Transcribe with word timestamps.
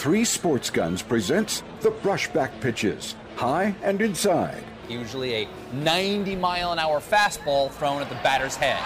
Three 0.00 0.24
Sports 0.24 0.70
Guns 0.70 1.02
presents 1.02 1.62
the 1.82 1.90
Brushback 1.90 2.58
Pitches, 2.62 3.16
high 3.36 3.74
and 3.82 4.00
inside. 4.00 4.64
Usually 4.88 5.42
a 5.42 5.48
90 5.74 6.36
mile 6.36 6.72
an 6.72 6.78
hour 6.78 7.00
fastball 7.00 7.70
thrown 7.70 8.00
at 8.00 8.08
the 8.08 8.14
batter's 8.24 8.56
head. 8.56 8.78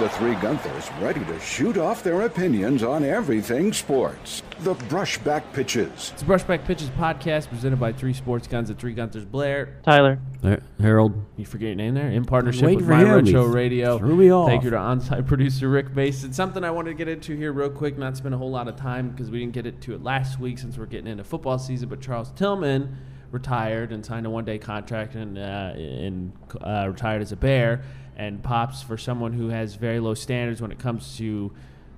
The 0.00 0.08
three 0.08 0.34
Gunthers 0.34 0.90
ready 1.00 1.24
to 1.24 1.38
shoot 1.38 1.78
off 1.78 2.02
their 2.02 2.22
opinions 2.22 2.82
on 2.82 3.04
everything 3.04 3.72
sports. 3.72 4.42
The 4.60 4.74
Brushback 4.74 5.44
Pitches. 5.52 6.10
It's 6.12 6.22
the 6.22 6.26
Brushback 6.26 6.64
Pitches 6.64 6.90
podcast 6.90 7.48
presented 7.48 7.78
by 7.78 7.92
Three 7.92 8.12
Sports 8.12 8.48
Guns 8.48 8.70
at 8.70 8.78
Three 8.78 8.92
Gunthers 8.92 9.24
Blair. 9.24 9.76
Tyler. 9.84 10.18
Her- 10.42 10.62
Harold. 10.80 11.24
You 11.36 11.44
forget 11.44 11.68
your 11.68 11.76
name 11.76 11.94
there? 11.94 12.10
In 12.10 12.24
partnership 12.24 12.64
with 12.64 12.80
for 12.80 12.90
My 12.90 13.02
him. 13.04 13.24
Retro 13.24 13.44
Radio. 13.46 13.96
threw 13.98 14.16
me 14.16 14.32
off. 14.32 14.48
Thank 14.48 14.64
you 14.64 14.70
to 14.70 14.76
on-site 14.76 15.26
producer 15.28 15.68
Rick 15.68 15.94
Mason. 15.94 16.32
Something 16.32 16.64
I 16.64 16.72
wanted 16.72 16.90
to 16.90 16.96
get 16.96 17.06
into 17.06 17.36
here 17.36 17.52
real 17.52 17.70
quick, 17.70 17.96
not 17.96 18.16
spend 18.16 18.34
a 18.34 18.38
whole 18.38 18.50
lot 18.50 18.66
of 18.66 18.74
time 18.74 19.10
because 19.10 19.30
we 19.30 19.38
didn't 19.38 19.52
get 19.52 19.64
it 19.64 19.80
to 19.82 19.94
it 19.94 20.02
last 20.02 20.40
week 20.40 20.58
since 20.58 20.76
we're 20.76 20.86
getting 20.86 21.06
into 21.06 21.22
football 21.22 21.58
season. 21.58 21.88
But 21.88 22.00
Charles 22.00 22.32
Tillman 22.32 22.96
retired 23.30 23.92
and 23.92 24.04
signed 24.04 24.26
a 24.26 24.30
one-day 24.30 24.58
contract 24.58 25.14
and 25.14 25.38
uh, 25.38 25.72
and 25.76 26.32
uh, 26.60 26.86
retired 26.88 27.22
as 27.22 27.30
a 27.30 27.36
Bear. 27.36 27.82
And 28.16 28.42
pops 28.42 28.82
for 28.82 28.96
someone 28.96 29.32
who 29.32 29.48
has 29.48 29.74
very 29.74 29.98
low 29.98 30.14
standards 30.14 30.62
when 30.62 30.70
it 30.70 30.78
comes 30.78 31.16
to 31.18 31.52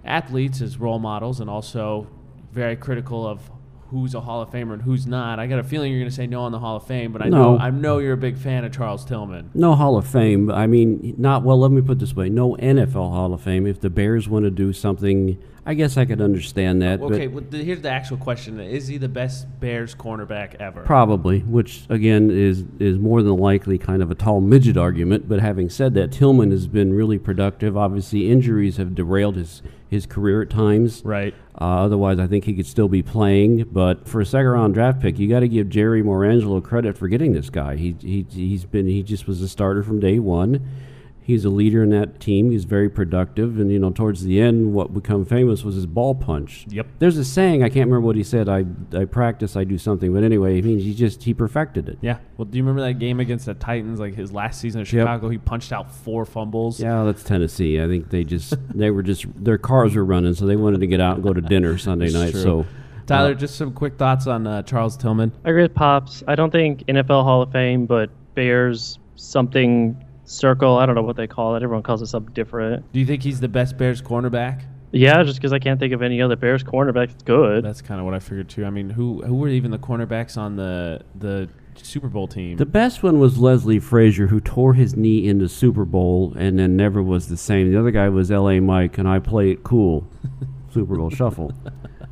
athletes 0.04 0.60
as 0.60 0.78
role 0.78 0.98
models, 0.98 1.40
and 1.40 1.50
also 1.50 2.06
very 2.52 2.76
critical 2.76 3.26
of 3.26 3.50
who's 3.90 4.14
a 4.14 4.20
Hall 4.20 4.42
of 4.42 4.50
Famer 4.50 4.72
and 4.72 4.82
who's 4.82 5.06
not. 5.06 5.38
I 5.38 5.46
got 5.46 5.58
a 5.58 5.64
feeling 5.64 5.92
you're 5.92 6.00
going 6.00 6.10
to 6.10 6.16
say 6.16 6.26
no 6.26 6.42
on 6.42 6.52
the 6.52 6.58
Hall 6.58 6.76
of 6.76 6.86
Fame, 6.86 7.12
but 7.12 7.22
I 7.22 7.28
know 7.28 7.58
I 7.58 7.70
know 7.70 7.98
you're 7.98 8.14
a 8.14 8.16
big 8.16 8.38
fan 8.38 8.64
of 8.64 8.72
Charles 8.72 9.04
Tillman. 9.04 9.50
No 9.54 9.74
Hall 9.74 9.96
of 9.96 10.06
Fame. 10.06 10.50
I 10.50 10.66
mean, 10.66 11.14
not 11.18 11.42
well. 11.42 11.60
Let 11.60 11.70
me 11.70 11.82
put 11.82 11.92
it 11.92 11.98
this 12.00 12.16
way: 12.16 12.28
no 12.28 12.56
NFL 12.56 12.92
Hall 12.92 13.32
of 13.32 13.42
Fame. 13.42 13.66
If 13.66 13.80
the 13.80 13.90
Bears 13.90 14.28
want 14.28 14.44
to 14.44 14.50
do 14.50 14.72
something, 14.72 15.38
I 15.68 15.74
guess 15.74 15.96
I 15.96 16.04
could 16.04 16.20
understand 16.20 16.80
that. 16.82 17.00
Okay, 17.00 17.26
but 17.26 17.42
well, 17.42 17.50
th- 17.50 17.64
here's 17.64 17.80
the 17.80 17.90
actual 17.90 18.18
question: 18.18 18.60
Is 18.60 18.86
he 18.86 18.98
the 18.98 19.08
best 19.08 19.46
Bears 19.58 19.96
cornerback 19.96 20.54
ever? 20.54 20.82
probably, 20.82 21.40
which 21.40 21.86
again 21.88 22.30
is 22.30 22.64
is 22.78 22.98
more 22.98 23.20
than 23.23 23.36
likely 23.36 23.76
kind 23.76 24.00
of 24.00 24.12
a 24.12 24.14
tall 24.14 24.40
midget 24.40 24.76
argument. 24.76 25.28
But 25.28 25.40
having 25.40 25.68
said 25.68 25.95
that, 25.95 26.12
Tillman 26.12 26.52
has 26.52 26.68
been 26.68 26.92
really 26.92 27.18
productive. 27.18 27.76
Obviously, 27.76 28.30
injuries 28.30 28.76
have 28.76 28.95
derailed 28.95 29.34
his 29.34 29.60
his 29.88 30.06
career 30.06 30.42
at 30.42 30.50
times. 30.50 31.02
right. 31.04 31.34
Uh, 31.58 31.84
otherwise, 31.84 32.18
I 32.18 32.26
think 32.26 32.45
he 32.45 32.54
could 32.54 32.66
still 32.66 32.88
be 32.88 33.02
playing. 33.02 33.64
But 33.73 34.06
for 34.06 34.20
a 34.20 34.26
second 34.26 34.48
round 34.48 34.74
draft 34.74 35.01
pick, 35.01 35.18
you 35.18 35.26
got 35.28 35.40
to 35.40 35.48
give 35.48 35.68
Jerry 35.68 36.02
Morangelo 36.02 36.62
credit 36.62 36.98
for 36.98 37.08
getting 37.08 37.32
this 37.32 37.51
guy. 37.51 37.76
He, 37.76 37.96
he 38.01 38.26
he's 38.30 38.64
been 38.64 38.86
he 38.86 39.02
just 39.02 39.26
was 39.26 39.42
a 39.42 39.48
starter 39.48 39.82
from 39.82 39.98
day 39.98 40.18
one. 40.18 40.68
He's 41.27 41.45
a 41.45 41.51
leader 41.51 41.82
in 41.82 41.91
that 41.91 42.21
team. 42.21 42.52
He's 42.52 42.63
very 42.63 42.88
productive, 42.88 43.59
and 43.59 43.69
you 43.73 43.80
know, 43.80 43.91
towards 43.91 44.23
the 44.23 44.41
end, 44.41 44.73
what 44.73 44.95
become 44.95 45.24
famous 45.24 45.65
was 45.65 45.74
his 45.74 45.85
ball 45.85 46.15
punch. 46.15 46.66
Yep. 46.69 46.87
There's 47.01 47.19
a 47.19 47.24
saying 47.24 47.65
I 47.65 47.69
can't 47.69 47.88
remember 47.91 48.07
what 48.07 48.15
he 48.15 48.23
said. 48.23 48.49
I 48.49 48.65
I 48.96 49.07
practice, 49.07 49.57
I 49.57 49.65
do 49.65 49.77
something, 49.77 50.15
but 50.15 50.23
anyway, 50.23 50.59
it 50.60 50.65
means 50.65 50.85
he 50.85 50.95
just 50.95 51.24
he 51.24 51.35
perfected 51.35 51.88
it. 51.88 51.99
Yeah. 52.01 52.19
Well, 52.37 52.45
do 52.45 52.57
you 52.57 52.63
remember 52.63 52.82
that 52.82 53.01
game 53.01 53.19
against 53.19 53.47
the 53.47 53.54
Titans, 53.54 53.99
like 53.99 54.15
his 54.15 54.30
last 54.32 54.60
season 54.60 54.82
at 54.82 54.93
Yep. 54.93 55.02
Chicago? 55.02 55.29
He 55.29 55.38
punched 55.38 55.73
out 55.73 55.91
four 55.93 56.24
fumbles. 56.24 56.79
Yeah, 56.80 57.02
that's 57.02 57.24
Tennessee. 57.24 57.82
I 57.82 57.88
think 57.88 58.10
they 58.10 58.23
just 58.23 58.54
they 58.74 58.93
were 58.93 59.02
just 59.02 59.27
their 59.43 59.59
cars 59.59 59.97
were 59.97 60.04
running, 60.04 60.35
so 60.35 60.47
they 60.47 60.54
wanted 60.54 60.79
to 60.79 60.87
get 60.87 61.01
out 61.01 61.16
and 61.16 61.24
go 61.24 61.32
to 61.32 61.41
dinner 61.41 61.77
Sunday 61.87 62.13
night. 62.13 62.30
true. 62.30 62.43
So. 62.43 62.66
Tyler, 63.07 63.32
uh, 63.32 63.35
just 63.35 63.57
some 63.57 63.73
quick 63.73 63.99
thoughts 63.99 64.28
on 64.28 64.47
uh, 64.47 64.62
Charles 64.62 64.97
Tillman. 64.97 65.32
I 65.44 65.50
agree 65.50 65.62
with 65.62 65.75
Pops. 65.75 66.22
I 66.28 66.37
don't 66.37 66.50
think 66.53 66.84
NFL 66.87 67.25
Hall 67.25 67.43
of 67.43 67.50
Fame, 67.53 67.87
but 67.87 68.10
Bears 68.37 68.99
something 69.15 69.97
circle. 70.27 70.77
I 70.77 70.87
don't 70.87 70.94
know 70.94 71.03
what 71.03 71.16
they 71.16 71.27
call 71.27 71.56
it. 71.56 71.62
Everyone 71.62 71.82
calls 71.82 72.03
it 72.03 72.06
something 72.06 72.34
different. 72.34 72.93
Do 72.93 73.00
you 73.00 73.06
think 73.06 73.22
he's 73.22 73.41
the 73.41 73.49
best 73.49 73.77
Bears 73.78 74.03
cornerback? 74.03 74.62
Yeah, 74.93 75.22
just 75.25 75.38
because 75.38 75.53
I 75.53 75.59
can't 75.59 75.81
think 75.81 75.93
of 75.93 76.03
any 76.03 76.22
other 76.22 76.37
Bears 76.37 76.62
cornerback 76.62 77.09
that's 77.09 77.22
good. 77.22 77.65
That's 77.65 77.82
kind 77.82 78.00
of 78.00 78.06
what 78.06 78.15
I 78.15 78.19
figured 78.19 78.49
too. 78.49 78.65
I 78.65 78.71
mean, 78.71 78.91
who 78.91 79.22
who 79.22 79.34
were 79.34 79.49
even 79.49 79.71
the 79.71 79.78
cornerbacks 79.78 80.37
on 80.38 80.56
the 80.56 81.03
the 81.15 81.49
Super 81.82 82.09
Bowl 82.09 82.27
team? 82.28 82.56
The 82.56 82.66
best 82.66 83.03
one 83.03 83.19
was 83.19 83.38
Leslie 83.38 83.81
Frazier, 83.81 84.28
who 84.28 84.41
tore 84.41 84.75
his 84.75 84.97
knee 84.97 85.28
in 85.28 85.38
the 85.38 85.48
Super 85.48 85.84
Bowl 85.84 86.32
and 86.36 86.59
then 86.59 86.76
never 86.76 87.03
was 87.03 87.28
the 87.28 87.36
same. 87.36 87.70
The 87.70 87.78
other 87.78 87.91
guy 87.91 88.09
was 88.09 88.31
L.A. 88.31 88.60
Mike, 88.60 88.98
and 88.98 89.09
I 89.09 89.19
play 89.19 89.50
it 89.50 89.62
cool. 89.65 90.06
Super 90.72 90.97
Bowl 90.97 91.10
shuffle. 91.10 91.53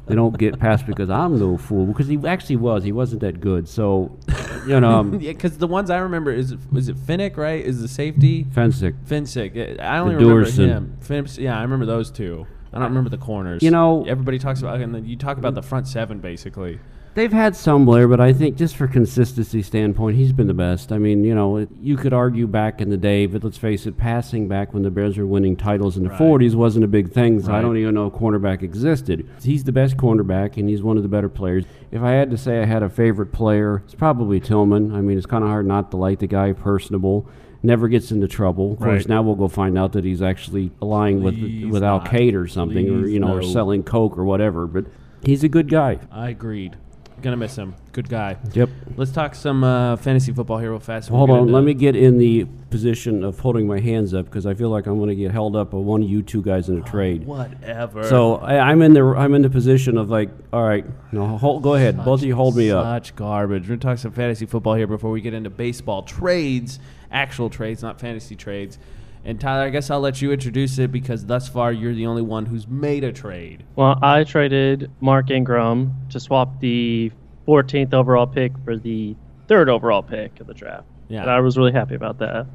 They 0.07 0.15
don't 0.15 0.37
get 0.37 0.59
past 0.59 0.87
because 0.87 1.09
I'm 1.09 1.39
no 1.39 1.57
fool 1.57 1.87
because 1.87 2.09
he 2.09 2.19
actually 2.27 2.57
was. 2.57 2.85
He 2.85 2.93
wasn't 2.93 3.23
that 3.23 3.41
good. 3.41 3.69
So, 3.69 4.19
you 4.67 4.79
know, 4.79 4.91
um, 4.91 5.21
yeah, 5.21 5.33
because 5.33 5.57
the 5.59 5.67
ones 5.67 5.89
I 5.91 5.99
remember 5.99 6.31
is 6.31 6.55
was 6.71 6.89
it 6.89 6.97
Finnick, 6.97 7.37
right? 7.37 7.65
Is 7.65 7.81
the 7.81 7.89
safety 7.89 8.45
Fencik. 8.45 8.95
Fencik? 9.07 9.81
I 9.81 9.99
only 9.99 10.17
The 10.17 10.27
remember 10.27 10.51
him. 10.51 10.99
Finnick, 11.01 11.39
yeah, 11.39 11.59
I 11.59 11.63
remember 11.63 11.87
those 11.87 12.11
two. 12.11 12.47
I 12.73 12.79
don't 12.79 12.89
remember 12.89 13.09
the 13.09 13.19
corners. 13.19 13.63
You 13.63 13.71
know- 13.71 14.05
everybody 14.07 14.39
talks 14.39 14.61
about, 14.61 14.81
and 14.81 14.95
then 14.95 15.07
you 15.07 15.17
talk 15.17 15.39
about 15.39 15.55
the 15.55 15.63
front 15.63 15.87
seven 15.89 16.19
basically. 16.19 16.81
They've 17.15 17.33
had 17.33 17.55
some 17.55 17.85
Blair, 17.85 18.09
but 18.09 18.21
I 18.21 18.33
think 18.33 18.57
just 18.57 18.75
for 18.75 18.89
consistency 18.89 19.63
standpoint, 19.63 20.17
he's 20.17 20.33
been 20.33 20.49
the 20.49 20.55
best. 20.55 20.91
I 20.91 20.99
mean, 20.99 21.23
you 21.23 21.33
know, 21.33 21.59
it, 21.59 21.69
you 21.81 21.97
could 21.97 22.13
argue 22.13 22.49
back 22.49 22.81
in 22.81 22.91
the 22.91 22.97
day, 22.97 23.27
but 23.27 23.45
let's 23.45 23.57
face 23.57 23.87
it, 23.87 23.97
passing 23.97 24.49
back 24.49 24.75
when 24.75 24.83
the 24.83 24.91
Bears 24.91 25.17
were 25.17 25.25
winning 25.25 25.55
titles 25.55 25.97
in 25.97 26.03
the 26.03 26.11
Right. 26.11 26.19
40s 26.19 26.57
wasn't 26.57 26.85
a 26.85 26.89
big 26.89 27.13
thing. 27.13 27.41
So 27.41 27.53
Right. 27.53 27.59
I 27.59 27.63
don't 27.63 27.77
even 27.77 27.95
know 27.95 28.09
if 28.09 28.15
cornerback 28.15 28.63
existed. 28.63 29.29
He's 29.41 29.63
the 29.63 29.71
best 29.71 29.97
cornerback, 29.97 30.57
and 30.57 30.69
he's 30.69 30.83
one 30.83 30.97
of 30.97 31.05
the 31.05 31.09
better 31.09 31.29
players. 31.29 31.65
If 31.93 32.03
I 32.03 32.11
had 32.11 32.33
to 32.33 32.37
say 32.37 32.61
I 32.61 32.65
had 32.65 32.83
a 32.83 32.89
favorite 32.91 33.31
player, 33.31 33.83
it's 33.85 33.95
probably 33.95 34.41
Tillman. 34.41 34.93
I 34.93 35.01
mean, 35.01 35.17
it's 35.17 35.27
kind 35.27 35.45
of 35.45 35.51
hard 35.51 35.67
not 35.67 35.93
to 35.93 35.97
like 35.97 36.19
the 36.19 36.27
guy, 36.27 36.53
personable. 36.53 37.29
Never 37.63 37.87
gets 37.87 38.11
into 38.11 38.27
trouble. 38.27 38.73
Of 38.73 38.79
course, 38.79 38.89
Right. 39.05 39.09
now 39.09 39.23
we'll 39.23 39.37
go 39.37 39.47
find 39.47 39.79
out 39.79 39.93
that 39.93 40.05
he's 40.05 40.21
actually 40.21 40.73
allying 40.83 41.23
with 41.23 41.39
Please 41.39 41.67
with 41.73 41.85
Al. 41.85 42.01
Qaeda 42.01 42.35
or 42.35 42.49
something, 42.49 42.91
or 42.91 43.07
you 43.07 43.21
know, 43.21 43.37
or 43.37 43.43
selling 43.45 43.85
coke 43.85 44.19
or 44.19 44.25
whatever. 44.25 44.67
But 44.67 44.87
he's 45.23 45.45
a 45.45 45.49
good 45.49 45.69
guy. 45.69 46.01
I 46.11 46.31
agreed. 46.31 46.77
Gonna 47.25 47.39
miss 47.39 47.57
him. 47.57 47.75
Good 47.93 48.11
guy. 48.11 48.37
Yep. 48.53 48.69
Let's 48.99 49.11
talk 49.11 49.35
some 49.35 49.65
uh, 49.65 49.97
fantasy 49.97 50.31
football 50.31 50.59
here 50.59 50.73
real 50.73 50.79
fast. 50.79 51.09
Hold 51.09 51.31
on, 51.31 51.51
let 51.51 51.65
me 51.65 51.73
get 51.73 51.97
in 51.97 52.19
the 52.19 52.45
position 52.69 53.25
of 53.25 53.39
holding 53.39 53.67
my 53.67 53.81
hands 53.81 54.13
up 54.13 54.27
because 54.27 54.45
I 54.45 54.53
feel 54.53 54.69
like 54.69 54.87
I'm 54.87 54.99
going 54.99 55.09
to 55.09 55.15
get 55.15 55.31
held 55.31 55.57
up 55.57 55.71
by 55.71 55.79
one 55.79 56.03
of 56.03 56.11
you 56.11 56.21
two 56.21 56.43
guys 56.43 56.69
in 56.69 56.77
a 56.77 56.83
trade. 56.83 57.25
Whatever. 57.25 58.05
So 58.05 58.35
I, 58.37 58.59
I'm 58.59 58.83
in 58.83 58.93
the 58.93 59.03
I'm 59.03 59.33
in 59.33 59.41
the 59.41 59.49
position 59.49 59.97
of 59.97 60.11
like, 60.11 60.29
all 60.53 60.65
right, 60.65 60.85
no, 61.13 61.39
hold, 61.39 61.63
go 61.63 61.77
ahead, 61.77 62.05
both 62.05 62.21
of 62.21 62.27
you 62.27 62.37
hold 62.37 62.57
me 62.57 62.71
up. 62.71 62.85
Such 62.85 63.17
garbage. 63.17 63.63
We're 63.63 63.77
gonna 63.77 63.95
talk 63.95 63.97
some 63.97 64.13
fantasy 64.13 64.45
football 64.45 64.75
here 64.75 64.87
before 64.87 65.11
we 65.11 65.23
get 65.23 65.33
into 65.33 65.49
baseball 65.49 66.03
trades, 66.03 66.79
actual 67.11 67.49
trades, 67.49 67.83
not 67.83 67.99
fantasy 67.99 68.37
trades. 68.37 68.79
And 69.25 69.41
Tyler, 69.41 69.65
I 69.65 69.71
guess 69.71 69.91
I'll 69.91 70.01
let 70.01 70.21
you 70.21 70.33
introduce 70.33 70.79
it 70.79 70.93
because 70.93 71.25
thus 71.27 71.49
far 71.49 71.73
you're 71.73 71.95
the 71.95 72.07
only 72.07 72.23
one 72.23 72.45
who's 72.47 72.69
made 72.69 73.05
a 73.05 73.13
trade. 73.13 73.65
well, 73.77 73.99
I 74.03 74.25
traded 74.25 74.91
Mark 75.01 75.31
Ingram 75.31 75.95
to 76.11 76.21
swap 76.21 76.61
the 76.61 77.11
14th 77.49 77.95
overall 77.95 78.27
pick 78.27 78.53
for 78.65 78.77
the 78.77 79.17
third 79.49 79.69
overall 79.69 80.03
pick 80.03 80.41
of 80.41 80.47
the 80.47 80.55
draft. 80.55 80.87
Yeah. 81.09 81.23
And 81.23 81.31
I 81.31 81.41
was 81.41 81.57
really 81.57 81.73
happy 81.73 81.95
about 81.95 82.19
that. 82.19 82.47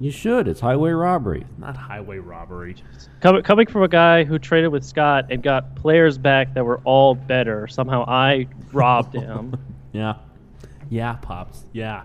You 0.00 0.10
should. 0.10 0.48
It's 0.48 0.60
highway 0.60 0.90
robbery. 0.92 1.44
Not 1.58 1.76
highway 1.76 2.18
robbery. 2.18 2.76
Coming, 3.20 3.42
coming 3.42 3.66
from 3.66 3.82
a 3.82 3.88
guy 3.88 4.24
who 4.24 4.38
traded 4.38 4.70
with 4.72 4.84
Scott 4.84 5.26
and 5.30 5.42
got 5.42 5.76
players 5.76 6.16
back 6.18 6.54
that 6.54 6.64
were 6.64 6.80
all 6.84 7.14
better, 7.14 7.66
somehow 7.68 8.04
I 8.08 8.48
robbed 8.72 9.14
him. 9.14 9.56
Yeah. 9.92 10.16
Yeah, 10.90 11.14
pops. 11.14 11.64
Yeah. 11.72 12.02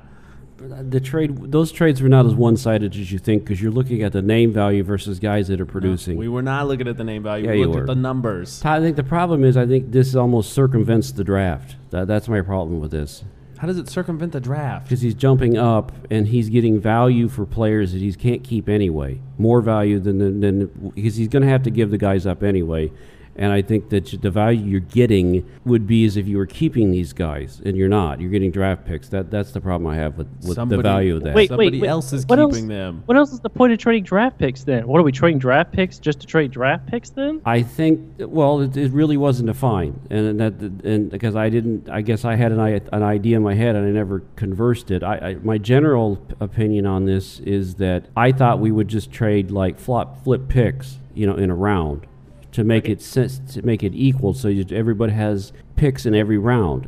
The 0.62 1.00
trade, 1.00 1.52
those 1.52 1.72
trades 1.72 2.02
were 2.02 2.10
not 2.10 2.26
as 2.26 2.36
one-sided 2.36 2.96
as 2.96 3.12
you 3.12 3.18
think 3.18 3.44
because 3.44 3.62
you're 3.62 3.72
looking 3.72 4.04
at 4.04 4.14
the 4.14 4.22
name 4.22 4.54
value 4.54 4.84
versus 4.84 5.20
guys 5.20 5.48
that 5.48 5.60
are 5.60 5.66
producing. 5.66 6.18
We 6.18 6.28
were 6.28 6.44
not 6.44 6.68
looking 6.68 6.88
at 6.88 6.98
the 6.98 7.04
name 7.04 7.24
value. 7.24 7.48
Yeah, 7.48 7.54
we 7.54 7.66
looked 7.66 7.82
at 7.82 7.88
the 7.88 7.96
numbers. 7.96 8.64
I 8.64 8.80
think 8.80 8.96
the 8.96 9.04
problem 9.04 9.44
is 9.44 9.58
I 9.58 9.66
think 9.66 9.92
this 9.92 10.14
almost 10.16 10.54
circumvents 10.54 11.12
the 11.12 11.24
draft. 11.24 11.76
That, 11.90 12.08
that's 12.08 12.28
my 12.28 12.42
problem 12.42 12.80
with 12.80 12.92
this. 12.92 13.24
How 13.58 13.68
does 13.68 13.78
it 13.78 13.88
circumvent 13.88 14.32
the 14.32 14.40
draft? 14.40 14.86
because 14.86 15.02
he's 15.02 15.14
jumping 15.14 15.56
up 15.56 15.92
and 16.10 16.28
he's 16.28 16.50
getting 16.50 16.80
value 16.80 17.28
for 17.28 17.46
players 17.46 17.94
that 17.94 18.02
he 18.02 18.12
can't 18.14 18.44
keep 18.44 18.68
anyway. 18.68 19.20
More 19.38 19.62
value 19.62 20.00
than 20.00 20.18
than, 20.18 20.40
than 20.40 20.92
because 20.96 21.16
he's 21.16 21.28
going 21.28 21.44
to 21.44 21.50
have 21.50 21.62
to 21.64 21.70
give 21.70 21.92
the 21.92 22.00
guys 22.00 22.26
up 22.26 22.42
anyway. 22.42 22.92
And 23.36 23.52
I 23.52 23.62
think 23.62 23.90
that 23.90 24.22
the 24.22 24.30
value 24.30 24.66
you're 24.66 24.80
getting 24.82 25.50
would 25.66 25.88
be 25.88 26.06
as 26.06 26.18
if 26.18 26.28
you 26.28 26.38
were 26.38 26.46
keeping 26.46 26.92
these 26.92 27.14
guys, 27.14 27.62
and 27.66 27.78
you're 27.78 27.90
not. 27.90 28.20
You're 28.20 28.30
getting 28.30 28.52
draft 28.52 28.86
picks. 28.86 29.10
That 29.10 29.32
that's 29.32 29.52
the 29.52 29.62
problem 29.62 29.88
I 29.90 29.96
have 29.96 30.18
with, 30.18 30.28
with 30.44 30.56
Somebody- 30.56 30.78
the 30.78 30.84
value 30.84 31.16
of 31.16 31.24
that. 31.24 31.36
Wait, 31.36 31.50
Somebody 31.50 31.72
wait, 31.72 31.82
wait. 31.82 31.88
else 31.88 32.14
is 32.14 32.26
what 32.26 32.38
keeping 32.38 32.64
else, 32.64 32.68
them. 32.68 33.04
What 33.06 33.18
else 33.18 33.32
is 33.32 33.40
the 33.40 33.50
point 33.50 33.74
of 33.74 33.80
trading 33.80 34.04
draft 34.04 34.38
picks 34.38 34.64
then? 34.64 34.88
What 34.88 35.00
are 35.00 35.04
we 35.04 35.12
trading 35.12 35.40
draft 35.40 35.72
picks 35.72 35.98
just 36.00 36.20
to 36.22 36.28
trade 36.28 36.52
draft 36.52 36.88
picks 36.88 37.10
then? 37.10 37.42
I 37.46 37.62
think 37.62 38.02
well, 38.20 38.62
it, 38.62 38.76
it 38.76 38.92
really 38.92 39.18
wasn't 39.18 39.48
defined, 39.48 40.00
and 40.10 40.40
that 40.40 40.54
and 40.86 41.10
because 41.10 41.36
I 41.36 41.50
didn't, 41.50 41.90
I 41.90 42.02
guess 42.02 42.26
I 42.26 42.36
had 42.36 42.52
an 42.52 42.60
an 42.60 43.04
idea 43.04 43.38
in 43.38 43.44
my 43.44 43.56
head 43.56 43.76
and 43.76 43.86
I 43.86 43.92
never 43.92 44.22
conversed 44.36 44.92
it. 44.92 45.04
I, 45.04 45.18
I 45.18 45.34
my 45.36 45.58
general 45.58 46.26
opinion 46.40 46.86
on 46.86 47.06
this 47.06 47.40
is 47.40 47.76
that 47.76 48.08
I 48.16 48.32
thought 48.32 48.60
we 48.60 48.72
would 48.72 48.88
just 48.88 49.12
trade 49.12 49.52
like 49.52 49.80
flop 49.80 50.24
flip 50.24 50.48
picks, 50.50 50.98
you 51.14 51.26
know, 51.26 51.36
in 51.36 51.50
a 51.50 51.56
round 51.56 52.08
to 52.52 52.64
make 52.64 52.90
it 52.90 53.02
sense 53.02 53.40
to 53.54 53.62
make 53.62 53.84
it 53.84 53.94
equal, 53.94 54.34
so 54.34 54.48
you, 54.48 54.66
everybody 54.72 55.14
has 55.14 55.54
picks 55.76 56.06
in 56.06 56.14
every 56.16 56.38
round. 56.38 56.88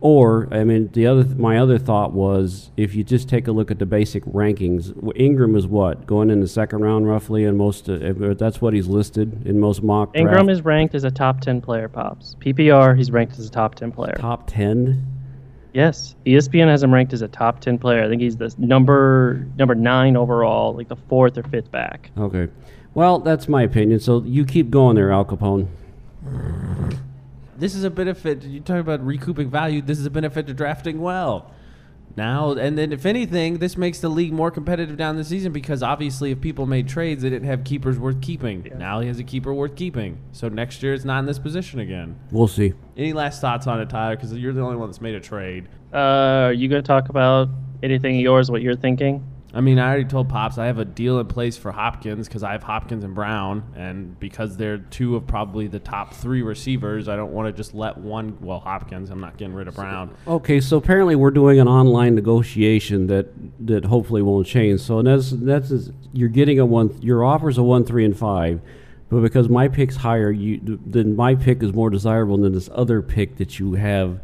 Or, 0.00 0.48
I 0.50 0.64
mean, 0.64 0.90
the 0.92 1.06
other 1.06 1.24
my 1.36 1.58
other 1.58 1.78
thought 1.78 2.12
was 2.12 2.72
if 2.76 2.92
you 2.96 3.04
just 3.04 3.28
take 3.28 3.46
a 3.46 3.52
look 3.52 3.70
at 3.70 3.78
the 3.78 3.86
basic 3.86 4.24
rankings, 4.24 4.92
Ingram 5.14 5.54
is 5.54 5.68
what 5.68 6.06
going 6.06 6.28
in 6.28 6.40
the 6.40 6.48
second 6.48 6.80
round 6.82 7.06
roughly, 7.06 7.44
and 7.44 7.56
most 7.56 7.88
uh, 7.88 8.34
that's 8.36 8.60
what 8.60 8.74
he's 8.74 8.88
listed 8.88 9.46
in 9.46 9.60
most 9.60 9.80
mock 9.80 10.10
Ingram 10.16 10.46
draft. 10.46 10.50
is 10.50 10.64
ranked 10.64 10.96
as 10.96 11.04
a 11.04 11.10
top 11.10 11.40
10 11.40 11.60
player, 11.60 11.88
Pops. 11.88 12.34
PPR, 12.40 12.96
he's 12.96 13.12
ranked 13.12 13.38
as 13.38 13.46
a 13.46 13.50
top 13.50 13.76
10 13.76 13.92
player. 13.92 14.14
top 14.18 14.48
ten. 14.48 15.06
Yes, 15.72 16.16
ESPN 16.26 16.66
has 16.66 16.82
him 16.82 16.92
ranked 16.92 17.12
as 17.14 17.22
a 17.22 17.28
top 17.28 17.60
10 17.60 17.78
player. 17.78 18.02
I 18.04 18.08
think 18.08 18.20
he's 18.20 18.36
the 18.36 18.52
number 18.58 19.46
number 19.56 19.74
9 19.76 20.16
overall, 20.16 20.74
like 20.74 20.88
the 20.88 20.96
fourth 20.96 21.38
or 21.38 21.44
fifth 21.44 21.70
back. 21.70 22.10
Okay, 22.18 22.48
well, 22.94 23.18
that's 23.18 23.48
my 23.48 23.62
opinion. 23.62 24.00
So 24.00 24.22
you 24.24 24.44
keep 24.44 24.70
going 24.70 24.96
there, 24.96 25.10
Al 25.12 25.24
Capone. 25.24 25.68
This 27.56 27.74
is 27.74 27.84
a 27.84 27.90
benefit. 27.90 28.42
You 28.42 28.60
talk 28.60 28.78
about 28.78 29.04
recouping 29.04 29.50
value. 29.50 29.82
This 29.82 29.98
is 29.98 30.06
a 30.06 30.10
benefit 30.10 30.46
to 30.48 30.54
drafting 30.54 31.00
well. 31.00 31.50
Now 32.16 32.52
and 32.52 32.76
then, 32.76 32.92
if 32.92 33.06
anything, 33.06 33.58
this 33.58 33.76
makes 33.76 34.00
the 34.00 34.08
league 34.08 34.32
more 34.32 34.50
competitive 34.50 34.96
down 34.96 35.16
the 35.16 35.24
season 35.24 35.52
because 35.52 35.82
obviously, 35.82 36.30
if 36.30 36.40
people 36.40 36.66
made 36.66 36.88
trades, 36.88 37.22
they 37.22 37.30
didn't 37.30 37.48
have 37.48 37.64
keepers 37.64 37.98
worth 37.98 38.20
keeping. 38.20 38.70
Now 38.76 39.00
he 39.00 39.08
has 39.08 39.18
a 39.18 39.24
keeper 39.24 39.54
worth 39.54 39.76
keeping. 39.76 40.18
So 40.32 40.48
next 40.48 40.82
year, 40.82 40.92
it's 40.92 41.04
not 41.04 41.20
in 41.20 41.26
this 41.26 41.38
position 41.38 41.80
again. 41.80 42.18
We'll 42.30 42.48
see. 42.48 42.74
Any 42.96 43.14
last 43.14 43.40
thoughts 43.40 43.66
on 43.66 43.80
it, 43.80 43.88
Tyler? 43.88 44.16
Because 44.16 44.32
you're 44.34 44.52
the 44.52 44.60
only 44.60 44.76
one 44.76 44.88
that's 44.88 45.00
made 45.00 45.14
a 45.14 45.20
trade. 45.20 45.68
Uh, 45.92 45.96
are 45.96 46.52
you 46.52 46.68
going 46.68 46.82
to 46.82 46.86
talk 46.86 47.08
about 47.08 47.48
anything 47.82 48.16
of 48.16 48.20
yours, 48.20 48.50
what 48.50 48.60
you're 48.60 48.76
thinking? 48.76 49.26
I 49.54 49.60
mean, 49.60 49.78
I 49.78 49.88
already 49.88 50.04
told 50.06 50.30
Pops 50.30 50.56
I 50.56 50.66
have 50.66 50.78
a 50.78 50.84
deal 50.84 51.18
in 51.18 51.26
place 51.26 51.58
for 51.58 51.72
Hopkins 51.72 52.26
because 52.26 52.42
I 52.42 52.52
have 52.52 52.62
Hopkins 52.62 53.04
and 53.04 53.14
Brown, 53.14 53.62
and 53.76 54.18
because 54.18 54.56
they're 54.56 54.78
two 54.78 55.14
of 55.14 55.26
probably 55.26 55.66
the 55.66 55.78
top 55.78 56.14
three 56.14 56.40
receivers, 56.40 57.06
I 57.06 57.16
don't 57.16 57.32
want 57.32 57.48
to 57.48 57.52
just 57.52 57.74
let 57.74 57.98
one. 57.98 58.38
Well, 58.40 58.60
Hopkins, 58.60 59.10
I'm 59.10 59.20
not 59.20 59.36
getting 59.36 59.54
rid 59.54 59.68
of 59.68 59.74
Brown. 59.74 60.16
Okay, 60.26 60.58
so 60.60 60.78
apparently 60.78 61.16
we're 61.16 61.30
doing 61.30 61.60
an 61.60 61.68
online 61.68 62.14
negotiation 62.14 63.08
that 63.08 63.28
that 63.66 63.84
hopefully 63.84 64.22
won't 64.22 64.46
change. 64.46 64.80
So 64.80 65.02
that's 65.02 65.30
that's 65.30 65.90
you're 66.14 66.30
getting 66.30 66.58
a 66.58 66.64
one. 66.64 66.96
Your 67.02 67.22
offer's 67.22 67.58
a 67.58 67.62
one, 67.62 67.84
three, 67.84 68.06
and 68.06 68.16
five, 68.18 68.60
but 69.10 69.20
because 69.20 69.50
my 69.50 69.68
pick's 69.68 69.96
higher, 69.96 70.30
you 70.30 70.80
then 70.86 71.14
my 71.14 71.34
pick 71.34 71.62
is 71.62 71.74
more 71.74 71.90
desirable 71.90 72.38
than 72.38 72.54
this 72.54 72.70
other 72.72 73.02
pick 73.02 73.36
that 73.36 73.58
you 73.58 73.74
have 73.74 74.20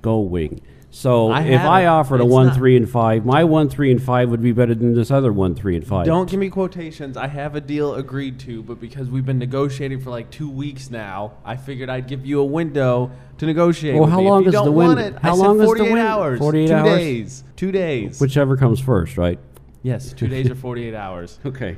going. 0.00 0.62
So 0.92 1.30
I 1.30 1.42
if 1.42 1.60
I 1.60 1.82
it. 1.82 1.86
offered 1.86 2.20
a 2.20 2.24
It's 2.24 2.32
one, 2.32 2.46
not- 2.48 2.56
three, 2.56 2.76
and 2.76 2.88
five, 2.90 3.24
my 3.24 3.44
one, 3.44 3.68
three, 3.68 3.92
and 3.92 4.02
five 4.02 4.28
would 4.30 4.42
be 4.42 4.50
better 4.50 4.74
than 4.74 4.92
this 4.94 5.10
other 5.12 5.32
one, 5.32 5.54
three, 5.54 5.76
and 5.76 5.86
five. 5.86 6.04
Don't 6.04 6.28
give 6.28 6.40
me 6.40 6.50
quotations. 6.50 7.16
I 7.16 7.28
have 7.28 7.54
a 7.54 7.60
deal 7.60 7.94
agreed 7.94 8.40
to, 8.40 8.62
but 8.64 8.80
because 8.80 9.08
we've 9.08 9.24
been 9.24 9.38
negotiating 9.38 10.00
for 10.00 10.10
like 10.10 10.30
two 10.30 10.50
weeks 10.50 10.90
now, 10.90 11.34
I 11.44 11.56
figured 11.56 11.88
I'd 11.88 12.08
give 12.08 12.26
you 12.26 12.40
a 12.40 12.44
window 12.44 13.12
to 13.38 13.46
negotiate. 13.46 13.94
Well, 13.94 14.04
with 14.04 14.10
how 14.12 14.20
me. 14.20 14.26
long 14.28 14.40
if 14.40 14.44
you 14.46 14.48
is 14.48 14.54
don't 14.54 14.64
the 14.64 14.72
want 14.72 14.96
window? 14.98 15.16
It, 15.16 15.22
How 15.22 15.32
I 15.32 15.36
said 15.36 15.42
long 15.46 15.54
is 15.56 15.60
the 15.60 15.66
48 15.66 15.92
win- 15.92 15.98
hours. 16.02 16.38
48 16.40 16.66
two 16.66 16.74
hours? 16.74 16.84
days. 16.98 17.44
Two 17.56 17.72
days. 17.72 18.20
Whichever 18.20 18.56
comes 18.56 18.80
first, 18.80 19.16
right? 19.16 19.38
yes, 19.82 20.12
two 20.12 20.26
days 20.28 20.50
or 20.50 20.54
48 20.56 20.94
hours. 20.94 21.38
Okay. 21.46 21.76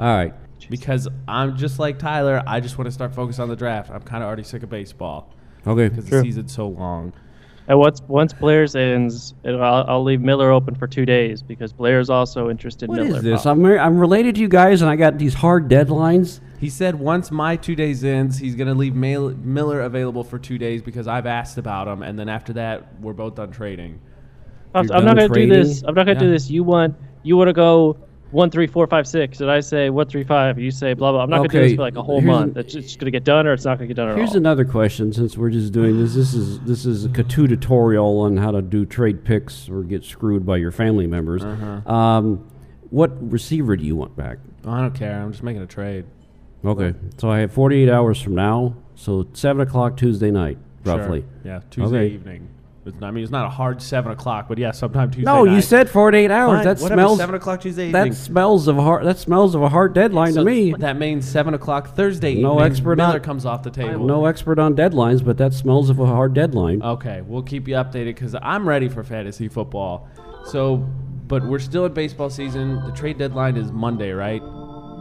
All 0.00 0.06
right. 0.06 0.34
Because 0.70 1.06
I'm 1.28 1.56
just 1.58 1.78
like 1.78 1.98
Tyler. 1.98 2.42
I 2.46 2.60
just 2.60 2.78
want 2.78 2.86
to 2.86 2.92
start 2.92 3.14
focus 3.14 3.38
on 3.38 3.48
the 3.50 3.56
draft. 3.56 3.90
I'm 3.90 4.00
kind 4.00 4.22
of 4.24 4.26
already 4.26 4.42
sick 4.42 4.62
of 4.62 4.70
baseball 4.70 5.30
Okay. 5.66 5.88
because 5.90 6.06
the 6.06 6.22
season's 6.22 6.52
so 6.54 6.66
long. 6.68 7.12
And 7.66 7.78
once 7.78 8.02
once 8.08 8.32
Blair's 8.34 8.76
ends, 8.76 9.34
I'll, 9.44 9.84
I'll 9.88 10.04
leave 10.04 10.20
Miller 10.20 10.50
open 10.50 10.74
for 10.74 10.86
two 10.86 11.06
days 11.06 11.42
because 11.42 11.72
Blair's 11.72 12.10
also 12.10 12.50
interested 12.50 12.90
What 12.90 12.98
in 12.98 13.06
is 13.06 13.10
Miller. 13.10 13.22
this? 13.22 13.34
Pops. 13.42 13.46
I'm 13.46 13.64
I'm 13.64 13.98
related 13.98 14.34
to 14.34 14.40
you 14.42 14.48
guys, 14.48 14.82
and 14.82 14.90
I 14.90 14.96
got 14.96 15.16
these 15.16 15.32
hard 15.34 15.68
deadlines. 15.68 16.40
He 16.58 16.68
said 16.68 16.94
once 16.94 17.30
my 17.30 17.56
two 17.56 17.74
days 17.74 18.04
ends, 18.04 18.38
he's 18.38 18.54
going 18.54 18.68
to 18.68 18.74
leave 18.74 18.94
Mail- 18.94 19.34
Miller 19.36 19.82
available 19.82 20.24
for 20.24 20.38
two 20.38 20.56
days 20.56 20.82
because 20.82 21.06
I've 21.08 21.26
asked 21.26 21.58
about 21.58 21.88
him, 21.88 22.02
and 22.02 22.18
then 22.18 22.28
after 22.28 22.52
that, 22.54 23.00
we're 23.00 23.12
both 23.12 23.34
done 23.34 23.50
trading. 23.50 24.00
Pops, 24.72 24.88
You're 24.88 24.98
I'm 24.98 25.04
not 25.04 25.16
gonna 25.16 25.28
do 25.28 25.48
this. 25.48 25.82
I'm 25.82 25.94
not 25.94 26.04
gonna 26.06 26.18
do 26.18 26.30
this. 26.30 26.50
You 26.50 26.64
want 26.64 26.96
you 27.22 27.36
want 27.36 27.48
to 27.48 27.52
go 27.54 27.96
one 28.34 28.50
three 28.50 28.66
four 28.66 28.86
five 28.86 29.06
six, 29.06 29.40
and 29.40 29.50
I 29.50 29.60
say 29.60 29.88
one 29.90 30.06
three 30.08 30.24
five. 30.24 30.58
You 30.58 30.70
say 30.70 30.92
blah 30.92 31.12
blah. 31.12 31.22
I'm 31.22 31.30
not 31.30 31.36
gonna 31.38 31.48
do 31.48 31.60
this 31.60 31.74
for 31.74 31.82
like 31.82 31.96
a 31.96 32.02
whole 32.02 32.20
here's 32.20 32.26
month. 32.30 32.56
an- 32.56 32.60
It's 32.64 32.72
just 32.74 32.98
gonna 32.98 33.10
get 33.12 33.24
done, 33.24 33.46
or 33.46 33.52
it's 33.52 33.64
not 33.64 33.78
gonna 33.78 33.86
get 33.88 33.96
done 33.96 34.10
at 34.10 34.16
Here's 34.16 34.30
all. 34.30 34.36
another 34.38 34.64
question. 34.64 35.12
Since 35.12 35.38
we're 35.38 35.50
just 35.50 35.72
doing 35.72 35.98
this, 35.98 36.14
this 36.14 36.34
is 36.34 36.60
this 36.60 36.84
is 36.84 37.04
a 37.04 37.08
tutorial 37.08 38.20
on 38.20 38.36
how 38.36 38.50
to 38.50 38.60
do 38.60 38.84
trade 38.84 39.24
picks 39.24 39.68
or 39.68 39.82
get 39.84 40.04
screwed 40.04 40.44
by 40.44 40.56
your 40.56 40.72
family 40.72 41.06
members. 41.06 41.44
Uh-huh. 41.44 41.90
Um, 41.92 42.44
what 42.90 43.12
receiver 43.32 43.76
do 43.76 43.84
you 43.84 43.96
want 43.96 44.16
back? 44.16 44.38
I 44.66 44.80
don't 44.80 44.94
care. 44.94 45.20
I'm 45.22 45.30
just 45.32 45.42
making 45.44 45.62
a 45.62 45.66
trade. 45.66 46.04
Okay, 46.64 46.94
so 47.18 47.30
I 47.30 47.40
have 47.40 47.52
48 47.52 47.90
hours 47.90 48.20
from 48.20 48.34
now, 48.34 48.74
so 48.94 49.26
seven 49.34 49.60
o'clock 49.62 49.96
Tuesday 49.98 50.30
night, 50.30 50.56
Sure. 50.84 50.96
roughly. 50.96 51.24
Yeah, 51.44 51.60
Tuesday 51.70 51.96
Okay. 52.06 52.14
evening. 52.14 52.48
It's, 52.86 53.02
I 53.02 53.10
mean, 53.10 53.22
it's 53.24 53.32
not 53.32 53.46
a 53.46 53.50
hard 53.50 53.80
seven 53.80 54.12
o'clock, 54.12 54.46
but 54.46 54.58
yeah, 54.58 54.70
sometime 54.70 55.10
Tuesday. 55.10 55.24
No, 55.24 55.44
you 55.44 55.52
night. 55.52 55.64
said 55.64 55.88
48 55.88 56.30
hours. 56.30 56.56
Fine, 56.58 56.64
that 56.64 56.80
whatever, 56.80 57.00
smells. 57.00 57.18
seven 57.18 57.34
o'clock 57.34 57.60
Tuesday 57.62 57.90
That 57.92 58.14
smells 58.14 58.68
of 58.68 58.76
a 58.76 58.82
hard. 58.82 59.06
That 59.06 59.18
smells 59.18 59.54
of 59.54 59.62
a 59.62 59.68
hard 59.70 59.94
deadline 59.94 60.32
So 60.34 60.40
to 60.40 60.44
me. 60.50 60.72
That 60.78 60.98
means 60.98 61.26
seven 61.26 61.54
o'clock 61.54 61.94
Thursday 61.96 62.34
No 62.34 62.52
evening. 62.54 62.66
expert 62.72 62.96
Miller 62.98 63.14
on- 63.14 63.20
comes 63.20 63.46
off 63.46 63.62
the 63.62 63.70
table. 63.70 64.02
I'm 64.02 64.06
no 64.06 64.26
expert 64.26 64.58
on 64.58 64.74
deadlines, 64.76 65.24
but 65.24 65.38
that 65.38 65.54
smells 65.54 65.88
of 65.88 65.98
a 65.98 66.06
hard 66.06 66.34
deadline. 66.34 66.82
Okay, 66.82 67.22
we'll 67.22 67.42
keep 67.42 67.66
you 67.68 67.74
updated 67.76 68.06
because 68.16 68.34
I'm 68.42 68.68
ready 68.68 68.88
for 68.90 69.02
fantasy 69.02 69.48
football. 69.48 70.06
So, 70.44 70.76
but 71.26 71.42
we're 71.46 71.58
still 71.60 71.86
in 71.86 71.94
baseball 71.94 72.28
season. 72.28 72.84
The 72.84 72.92
trade 72.92 73.16
deadline 73.18 73.56
is 73.56 73.72
Monday, 73.72 74.12
right? 74.12 74.42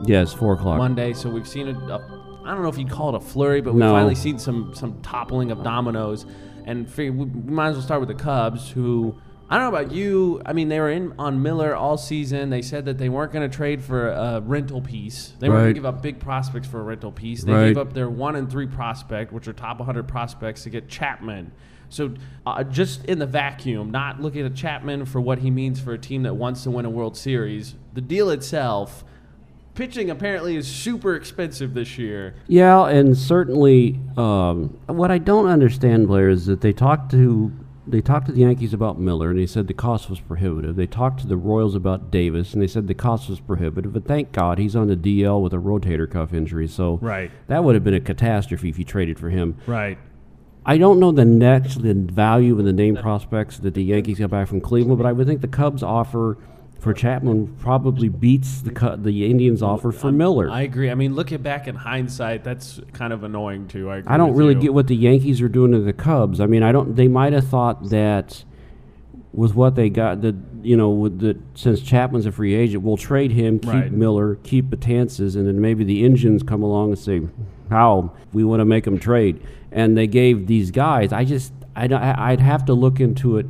yes, 0.06 0.32
four 0.34 0.54
o'clock. 0.54 0.78
Monday. 0.78 1.14
So 1.14 1.30
we've 1.30 1.48
seen 1.48 1.68
a, 1.68 1.72
a 1.78 2.22
I 2.46 2.54
don't 2.54 2.62
know 2.64 2.70
if 2.70 2.78
you'd 2.78 2.90
call 2.90 3.10
it 3.10 3.16
a 3.16 3.20
flurry, 3.20 3.60
but 3.62 3.74
we've 3.74 3.80
No. 3.82 3.92
finally 3.94 4.16
seen 4.16 4.40
some 4.40 4.74
some 4.74 5.02
toppling 5.02 5.52
of 5.52 5.64
dominoes. 5.64 6.26
And 6.66 6.90
we 6.98 7.10
might 7.12 7.70
as 7.70 7.76
well 7.76 7.84
start 7.84 8.00
with 8.00 8.10
the 8.10 8.16
Cubs, 8.24 8.70
who 8.72 9.16
I 9.50 9.58
don't 9.58 9.72
know 9.72 9.78
about 9.78 9.92
you. 9.94 10.42
I 10.46 10.54
mean, 10.54 10.70
they 10.70 10.80
were 10.80 10.90
in 10.90 11.14
on 11.20 11.42
Miller 11.44 11.76
all 11.76 11.98
season. 11.98 12.50
They 12.50 12.62
said 12.62 12.86
that 12.86 12.98
they 12.98 13.10
weren't 13.10 13.32
going 13.32 13.48
to 13.48 13.56
trade 13.56 13.84
for 13.84 14.10
a 14.10 14.40
rental 14.42 14.82
piece. 14.82 15.34
They 15.40 15.50
weren't 15.50 15.62
going 15.64 15.74
to 15.76 15.80
give 15.80 15.86
up 15.86 16.02
big 16.02 16.20
prospects 16.20 16.68
for 16.68 16.80
a 16.80 16.84
rental 16.84 17.12
piece. 17.12 17.44
They 17.44 17.52
Right. 17.54 17.68
gave 17.68 17.78
up 17.78 17.94
their 17.94 18.10
one 18.10 18.36
and 18.36 18.50
three 18.50 18.66
prospect, 18.68 19.32
which 19.32 19.48
are 19.48 19.54
top 19.54 19.80
100 19.80 20.08
prospects, 20.08 20.64
to 20.64 20.70
get 20.70 20.88
Chapman. 20.88 21.52
So, 21.90 22.14
uh, 22.48 22.64
just 22.64 23.06
in 23.06 23.20
the 23.20 23.28
vacuum, 23.28 23.92
not 23.92 24.20
looking 24.20 24.44
at 24.44 24.56
Chapman 24.56 25.06
for 25.06 25.22
what 25.22 25.40
he 25.40 25.52
means 25.52 25.80
for 25.80 25.94
a 25.94 26.00
team 26.00 26.24
that 26.24 26.36
wants 26.36 26.64
to 26.64 26.72
win 26.72 26.86
a 26.86 26.90
World 26.90 27.16
Series, 27.16 27.76
the 27.94 28.02
deal 28.02 28.32
itself, 28.32 29.04
pitching 29.76 30.10
apparently 30.10 30.56
is 30.56 30.68
super 30.68 31.16
expensive 31.16 31.74
this 31.74 31.98
year. 31.98 32.36
Yeah, 32.48 32.86
and 32.88 33.18
certainly, 33.18 34.00
um, 34.18 34.78
what 34.88 35.12
I 35.12 35.18
don't 35.18 35.48
understand, 35.48 36.08
Blair, 36.08 36.30
is 36.30 36.46
that 36.46 36.62
they 36.62 36.74
talked 36.74 37.12
to 37.12 37.52
they 37.86 38.00
talked 38.00 38.28
to 38.28 38.32
the 38.32 38.40
Yankees 38.40 38.74
about 38.74 38.98
Miller, 38.98 39.30
and 39.32 39.38
they 39.38 39.46
said 39.46 39.68
the 39.68 39.74
cost 39.74 40.10
was 40.10 40.22
prohibitive. 40.22 40.78
They 40.78 40.88
talked 40.88 41.20
to 41.20 41.28
the 41.28 41.36
Royals 41.36 41.76
about 41.76 42.12
Davis, 42.12 42.54
and 42.54 42.62
they 42.62 42.68
said 42.68 42.88
the 42.88 42.94
cost 42.94 43.30
was 43.30 43.42
prohibitive. 43.42 43.92
But 43.92 44.06
thank 44.06 44.32
God 44.32 44.58
he's 44.58 44.74
on 44.74 44.88
the 44.88 44.96
DL 44.96 45.42
with 45.42 45.54
a 45.54 45.58
rotator 45.58 46.10
cuff 46.10 46.34
injury, 46.34 46.66
so 46.68 46.98
Right. 47.02 47.30
that 47.48 47.62
would 47.66 47.76
have 47.76 47.84
been 47.84 47.94
a 47.94 48.00
catastrophe 48.00 48.70
if 48.70 48.80
you 48.80 48.86
traded 48.86 49.20
for 49.20 49.30
him. 49.32 49.56
Right. 49.68 49.98
I 50.66 50.78
don't 50.78 50.98
know 50.98 51.12
the 51.12 51.26
next 51.26 51.82
the 51.82 51.94
value 51.94 52.58
of 52.58 52.64
the 52.64 52.72
name 52.72 52.96
prospects 52.96 53.58
that 53.60 53.74
the 53.74 53.84
Yankees 53.84 54.20
got 54.20 54.30
back 54.30 54.48
from 54.48 54.62
Cleveland, 54.62 54.98
but 54.98 55.06
I 55.06 55.12
would 55.12 55.28
think 55.28 55.42
the 55.42 55.48
Cubs 55.50 55.84
offer 55.84 56.38
for 56.84 56.94
Chapman 56.94 57.48
probably 57.60 58.10
beats 58.10 58.62
the 58.62 58.72
Cu- 58.72 58.98
the 58.98 59.26
Indians 59.32 59.64
offer 59.64 59.92
for 59.94 60.12
Miller. 60.12 60.50
I 60.50 60.62
agree. 60.62 60.92
I 60.92 60.96
mean, 60.96 61.16
looking 61.16 61.42
back 61.42 61.66
in 61.68 61.76
hindsight, 61.76 62.44
that's 62.44 62.82
kind 62.92 63.14
of 63.14 63.24
annoying 63.24 63.70
too. 63.70 63.90
I, 63.90 63.98
agree 63.98 64.14
I 64.14 64.18
don't 64.18 64.36
really 64.36 64.54
you. 64.56 64.60
get 64.60 64.74
what 64.74 64.88
the 64.88 64.96
Yankees 64.96 65.42
are 65.42 65.48
doing 65.48 65.72
to 65.72 65.80
the 65.80 65.94
Cubs. 65.94 66.42
I 66.42 66.46
mean, 66.46 66.62
I 66.62 66.74
don't. 66.74 66.96
They 66.96 67.08
might 67.08 67.32
have 67.32 67.48
thought 67.48 67.90
that 67.90 68.44
with 69.32 69.56
what 69.56 69.76
they 69.76 69.90
got, 69.90 70.22
that 70.22 70.36
you 70.62 70.76
know, 70.76 70.90
with 70.92 71.20
the 71.20 71.40
since 71.56 71.80
Chapman's 71.82 72.26
a 72.26 72.32
free 72.34 72.54
agent, 72.54 72.84
we'll 72.84 72.98
trade 72.98 73.32
him, 73.32 73.60
keep 73.60 73.72
Right. 73.72 73.92
Miller, 73.92 74.36
keep 74.44 74.66
Betances, 74.70 75.36
and 75.38 75.48
then 75.48 75.62
maybe 75.62 75.86
the 75.86 76.04
Indians 76.06 76.44
come 76.44 76.62
along 76.64 76.90
and 76.90 77.00
say, 77.00 77.22
"How 77.70 78.12
we 78.34 78.44
want 78.44 78.60
to 78.60 78.66
make 78.66 78.84
them 78.84 79.00
trade?" 79.00 79.40
And 79.72 79.98
they 79.98 80.06
gave 80.08 80.48
these 80.48 80.70
guys. 80.70 81.14
I 81.14 81.24
just, 81.24 81.54
I- 81.78 82.32
I'd 82.32 82.42
have 82.42 82.66
to 82.66 82.74
look 82.74 83.00
into 83.00 83.38
it 83.38 83.48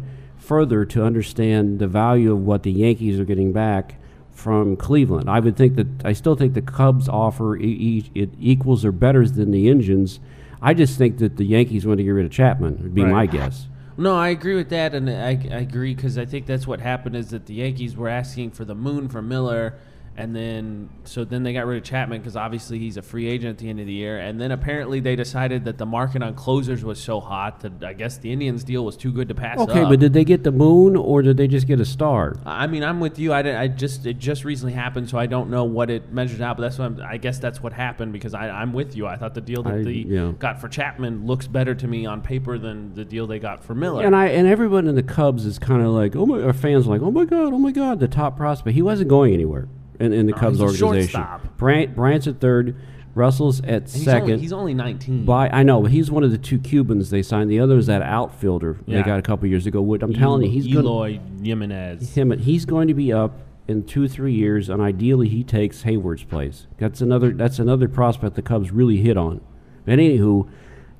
further 0.47 0.83
to 0.85 1.03
understand 1.03 1.79
the 1.79 1.87
value 1.87 2.31
of 2.33 2.45
what 2.45 2.63
the 2.63 2.71
Yankees 2.71 3.19
are 3.19 3.25
getting 3.25 3.53
back 3.53 3.95
from 4.31 4.75
Cleveland. 4.75 5.29
I 5.29 5.39
would 5.39 5.55
think 5.55 5.75
that 5.75 5.87
I 6.03 6.11
still 6.13 6.35
think 6.35 6.53
the 6.53 6.61
Cubs 6.61 7.07
offer 7.07 7.55
e- 7.55 7.61
e- 7.63 8.11
it 8.13 8.29
equals 8.39 8.83
or 8.83 8.91
better 8.91 9.25
than 9.27 9.51
the 9.51 9.69
Indians. 9.69 10.19
I 10.61 10.73
just 10.73 10.97
think 10.97 11.17
that 11.19 11.37
the 11.37 11.45
Yankees 11.45 11.85
want 11.85 11.99
to 11.99 12.03
get 12.03 12.09
rid 12.11 12.25
of 12.25 12.31
Chapman. 12.31 12.79
Would 12.83 12.93
be 12.95 13.03
Right. 13.03 13.11
my 13.11 13.25
guess. 13.25 13.67
No, 13.95 14.15
I 14.15 14.29
agree 14.29 14.55
with 14.55 14.69
that, 14.69 14.95
and 14.95 15.07
I, 15.09 15.29
I 15.51 15.59
agree 15.59 15.93
because 15.93 16.17
I 16.17 16.25
think 16.25 16.45
that's 16.47 16.65
what 16.65 16.79
happened 16.81 17.15
is 17.15 17.29
that 17.29 17.45
the 17.45 17.53
Yankees 17.53 17.95
were 17.95 18.09
asking 18.09 18.51
for 18.51 18.65
the 18.65 18.73
moon 18.75 19.07
for 19.07 19.21
Miller, 19.21 19.75
And 20.15 20.35
then, 20.35 20.89
so 21.05 21.25
then 21.25 21.41
they 21.41 21.53
got 21.53 21.65
rid 21.65 21.77
of 21.77 21.83
Chapman 21.83 22.19
because 22.21 22.35
obviously 22.35 22.77
he's 22.77 22.97
a 22.97 23.01
free 23.01 23.27
agent 23.27 23.51
at 23.51 23.57
the 23.57 23.69
end 23.69 23.79
of 23.79 23.87
the 23.87 23.93
year. 23.93 24.19
And 24.19 24.39
then 24.39 24.51
apparently 24.51 24.99
they 24.99 25.15
decided 25.15 25.65
that 25.65 25.79
the 25.79 25.87
market 25.87 26.21
on 26.21 26.35
closers 26.35 26.83
was 26.83 27.01
so 27.01 27.19
hot 27.19 27.61
that 27.61 27.83
I 27.83 27.93
guess 27.93 28.17
the 28.17 28.31
Indians 28.31 28.63
deal 28.63 28.85
was 28.85 28.95
too 28.95 29.11
good 29.11 29.27
to 29.29 29.35
pass 29.35 29.57
Okay, 29.57 29.81
up. 29.81 29.89
but 29.89 29.99
did 29.99 30.13
they 30.13 30.23
get 30.23 30.43
the 30.43 30.51
moon 30.51 30.95
or 30.95 31.23
did 31.23 31.37
they 31.37 31.47
just 31.47 31.65
get 31.65 31.79
a 31.79 31.85
star? 31.85 32.35
I 32.45 32.67
mean, 32.67 32.83
I'm 32.83 32.99
with 32.99 33.17
you. 33.17 33.33
I, 33.33 33.63
I 33.63 33.67
just 33.67 34.05
it 34.05 34.19
just 34.19 34.45
recently 34.45 34.73
happened, 34.73 35.09
so 35.09 35.17
I 35.17 35.25
don't 35.25 35.49
know 35.49 35.63
what 35.63 35.89
it 35.89 36.11
measures 36.11 36.41
out. 36.41 36.57
But 36.57 36.63
that's 36.63 36.77
what 36.77 36.85
I'm, 36.85 37.01
I 37.01 37.17
guess 37.17 37.39
that's 37.39 37.63
what 37.63 37.73
happened 37.73 38.13
because 38.13 38.35
I, 38.35 38.49
I'm 38.49 38.71
with 38.71 38.95
you. 38.95 39.07
I 39.07 39.15
thought 39.15 39.33
the 39.33 39.41
deal 39.41 39.63
that 39.63 39.73
I- 39.73 39.83
they 39.83 39.91
yeah. 39.93 40.31
got 40.37 40.61
for 40.61 40.69
Chapman 40.69 41.25
looks 41.25 41.47
better 41.47 41.73
to 41.73 41.87
me 41.87 42.05
on 42.05 42.21
paper 42.21 42.59
than 42.59 42.93
the 42.93 43.03
deal 43.03 43.25
they 43.25 43.39
got 43.39 43.63
for 43.63 43.73
Miller. 43.73 44.05
And 44.05 44.15
I 44.15 44.27
and 44.27 44.47
everyone 44.47 44.87
in 44.87 44.93
the 44.93 45.01
Cubs 45.03 45.43
is 45.47 45.57
kind 45.57 45.81
of 45.81 45.87
like, 45.89 46.15
oh 46.15 46.27
my, 46.27 46.39
our 46.43 46.53
fans 46.53 46.85
are 46.85 46.91
like, 46.91 47.01
oh 47.01 47.09
my 47.11 47.25
god, 47.25 47.51
oh 47.51 47.57
my 47.59 47.71
god, 47.71 47.99
the 47.99 48.07
top 48.07 48.37
prospect. 48.37 48.75
He 48.75 48.83
wasn't 48.83 49.09
going 49.09 49.33
anywhere 49.33 49.67
in, 49.99 50.13
in 50.13 50.25
the 50.25 50.33
Cubs 50.33 50.59
he's 50.59 50.61
a 50.61 50.85
organization. 50.85 51.21
shortstop. 51.21 51.57
Bryant, 51.57 51.95
Bryant's 51.95 52.27
at 52.27 52.39
third, 52.39 52.75
Russell's 53.15 53.59
at 53.61 53.67
And 53.83 53.89
he's 53.89 54.03
second. 54.03 54.31
Only, 54.31 54.41
he's 54.41 54.53
only 54.53 54.73
19. 54.73 55.25
by 55.25 55.49
I 55.49 55.61
know, 55.63 55.81
but 55.81 55.91
he's 55.91 56.09
one 56.09 56.23
of 56.23 56.31
the 56.31 56.37
two 56.37 56.57
Cubans 56.59 57.09
they 57.11 57.21
signed. 57.21 57.49
The 57.51 57.59
other 57.59 57.77
is 57.77 57.85
that 57.87 58.01
outfielder 58.01 58.77
Yeah. 58.85 58.97
they 58.97 59.03
got 59.03 59.19
a 59.19 59.21
couple 59.21 59.47
years 59.47 59.67
ago. 59.67 59.81
What 59.81 60.01
I'm 60.01 60.13
telling 60.13 60.43
you, 60.43 60.49
he's 60.49 60.65
going 60.73 60.85
Eloy 60.85 61.19
Jimenez. 61.43 62.15
him. 62.15 62.31
He's 62.39 62.65
going 62.65 62.87
to 62.87 62.93
be 62.93 63.13
up 63.13 63.39
in 63.67 63.83
two 63.83 64.07
three 64.07 64.33
years, 64.33 64.67
and 64.67 64.81
ideally 64.81 65.29
he 65.29 65.43
takes 65.43 65.83
Heyward's 65.83 66.23
place. 66.23 66.65
That's 66.79 67.01
another. 67.01 67.31
That's 67.31 67.59
another 67.59 67.87
prospect 67.87 68.35
the 68.35 68.41
Cubs 68.41 68.71
really 68.71 68.97
hit 68.97 69.15
on. 69.15 69.41
But 69.85 69.99
anywho, 69.99 70.49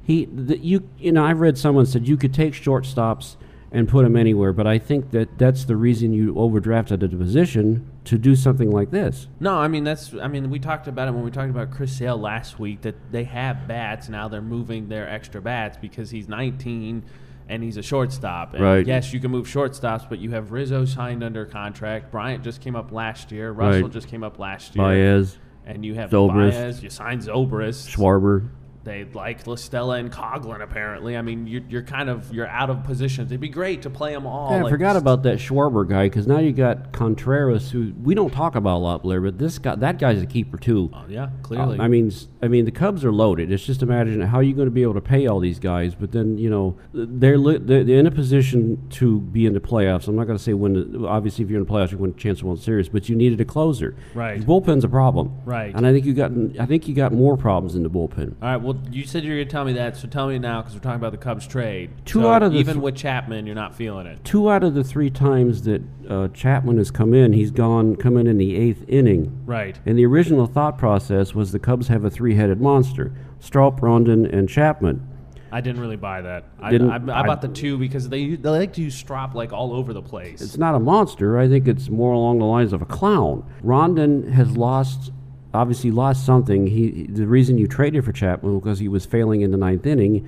he 0.03 0.25
the, 0.25 0.57
you 0.59 0.87
you 0.99 1.11
know 1.11 1.25
I've 1.25 1.39
read 1.39 1.57
someone 1.57 1.85
said 1.87 2.07
you 2.07 2.15
could 2.17 2.33
take 2.33 2.53
shortstops 2.53 3.37
and 3.73 3.89
put 3.89 4.03
them 4.03 4.15
anywhere, 4.15 4.53
but 4.53 4.67
I 4.67 4.77
think 4.77 5.09
that 5.11 5.37
that's 5.39 5.65
the 5.65 5.75
reason 5.75 6.13
you 6.13 6.33
overdrafted 6.35 7.03
a 7.11 7.17
position 7.17 7.89
to 8.05 8.17
do 8.19 8.35
something 8.35 8.69
like 8.69 8.91
this. 8.91 9.27
No, 9.39 9.55
I 9.55 9.67
mean 9.67 9.83
that's. 9.83 10.13
I 10.13 10.27
mean 10.27 10.49
we 10.51 10.59
talked 10.59 10.87
about 10.87 11.07
it 11.07 11.11
when 11.11 11.23
we 11.23 11.31
talked 11.31 11.49
about 11.49 11.71
Chris 11.71 11.91
Sale 11.97 12.17
last 12.17 12.59
week 12.59 12.81
that 12.81 12.95
they 13.11 13.23
have 13.23 13.67
bats 13.67 14.07
now. 14.09 14.27
They're 14.27 14.41
moving 14.41 14.89
their 14.89 15.09
extra 15.09 15.41
bats 15.41 15.77
because 15.81 16.11
he's 16.11 16.27
19 16.29 17.03
and 17.49 17.63
he's 17.63 17.75
a 17.77 17.81
shortstop. 17.81 18.53
And 18.53 18.63
Right. 18.63 18.85
Yes, 18.87 19.11
you 19.11 19.19
can 19.19 19.31
move 19.31 19.47
shortstops, 19.47 20.07
but 20.07 20.19
you 20.19 20.31
have 20.31 20.51
Rizzo 20.51 20.85
signed 20.85 21.23
under 21.23 21.45
contract. 21.45 22.11
Bryant 22.11 22.43
just 22.43 22.61
came 22.61 22.75
up 22.75 22.91
last 22.91 23.31
year. 23.31 23.51
Russell 23.51 23.81
Right. 23.83 23.91
just 23.91 24.07
came 24.07 24.23
up 24.23 24.37
last 24.39 24.75
year. 24.75 24.85
Baez, 24.85 25.37
And 25.65 25.83
you 25.85 25.95
have 25.95 26.09
Zobrist. 26.11 26.51
Baez. 26.51 26.83
You 26.83 26.89
signed 26.89 27.21
Zobrist. 27.21 27.89
Schwarber. 27.89 28.47
They 28.83 29.05
like 29.05 29.47
La 29.47 29.55
Stella 29.55 29.95
and 29.95 30.11
Coghlan. 30.11 30.61
Apparently, 30.61 31.15
I 31.15 31.21
mean 31.21 31.47
you're, 31.47 31.61
you're 31.69 31.83
kind 31.83 32.09
of 32.09 32.33
you're 32.33 32.47
out 32.47 32.69
of 32.69 32.83
positions. 32.83 33.31
It'd 33.31 33.39
be 33.39 33.49
great 33.49 33.81
to 33.83 33.89
play 33.89 34.13
them 34.13 34.25
all. 34.25 34.51
Yeah, 34.51 34.65
I 34.65 34.69
forgot 34.69 34.95
about 34.95 35.23
that 35.23 35.37
Schwarber 35.37 35.87
guy 35.87 36.07
because 36.07 36.27
now 36.27 36.39
you 36.39 36.51
got 36.51 36.91
Contreras, 36.91 37.71
who 37.71 37.93
we 38.01 38.13
don't 38.13 38.31
talk 38.31 38.55
about 38.55 38.77
a 38.77 38.79
lot, 38.79 39.03
Blair, 39.03 39.21
but 39.21 39.37
this 39.37 39.57
guy, 39.57 39.75
that 39.75 39.99
guy's 39.99 40.21
a 40.21 40.25
keeper 40.25 40.57
too. 40.57 40.89
Oh, 40.93 41.05
yeah, 41.07 41.29
clearly. 41.43 41.79
Uh, 41.79 41.83
I 41.83 41.87
mean, 41.87 42.11
I 42.41 42.47
mean, 42.47 42.65
the 42.65 42.71
Cubs 42.71 43.05
are 43.05 43.11
loaded. 43.11 43.51
It's 43.51 43.65
just 43.65 43.81
imagine 43.81 44.19
how 44.21 44.41
you're 44.41 44.55
going 44.55 44.67
to 44.67 44.71
be 44.71 44.83
able 44.83 44.95
to 44.95 45.01
pay 45.01 45.27
all 45.27 45.39
these 45.39 45.59
guys, 45.59 45.95
but 45.95 46.11
then 46.11 46.37
you 46.37 46.49
know 46.49 46.77
they're 46.93 47.37
li- 47.37 47.59
they're, 47.59 47.83
they're 47.83 47.99
in 47.99 48.07
a 48.07 48.11
position 48.11 48.89
to 48.91 49.21
be 49.21 49.45
in 49.45 49.53
the 49.53 49.61
playoffs. 49.61 50.07
I'm 50.07 50.15
not 50.15 50.25
going 50.27 50.37
to 50.37 50.43
say 50.43 50.53
when. 50.53 50.73
The, 50.73 51.07
obviously, 51.07 51.45
if 51.45 51.49
you're 51.49 51.59
in 51.59 51.65
the 51.65 51.71
playoffs, 51.71 51.91
you 51.91 51.97
win 51.97 52.11
a 52.11 52.13
chance 52.13 52.39
to 52.39 52.47
win 52.47 52.55
the 52.55 52.61
series, 52.61 52.89
but 52.89 53.07
you 53.07 53.15
needed 53.15 53.39
a 53.39 53.45
closer. 53.45 53.95
Right. 54.13 54.39
The 54.39 54.45
bullpen's 54.45 54.83
a 54.83 54.89
problem. 54.89 55.39
Right. 55.45 55.73
And 55.73 55.87
I 55.87 55.93
think 55.93 56.05
you 56.05 56.13
got 56.13 56.31
I 56.59 56.65
think 56.65 56.87
you 56.87 56.93
got 56.93 57.13
more 57.13 57.37
problems 57.37 57.75
in 57.75 57.83
the 57.83 57.89
bullpen. 57.89 58.35
All 58.41 58.49
right. 58.49 58.57
Well, 58.57 58.72
you 58.91 59.03
said 59.05 59.23
you 59.23 59.31
were 59.31 59.35
going 59.37 59.47
to 59.47 59.51
tell 59.51 59.65
me 59.65 59.73
that, 59.73 59.97
so 59.97 60.07
tell 60.07 60.27
me 60.27 60.37
now 60.39 60.61
because 60.61 60.73
we're 60.73 60.81
talking 60.81 60.97
about 60.99 61.11
the 61.11 61.17
Cubs 61.17 61.47
trade. 61.47 61.91
Two 62.05 62.21
So 62.21 62.29
out 62.31 62.43
of 62.43 62.53
the 62.53 62.59
even 62.59 62.75
th- 62.75 62.83
with 62.83 62.95
Chapman, 62.95 63.45
you're 63.45 63.55
not 63.55 63.75
feeling 63.75 64.05
it. 64.07 64.23
Two 64.23 64.49
out 64.49 64.63
of 64.63 64.73
the 64.73 64.83
three 64.83 65.09
times 65.09 65.63
that 65.63 65.81
uh, 66.09 66.27
Chapman 66.29 66.77
has 66.77 66.91
come 66.91 67.13
in, 67.13 67.33
he's 67.33 67.51
gone 67.51 67.95
come 67.95 68.17
in 68.17 68.27
in 68.27 68.37
the 68.37 68.55
eighth 68.55 68.83
inning. 68.87 69.43
Right. 69.45 69.79
And 69.85 69.97
the 69.97 70.05
original 70.05 70.45
thought 70.45 70.77
process 70.77 71.33
was 71.33 71.51
the 71.51 71.59
Cubs 71.59 71.87
have 71.87 72.03
a 72.05 72.09
three-headed 72.09 72.61
monster: 72.61 73.13
Strop, 73.39 73.81
Rondon, 73.81 74.25
and 74.25 74.47
Chapman. 74.49 75.07
I 75.51 75.61
didn't 75.61 75.81
really 75.81 75.97
buy 75.97 76.21
that. 76.21 76.45
I, 76.59 76.75
I 76.75 76.95
I- 76.95 76.97
bought 76.97 77.41
the 77.43 77.47
two 77.47 77.77
because 77.77 78.09
they 78.09 78.35
they 78.35 78.49
like 78.49 78.73
to 78.73 78.81
use 78.81 78.95
Strop 78.95 79.35
like 79.35 79.53
all 79.53 79.71
over 79.73 79.93
the 79.93 80.01
place. 80.01 80.41
It's 80.41 80.57
not 80.57 80.73
a 80.73 80.79
monster. 80.79 81.37
I 81.37 81.47
think 81.47 81.67
it's 81.67 81.89
more 81.89 82.13
along 82.13 82.39
the 82.39 82.45
lines 82.45 82.73
of 82.73 82.81
a 82.81 82.85
clown. 82.85 83.47
Rondon 83.61 84.31
has 84.31 84.57
lost, 84.57 85.11
obviously 85.53 85.91
lost 85.91 86.25
something. 86.25 86.67
He 86.67 87.07
the 87.09 87.27
reason 87.27 87.57
you 87.57 87.67
traded 87.67 88.05
for 88.05 88.11
Chapman 88.11 88.53
was 88.53 88.61
because 88.61 88.79
he 88.79 88.87
was 88.87 89.05
failing 89.05 89.41
in 89.41 89.51
the 89.51 89.57
ninth 89.57 89.85
inning. 89.85 90.27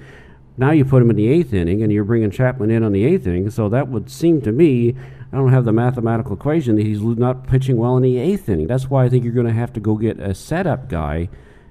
Now 0.58 0.72
you 0.72 0.86
put 0.86 1.02
him 1.02 1.10
in 1.10 1.16
the 1.18 1.28
eighth 1.28 1.54
inning, 1.54 1.84
and 1.84 1.92
you're 1.92 2.06
bringing 2.06 2.32
Chapman 2.32 2.72
in 2.72 2.84
on 2.84 2.94
the 2.94 3.04
eighth 3.04 3.28
inning. 3.28 3.50
So 3.50 3.68
that 3.70 3.90
would 3.90 4.10
seem 4.10 4.42
to 4.44 4.52
me, 4.52 4.96
I 5.34 5.38
don't 5.38 5.52
have 5.52 5.66
the 5.66 5.74
mathematical 5.74 6.34
equation 6.34 6.78
that 6.78 6.86
he's 6.86 7.02
not 7.02 7.48
pitching 7.48 7.76
well 7.76 7.98
in 7.98 8.04
the 8.04 8.18
eighth 8.18 8.48
inning. 8.48 8.68
That's 8.68 8.90
why 8.90 9.04
I 9.04 9.10
think 9.10 9.26
you're 9.26 9.34
going 9.34 9.48
to 9.48 9.54
have 9.54 9.74
to 9.74 9.82
go 9.82 9.96
get 9.96 10.20
a 10.20 10.34
setup 10.34 10.88
guy. 10.88 11.28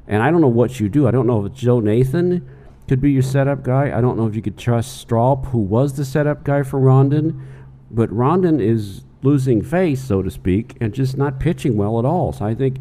And 0.07 0.23
I 0.23 0.31
don't 0.31 0.43
know 0.43 0.49
what 0.49 0.81
you 0.81 0.91
do. 0.91 1.09
I 1.09 1.13
don't 1.13 1.27
know 1.27 1.47
if 1.47 1.55
Joe 1.55 1.81
Nathan 1.81 2.47
could 2.87 3.01
be 3.01 3.11
your 3.11 3.23
setup 3.23 3.63
guy. 3.63 3.97
I 3.97 4.03
don't 4.03 4.19
know 4.19 4.27
if 4.27 4.37
you 4.37 4.43
could 4.43 4.59
trust 4.59 4.99
Strop, 4.99 5.47
who 5.47 5.59
was 5.59 5.97
the 5.97 6.05
setup 6.05 6.45
guy 6.45 6.63
for 6.63 6.79
Rondon. 6.79 7.43
But 7.91 8.13
Rondon 8.13 8.61
is 8.61 9.05
losing 9.23 9.63
face, 9.63 10.05
so 10.05 10.21
to 10.21 10.31
speak, 10.31 10.77
and 10.83 10.93
just 10.93 11.17
not 11.17 11.41
pitching 11.41 11.79
well 11.79 11.99
at 11.99 12.05
all. 12.05 12.35
So 12.35 12.45
I 12.45 12.55
think 12.55 12.77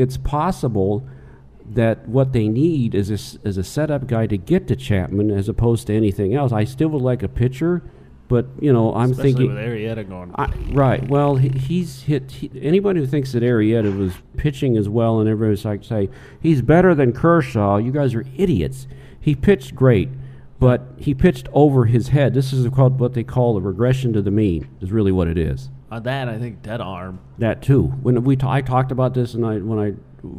it's 0.00 0.16
possible 0.16 1.06
that 1.74 2.08
what 2.08 2.32
they 2.32 2.48
need 2.48 2.94
is 2.94 3.10
a, 3.10 3.48
is 3.48 3.56
a 3.56 3.62
setup 3.62 4.06
guy 4.06 4.26
to 4.26 4.36
get 4.36 4.66
to 4.68 4.76
Chapman 4.76 5.30
as 5.30 5.48
opposed 5.48 5.86
to 5.86 5.94
anything 5.94 6.34
else. 6.34 6.52
I 6.52 6.64
still 6.64 6.88
would 6.88 7.02
like 7.02 7.22
a 7.22 7.28
pitcher, 7.28 7.82
but 8.28 8.46
you 8.60 8.72
know 8.72 8.94
I'm 8.94 9.12
Especially 9.12 9.32
thinking. 9.32 9.54
with 9.54 9.64
Arrieta 9.64 10.08
going. 10.08 10.32
I, 10.34 10.46
right. 10.72 11.06
Well, 11.08 11.36
he, 11.36 11.48
he's 11.48 12.02
hit. 12.02 12.30
He, 12.30 12.50
anybody 12.60 13.00
who 13.00 13.06
thinks 13.06 13.32
that 13.32 13.42
Arrieta 13.42 13.96
was 13.96 14.14
pitching 14.36 14.76
as 14.76 14.88
well, 14.88 15.20
and 15.20 15.28
everybody's 15.28 15.64
like 15.64 15.84
say 15.84 16.08
he's 16.40 16.62
better 16.62 16.94
than 16.94 17.12
Kershaw. 17.12 17.76
You 17.76 17.92
guys 17.92 18.14
are 18.14 18.24
idiots. 18.36 18.88
He 19.20 19.34
pitched 19.34 19.74
great, 19.74 20.08
but 20.58 20.82
he 20.96 21.14
pitched 21.14 21.48
over 21.52 21.84
his 21.84 22.08
head. 22.08 22.34
This 22.34 22.52
is 22.52 22.68
called 22.70 22.98
what 22.98 23.14
they 23.14 23.24
call 23.24 23.56
a 23.56 23.60
regression 23.60 24.12
to 24.14 24.22
the 24.22 24.30
mean. 24.30 24.68
Is 24.80 24.90
really 24.90 25.12
what 25.12 25.28
it 25.28 25.38
is. 25.38 25.70
On 25.90 26.02
that, 26.04 26.28
I 26.28 26.38
think 26.38 26.62
dead 26.62 26.80
arm. 26.80 27.20
That 27.38 27.62
too. 27.62 27.84
When 28.02 28.22
we 28.22 28.36
t- 28.36 28.46
I 28.46 28.60
talked 28.60 28.92
about 28.92 29.14
this, 29.14 29.34
and 29.34 29.44
I 29.44 29.58
when 29.58 29.78
I 29.78 29.94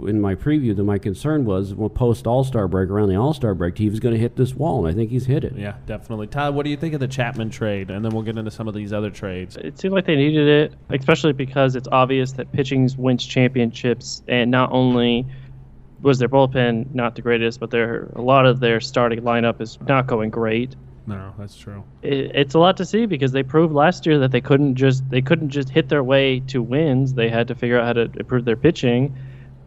in 0.07 0.21
my 0.21 0.35
preview, 0.35 0.75
that 0.75 0.83
my 0.83 0.97
concern 0.97 1.45
was 1.45 1.73
well, 1.73 1.89
post 1.89 2.27
All 2.27 2.43
Star 2.43 2.67
break 2.67 2.89
around 2.89 3.09
the 3.09 3.15
All 3.15 3.33
Star 3.33 3.53
break, 3.53 3.77
he 3.77 3.89
was 3.89 3.99
going 3.99 4.13
to 4.13 4.19
hit 4.19 4.35
this 4.35 4.53
wall, 4.53 4.85
and 4.85 4.93
I 4.93 4.97
think 4.97 5.09
he's 5.09 5.25
hit 5.25 5.43
it. 5.43 5.53
Yeah, 5.55 5.75
definitely. 5.85 6.27
Todd, 6.27 6.55
what 6.55 6.63
do 6.63 6.69
you 6.69 6.77
think 6.77 6.93
of 6.93 6.99
the 6.99 7.07
Chapman 7.07 7.49
trade? 7.49 7.89
And 7.89 8.03
then 8.05 8.11
we'll 8.11 8.23
get 8.23 8.37
into 8.37 8.51
some 8.51 8.67
of 8.67 8.73
these 8.73 8.93
other 8.93 9.09
trades. 9.09 9.57
It 9.57 9.79
seemed 9.79 9.93
like 9.93 10.05
they 10.05 10.15
needed 10.15 10.47
it, 10.47 10.73
especially 10.89 11.33
because 11.33 11.75
it's 11.75 11.87
obvious 11.91 12.33
that 12.33 12.51
pitching 12.51 12.89
wins 12.97 13.25
championships, 13.25 14.23
and 14.27 14.51
not 14.51 14.71
only 14.71 15.25
was 16.01 16.19
their 16.19 16.29
bullpen 16.29 16.93
not 16.93 17.15
the 17.15 17.21
greatest, 17.21 17.59
but 17.59 17.71
their 17.71 18.05
a 18.15 18.21
lot 18.21 18.45
of 18.45 18.59
their 18.59 18.79
starting 18.79 19.21
lineup 19.21 19.61
is 19.61 19.77
not 19.87 20.07
going 20.07 20.29
great. 20.29 20.75
No, 21.07 21.33
that's 21.37 21.57
true. 21.57 21.83
It, 22.01 22.31
it's 22.35 22.53
a 22.53 22.59
lot 22.59 22.77
to 22.77 22.85
see 22.85 23.05
because 23.05 23.31
they 23.31 23.43
proved 23.43 23.73
last 23.73 24.05
year 24.05 24.19
that 24.19 24.31
they 24.31 24.41
couldn't 24.41 24.75
just 24.75 25.09
they 25.09 25.21
couldn't 25.21 25.49
just 25.49 25.69
hit 25.69 25.89
their 25.89 26.03
way 26.03 26.39
to 26.47 26.61
wins. 26.61 27.13
They 27.13 27.29
had 27.29 27.47
to 27.47 27.55
figure 27.55 27.79
out 27.79 27.85
how 27.85 27.93
to 27.93 28.11
improve 28.19 28.45
their 28.45 28.55
pitching, 28.55 29.17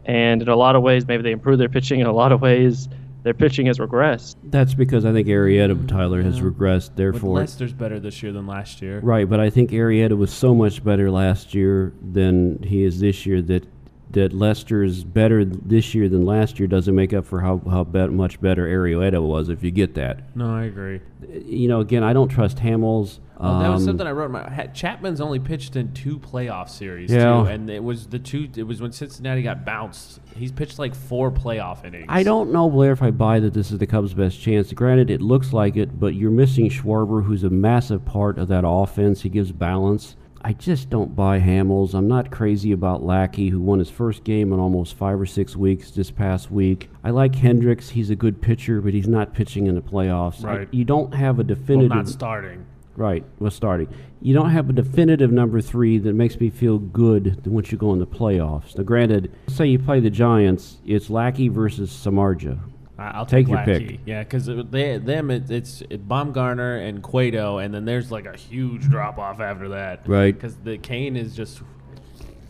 and 0.05 0.41
in 0.41 0.47
a 0.47 0.55
lot 0.55 0.75
of 0.75 0.83
ways, 0.83 1.07
maybe 1.07 1.23
they 1.23 1.31
improved 1.31 1.59
their 1.59 1.69
pitching. 1.69 1.99
In 1.99 2.07
a 2.07 2.13
lot 2.13 2.31
of 2.31 2.41
ways, 2.41 2.87
their 3.23 3.33
pitching 3.33 3.65
has 3.65 3.79
regressed. 3.79 4.35
That's 4.43 4.75
because 4.75 5.03
I 5.03 5.11
think 5.11 5.27
Arrieta 5.27 5.87
Tyler 5.87 6.21
has 6.21 6.41
regressed. 6.41 6.89
But 6.89 6.97
Therefore, 6.97 7.39
Lester's 7.39 7.73
better 7.73 7.99
this 7.99 8.21
year 8.21 8.31
than 8.31 8.45
last 8.45 8.81
year. 8.81 8.99
Right, 8.99 9.27
but 9.27 9.39
I 9.39 9.49
think 9.49 9.71
Arrieta 9.71 10.15
was 10.15 10.31
so 10.31 10.53
much 10.53 10.83
better 10.83 11.09
last 11.09 11.53
year 11.53 11.91
than 12.01 12.61
he 12.61 12.83
is 12.83 12.99
this 12.99 13.25
year 13.25 13.41
that 13.41 13.65
that 14.11 14.33
Lester 14.33 14.83
is 14.83 15.03
better 15.03 15.43
this 15.43 15.93
year 15.95 16.07
than 16.07 16.25
last 16.25 16.59
year 16.59 16.67
doesn't 16.67 16.93
make 16.95 17.13
up 17.13 17.25
for 17.25 17.41
how 17.41 17.61
how 17.69 17.83
bet, 17.83 18.11
much 18.11 18.39
better 18.39 18.65
Arrieta 18.67 19.21
was. 19.21 19.49
If 19.49 19.63
you 19.63 19.71
get 19.71 19.95
that, 19.95 20.35
No, 20.35 20.53
I 20.55 20.63
agree. 20.63 21.01
you 21.45 21.67
know, 21.67 21.79
again, 21.79 22.03
I 22.03 22.13
don't 22.13 22.29
trust 22.29 22.57
Hamels. 22.57 23.19
Oh, 23.37 23.59
that 23.59 23.67
was 23.69 23.81
Um, 23.81 23.87
something 23.87 24.07
I 24.07 24.11
wrote. 24.11 24.27
in 24.27 24.31
My, 24.31 24.67
Chapman's 24.73 25.19
only 25.19 25.39
pitched 25.39 25.75
in 25.75 25.91
two 25.91 26.19
playoff 26.19 26.69
series 26.69 27.11
Yeah. 27.11 27.41
too, 27.43 27.47
and 27.49 27.69
it 27.69 27.83
was 27.83 28.07
the 28.07 28.19
two. 28.19 28.47
It 28.55 28.63
was 28.65 28.81
when 28.81 28.93
Cincinnati 28.93 29.41
got 29.41 29.65
bounced. 29.65 30.21
He's 30.37 30.53
pitched 30.53 30.79
like 30.79 30.95
four 30.95 31.31
playoff 31.31 31.83
innings. 31.83 32.05
I 32.07 32.23
don't 32.23 32.53
know, 32.53 32.69
Blair, 32.69 32.93
if 32.93 33.03
I 33.03 33.11
buy 33.11 33.41
that 33.41 33.53
this 33.53 33.71
is 33.71 33.79
the 33.79 33.87
Cubs' 33.87 34.13
best 34.13 34.39
chance. 34.39 34.71
Granted, 34.71 35.09
it 35.09 35.21
looks 35.21 35.51
like 35.51 35.75
it, 35.75 35.99
but 35.99 36.13
you're 36.15 36.31
missing 36.31 36.69
Schwarber, 36.69 37.25
who's 37.25 37.43
a 37.43 37.49
massive 37.49 38.05
part 38.05 38.37
of 38.39 38.47
that 38.47 38.63
offense. 38.65 39.23
He 39.23 39.29
gives 39.29 39.51
balance. 39.51 40.15
I 40.47 40.53
just 40.53 40.91
don't 40.91 41.15
buy 41.15 41.39
Hamels. 41.39 41.95
I'm 41.95 42.07
not 42.07 42.29
crazy 42.29 42.71
about 42.71 43.03
Lackey, 43.03 43.49
who 43.49 43.59
won 43.59 43.79
his 43.79 43.89
first 43.89 44.23
game 44.23 44.53
in 44.53 44.59
almost 44.59 44.93
five 44.95 45.19
or 45.19 45.25
six 45.25 45.55
weeks 45.55 45.89
this 45.89 46.11
past 46.11 46.51
week. 46.51 46.87
I 47.03 47.09
like 47.09 47.33
Hendricks. 47.33 47.89
He's 47.89 48.11
a 48.11 48.15
good 48.15 48.43
pitcher, 48.43 48.79
but 48.79 48.93
he's 48.93 49.07
not 49.07 49.33
pitching 49.33 49.65
in 49.65 49.73
the 49.73 49.81
playoffs. 49.81 50.45
I- 50.45 50.57
Right. 50.57 50.67
you 50.69 50.85
don't 50.85 51.15
have 51.15 51.39
a 51.39 51.43
definitive. 51.43 51.89
Well, 51.89 51.97
not 51.97 52.07
starting. 52.09 52.63
Right, 52.95 53.25
was 53.39 53.55
starting. 53.55 53.87
You 54.21 54.35
don't 54.35 54.51
have 54.51 54.69
a 54.69 54.73
definitive 54.73 55.31
number 55.31 55.61
three 55.61 55.97
that 55.97 56.13
makes 56.13 56.39
me 56.39 56.51
feel 56.51 56.77
good 56.77 57.41
once 57.47 57.71
you 57.71 57.77
go 57.79 57.91
in 57.93 57.99
the 57.99 58.05
playoffs. 58.07 58.77
Now, 58.77 58.83
granted, 58.83 59.31
say 59.47 59.65
you 59.65 59.79
play 59.79 59.99
the 59.99 60.11
Giants, 60.11 60.77
it's 60.85 61.09
Lackey 61.09 61.47
versus 61.49 61.89
Samardzija. 61.89 62.59
I'll 62.97 63.25
Take 63.25 63.47
take, 63.47 63.55
your 63.55 63.63
pick. 63.65 63.99
Yeah, 64.05 64.23
because 64.23 64.45
they 64.45 64.97
them 64.97 65.29
it, 65.29 65.51
it's 65.51 65.81
it, 65.89 66.07
Bumgarner 66.07 66.87
and 66.87 67.03
Cueto, 67.03 67.57
and 67.57 67.73
then 67.73 67.83
there's 67.85 68.11
like 68.11 68.25
a 68.25 68.37
huge 68.37 68.89
drop 68.89 69.17
off 69.17 69.41
after 69.41 69.69
that. 69.69 70.07
Right. 70.07 70.33
Because 70.33 70.55
the 70.57 70.77
Cain 70.77 71.17
is 71.17 71.35
just 71.35 71.61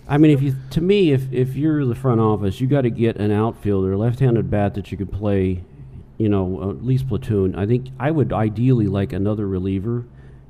I 0.07 0.17
mean, 0.17 0.31
if 0.31 0.41
you 0.41 0.55
to 0.71 0.81
me, 0.81 1.11
if 1.11 1.31
if 1.33 1.55
you're 1.55 1.83
the 1.85 1.95
front 1.95 2.21
office, 2.21 2.61
you 2.61 2.67
got 2.67 2.81
to 2.81 2.91
get 2.91 3.17
an 3.17 3.31
outfielder, 3.31 3.97
left-handed 3.97 4.49
bat 4.51 4.75
that 4.75 4.91
you 4.91 4.97
could 4.97 5.11
play, 5.11 5.63
you 6.17 6.29
know, 6.29 6.69
at 6.69 6.85
least 6.85 7.07
platoon. 7.07 7.55
I 7.55 7.65
think 7.65 7.87
I 7.99 8.11
would 8.11 8.31
ideally 8.31 8.87
like 8.87 9.13
another 9.13 9.47
reliever, 9.47 10.05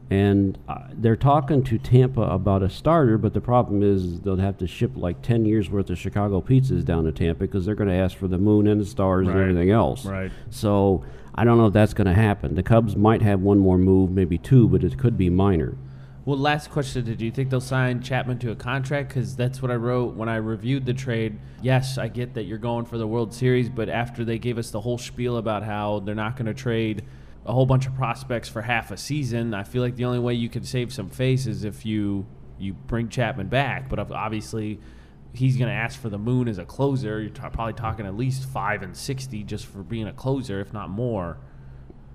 and 0.09 0.57
uh, 0.67 0.83
they're 0.93 1.15
talking 1.15 1.63
to 1.63 1.77
Tampa 1.79 2.21
about 2.21 2.61
a 2.61 2.69
starter, 2.69 3.17
but 3.17 3.33
the 3.33 3.41
problem 3.41 3.81
is 3.81 4.21
they'll 4.21 4.37
have 4.37 4.57
to 4.59 4.67
ship 4.67 4.91
like 4.95 5.21
ten 5.21 5.45
years 5.45 5.69
worth 5.69 5.89
of 5.89 5.97
Chicago 5.97 6.41
pizzas 6.41 6.85
down 6.85 7.05
to 7.05 7.11
Tampa 7.11 7.39
because 7.39 7.65
they're 7.65 7.75
going 7.75 7.89
to 7.89 7.95
ask 7.95 8.15
for 8.15 8.27
the 8.27 8.37
moon 8.37 8.67
and 8.67 8.79
the 8.79 8.85
stars 8.85 9.27
and 9.27 9.37
everything 9.37 9.71
else. 9.71 10.05
Right. 10.05 10.31
So 10.51 11.03
I 11.33 11.43
don't 11.43 11.57
know 11.57 11.67
if 11.67 11.73
that's 11.73 11.93
going 11.93 12.07
to 12.07 12.13
happen. 12.13 12.55
The 12.55 12.63
Cubs 12.63 12.95
might 12.95 13.23
have 13.23 13.41
one 13.41 13.57
more 13.57 13.77
move, 13.77 14.11
maybe 14.11 14.37
two, 14.37 14.67
but 14.67 14.83
it 14.83 14.97
could 14.99 15.17
be 15.17 15.29
minor. 15.29 15.75
Well, 16.23 16.37
last 16.37 16.69
question: 16.69 17.03
Did 17.05 17.21
you 17.21 17.31
think 17.31 17.49
they'll 17.49 17.61
sign 17.61 18.01
Chapman 18.01 18.39
to 18.39 18.51
a 18.51 18.55
contract? 18.55 19.09
Because 19.09 19.35
that's 19.35 19.61
what 19.61 19.71
I 19.71 19.75
wrote 19.75 20.15
when 20.15 20.29
I 20.29 20.37
reviewed 20.37 20.85
the 20.85 20.93
trade. 20.93 21.39
Yes, 21.61 21.97
I 21.97 22.07
get 22.09 22.35
that 22.35 22.43
you're 22.43 22.57
going 22.57 22.85
for 22.85 22.97
the 22.97 23.07
World 23.07 23.33
Series, 23.33 23.69
but 23.69 23.89
after 23.89 24.23
they 24.23 24.37
gave 24.37 24.57
us 24.57 24.69
the 24.69 24.81
whole 24.81 24.97
spiel 24.97 25.37
about 25.37 25.63
how 25.63 25.99
they're 25.99 26.15
not 26.15 26.35
going 26.35 26.47
to 26.47 26.53
trade 26.53 27.03
a 27.45 27.53
whole 27.53 27.65
bunch 27.65 27.85
of 27.85 27.95
prospects 27.95 28.49
for 28.49 28.61
half 28.61 28.91
a 28.91 28.97
season, 28.97 29.53
I 29.53 29.63
feel 29.63 29.81
like 29.81 29.95
the 29.95 30.05
only 30.05 30.19
way 30.19 30.33
you 30.33 30.49
can 30.49 30.63
save 30.63 30.91
some 30.93 31.09
face 31.09 31.45
is 31.47 31.63
if 31.63 31.85
you 31.85 32.25
you 32.57 32.73
bring 32.73 33.09
Chapman 33.09 33.47
back. 33.47 33.89
But 33.89 33.99
obviously, 34.11 34.79
he's 35.33 35.57
going 35.57 35.69
to 35.69 35.75
ask 35.75 35.99
for 35.99 36.09
the 36.09 36.17
moon 36.17 36.47
as 36.47 36.57
a 36.57 36.65
closer. 36.65 37.21
You're 37.21 37.29
ta- 37.29 37.49
probably 37.49 37.73
talking 37.73 38.05
at 38.05 38.15
least 38.15 38.45
five 38.45 38.81
and 38.81 38.95
sixty 38.95 39.43
just 39.43 39.65
for 39.65 39.83
being 39.83 40.07
a 40.07 40.13
closer, 40.13 40.59
if 40.59 40.73
not 40.73 40.89
more. 40.89 41.37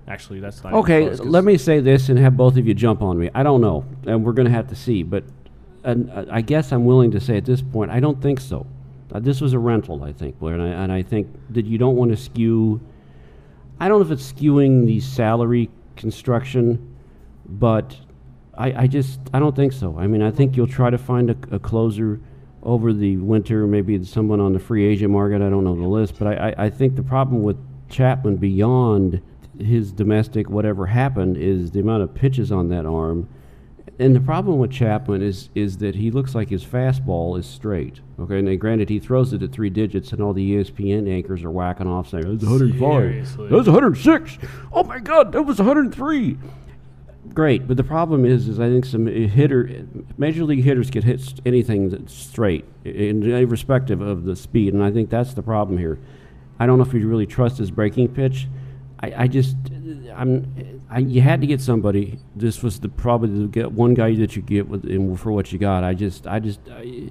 Actually, 0.08 0.40
that's 0.40 0.64
not 0.64 0.72
Okay, 0.72 1.06
close, 1.06 1.20
let 1.20 1.44
me 1.44 1.56
say 1.56 1.78
this 1.78 2.08
and 2.08 2.18
have 2.18 2.36
both 2.36 2.56
of 2.56 2.66
you 2.66 2.74
jump 2.74 3.00
on 3.02 3.18
me. 3.18 3.30
I 3.34 3.42
don't 3.42 3.60
know, 3.60 3.84
and 4.06 4.24
we're 4.24 4.32
going 4.32 4.46
to 4.48 4.52
have 4.52 4.68
to 4.68 4.74
see. 4.74 5.02
But 5.02 5.24
and, 5.84 6.10
uh, 6.10 6.24
I 6.30 6.40
guess 6.40 6.72
I'm 6.72 6.84
willing 6.84 7.12
to 7.12 7.20
say 7.20 7.36
at 7.36 7.44
this 7.44 7.62
point, 7.62 7.90
I 7.90 8.00
don't 8.00 8.20
think 8.20 8.40
so. 8.40 8.66
Uh, 9.12 9.20
this 9.20 9.40
was 9.40 9.52
a 9.52 9.58
rental, 9.58 10.02
I 10.02 10.12
think, 10.12 10.38
Blair, 10.38 10.54
and 10.54 10.62
I, 10.62 10.66
and 10.68 10.92
I 10.92 11.02
think 11.02 11.28
that 11.50 11.66
you 11.66 11.78
don't 11.78 11.96
want 11.96 12.10
to 12.10 12.16
skew. 12.16 12.80
I 13.80 13.88
don't 13.88 13.98
know 13.98 14.04
if 14.04 14.10
it's 14.10 14.30
skewing 14.30 14.86
the 14.86 15.00
salary 15.00 15.70
construction, 15.96 16.96
but 17.48 17.96
I, 18.56 18.82
I 18.82 18.86
just 18.86 19.20
I 19.32 19.38
don't 19.38 19.56
think 19.56 19.72
so. 19.72 19.98
I 19.98 20.06
mean, 20.06 20.22
I 20.22 20.30
think 20.30 20.56
you'll 20.56 20.66
try 20.66 20.90
to 20.90 20.98
find 20.98 21.30
a, 21.30 21.36
a 21.50 21.58
closer 21.58 22.20
over 22.62 22.92
the 22.92 23.16
winter, 23.16 23.66
maybe 23.66 24.04
someone 24.04 24.38
on 24.38 24.52
the 24.52 24.58
free 24.58 24.84
agent 24.84 25.10
market. 25.10 25.36
I 25.36 25.48
don't 25.48 25.64
know 25.64 25.74
the 25.74 25.88
list, 25.88 26.18
but 26.18 26.28
I, 26.28 26.50
I, 26.50 26.64
I 26.66 26.70
think 26.70 26.94
the 26.94 27.02
problem 27.02 27.42
with 27.42 27.56
Chapman 27.88 28.36
beyond 28.36 29.22
his 29.58 29.92
domestic 29.92 30.50
whatever 30.50 30.86
happened 30.86 31.38
is 31.38 31.70
the 31.70 31.80
amount 31.80 32.02
of 32.02 32.14
pitches 32.14 32.52
on 32.52 32.68
that 32.68 32.84
arm. 32.84 33.28
And 34.00 34.16
the 34.16 34.20
problem 34.20 34.58
with 34.58 34.70
Chapman 34.70 35.20
is 35.20 35.50
is 35.54 35.76
that 35.78 35.94
he 35.94 36.10
looks 36.10 36.34
like 36.34 36.48
his 36.48 36.64
fastball 36.64 37.38
is 37.38 37.44
straight. 37.44 38.00
Okay, 38.18 38.38
and 38.38 38.48
then 38.48 38.56
granted 38.56 38.88
he 38.88 38.98
throws 38.98 39.34
it 39.34 39.42
at 39.42 39.52
three 39.52 39.68
digits, 39.68 40.12
and 40.12 40.22
all 40.22 40.32
the 40.32 40.54
ESPN 40.54 41.06
anchors 41.06 41.44
are 41.44 41.50
whacking 41.50 41.86
off 41.86 42.08
saying 42.08 42.24
that's 42.24 42.42
105, 42.42 42.80
Seriously. 42.80 43.48
that's 43.50 43.66
106. 43.66 44.38
Oh 44.72 44.84
my 44.84 45.00
God, 45.00 45.32
that 45.32 45.42
was 45.42 45.58
103. 45.58 46.38
Great, 47.34 47.68
but 47.68 47.76
the 47.76 47.84
problem 47.84 48.24
is, 48.24 48.48
is 48.48 48.58
I 48.58 48.68
think 48.70 48.86
some 48.86 49.06
hitter, 49.06 49.86
major 50.16 50.44
league 50.44 50.64
hitters 50.64 50.90
can 50.90 51.02
hit 51.02 51.38
anything 51.44 51.90
that's 51.90 52.14
straight, 52.14 52.64
in, 52.84 53.22
irrespective 53.22 54.00
of 54.00 54.24
the 54.24 54.34
speed, 54.34 54.72
and 54.72 54.82
I 54.82 54.90
think 54.90 55.10
that's 55.10 55.34
the 55.34 55.42
problem 55.42 55.76
here. 55.76 55.98
I 56.58 56.64
don't 56.64 56.78
know 56.78 56.84
if 56.84 56.94
you 56.94 57.06
really 57.06 57.26
trust 57.26 57.58
his 57.58 57.70
breaking 57.70 58.08
pitch. 58.08 58.48
I, 59.00 59.24
I 59.24 59.26
just, 59.28 59.56
I'm, 60.14 60.79
I, 60.90 60.98
you 60.98 61.20
had 61.20 61.40
to 61.40 61.46
get 61.46 61.60
somebody. 61.60 62.18
This 62.34 62.62
was 62.62 62.80
the 62.80 62.88
probably 62.88 63.42
the 63.42 63.46
get 63.46 63.72
one 63.72 63.94
guy 63.94 64.14
that 64.16 64.34
you 64.34 64.42
get 64.42 64.68
with 64.68 64.84
and 64.84 65.18
for 65.18 65.30
what 65.32 65.52
you 65.52 65.58
got. 65.58 65.84
I 65.84 65.94
just, 65.94 66.26
I 66.26 66.40
just, 66.40 66.60
I, 66.68 67.10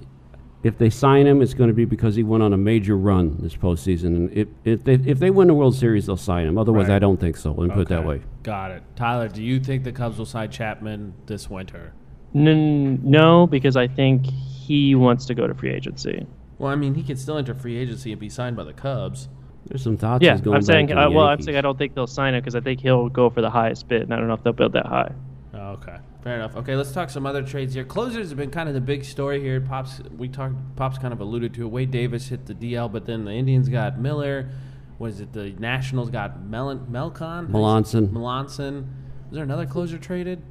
if 0.62 0.76
they 0.76 0.90
sign 0.90 1.26
him, 1.26 1.40
it's 1.40 1.54
going 1.54 1.68
to 1.68 1.74
be 1.74 1.86
because 1.86 2.14
he 2.14 2.22
went 2.22 2.42
on 2.42 2.52
a 2.52 2.58
major 2.58 2.96
run 2.96 3.38
this 3.40 3.56
postseason, 3.56 4.08
and 4.08 4.32
if 4.36 4.48
if 4.64 4.84
they 4.84 4.94
if 4.94 5.18
they 5.18 5.30
win 5.30 5.48
the 5.48 5.54
World 5.54 5.74
Series, 5.74 6.04
they'll 6.06 6.18
sign 6.18 6.46
him. 6.46 6.58
Otherwise, 6.58 6.88
Right. 6.88 6.96
I 6.96 6.98
don't 6.98 7.18
think 7.18 7.38
so. 7.38 7.52
Let 7.52 7.68
me 7.68 7.74
put 7.74 7.80
it 7.82 7.88
that 7.88 8.04
way. 8.04 8.20
Got 8.42 8.72
it. 8.72 8.82
Tyler, 8.96 9.28
do 9.28 9.42
you 9.42 9.58
think 9.60 9.84
the 9.84 9.92
Cubs 9.92 10.18
will 10.18 10.26
sign 10.26 10.50
Chapman 10.50 11.14
this 11.24 11.48
winter? 11.48 11.94
N- 12.34 13.00
no, 13.02 13.46
because 13.46 13.76
I 13.76 13.88
think 13.88 14.26
he 14.26 14.94
wants 14.94 15.24
to 15.26 15.34
go 15.34 15.46
to 15.46 15.54
free 15.54 15.70
agency. 15.72 16.26
Well, 16.58 16.70
I 16.70 16.74
mean, 16.76 16.94
he 16.94 17.02
can 17.02 17.16
still 17.16 17.38
enter 17.38 17.54
free 17.54 17.78
agency 17.78 18.12
and 18.12 18.20
be 18.20 18.28
signed 18.28 18.56
by 18.56 18.64
the 18.64 18.74
Cubs. 18.74 19.28
There's 19.66 19.82
some 19.82 19.96
thoughts. 19.96 20.24
Yeah, 20.24 20.38
going 20.38 20.56
I'm 20.56 20.62
saying. 20.62 20.88
to 20.88 20.94
the 20.94 21.00
Uh, 21.00 21.10
well, 21.10 21.26
I'm 21.26 21.40
saying 21.40 21.56
I 21.56 21.60
don't 21.60 21.78
think 21.78 21.94
they'll 21.94 22.06
sign 22.06 22.34
him 22.34 22.40
because 22.40 22.54
I 22.54 22.60
think 22.60 22.80
he'll 22.80 23.08
go 23.08 23.30
for 23.30 23.40
the 23.40 23.50
highest 23.50 23.88
bid, 23.88 24.02
and 24.02 24.14
I 24.14 24.16
don't 24.16 24.26
know 24.26 24.34
if 24.34 24.42
they'll 24.42 24.52
build 24.52 24.72
that 24.72 24.86
high. 24.86 25.12
Oh, 25.54 25.72
okay. 25.72 25.96
Fair 26.22 26.36
enough. 26.36 26.56
Okay, 26.56 26.76
let's 26.76 26.92
talk 26.92 27.08
some 27.08 27.24
other 27.24 27.42
trades 27.42 27.72
here. 27.72 27.84
Closers 27.84 28.28
have 28.28 28.38
been 28.38 28.50
kind 28.50 28.68
of 28.68 28.74
the 28.74 28.80
big 28.80 29.04
story 29.04 29.40
here. 29.40 29.60
Pops, 29.60 30.00
we 30.16 30.28
talked. 30.28 30.54
Pops 30.76 30.98
kind 30.98 31.12
of 31.12 31.20
alluded 31.20 31.54
to 31.54 31.62
it. 31.62 31.68
Wade 31.68 31.90
Davis 31.90 32.28
hit 32.28 32.46
the 32.46 32.54
DL, 32.54 32.90
but 32.92 33.06
then 33.06 33.24
the 33.24 33.32
Indians 33.32 33.68
got 33.68 33.98
Miller. 33.98 34.50
Was 34.98 35.20
it 35.20 35.32
the 35.32 35.50
Nationals 35.58 36.10
got 36.10 36.44
Melon, 36.44 36.86
Melcon? 36.90 37.48
Melancon. 37.48 38.08
Melancon. 38.10 38.86
Was 39.30 39.36
there 39.36 39.44
another 39.44 39.64
closer 39.64 39.96
traded? 39.96 40.42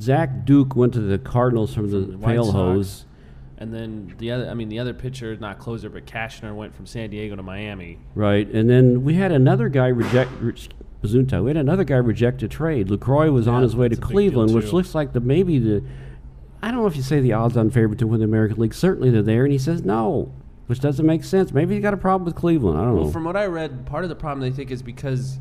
Zach 0.00 0.44
Duke 0.44 0.74
went 0.74 0.94
to 0.94 1.00
the 1.00 1.18
Cardinals 1.18 1.74
from 1.74 1.90
the 1.90 2.00
the 2.00 2.18
White 2.18 2.32
Pale 2.32 2.44
Sox. 2.44 2.54
Hose. 2.54 3.04
And 3.62 3.72
then 3.72 4.12
the 4.18 4.32
other, 4.32 4.50
I 4.50 4.54
mean, 4.54 4.68
the 4.68 4.80
other 4.80 4.92
pitcher, 4.92 5.36
not 5.36 5.60
closer, 5.60 5.88
but 5.88 6.04
Cashner 6.04 6.52
went 6.52 6.74
from 6.74 6.84
San 6.84 7.10
Diego 7.10 7.36
to 7.36 7.44
Miami. 7.44 7.96
Right, 8.16 8.48
and 8.48 8.68
then 8.68 9.04
we 9.04 9.14
had 9.14 9.30
another 9.30 9.68
guy 9.68 9.86
reject. 9.86 10.30
Bazunta. 11.00 11.42
We 11.42 11.50
had 11.50 11.56
another 11.56 11.84
guy 11.84 11.96
reject 11.96 12.42
a 12.42 12.48
trade. 12.48 12.88
Lucroy 12.88 13.32
was 13.32 13.46
on 13.46 13.62
his 13.62 13.74
way 13.76 13.88
to 13.88 13.94
that's 13.94 13.98
a 13.98 14.00
big 14.00 14.08
deal, 14.08 14.12
Cleveland, 14.14 14.54
which 14.54 14.72
looks 14.72 14.94
like 14.96 15.12
the 15.12 15.20
maybe 15.20 15.60
the. 15.60 15.84
I 16.60 16.72
don't 16.72 16.80
know 16.80 16.86
if 16.86 16.96
you 16.96 17.02
say 17.02 17.20
the 17.20 17.32
odds-on 17.32 17.70
favorite 17.70 17.98
to 18.00 18.06
win 18.08 18.18
the 18.18 18.24
American 18.24 18.58
League. 18.58 18.74
Certainly 18.74 19.10
they're 19.10 19.22
there, 19.22 19.44
and 19.44 19.52
he 19.52 19.58
says 19.58 19.82
no, 19.84 20.32
which 20.66 20.80
doesn't 20.80 21.06
make 21.06 21.22
sense. 21.22 21.52
Maybe 21.52 21.74
he 21.74 21.80
got 21.80 21.94
a 21.94 21.96
problem 21.96 22.24
with 22.24 22.34
Cleveland. 22.34 22.78
I 22.78 22.82
don't 22.82 22.94
Well, 22.96 23.04
know. 23.04 23.10
from 23.10 23.24
what 23.24 23.36
I 23.36 23.46
read, 23.46 23.86
part 23.86 24.04
of 24.04 24.10
the 24.10 24.16
problem 24.16 24.40
they 24.48 24.54
think 24.54 24.70
is 24.72 24.82
because 24.82 25.38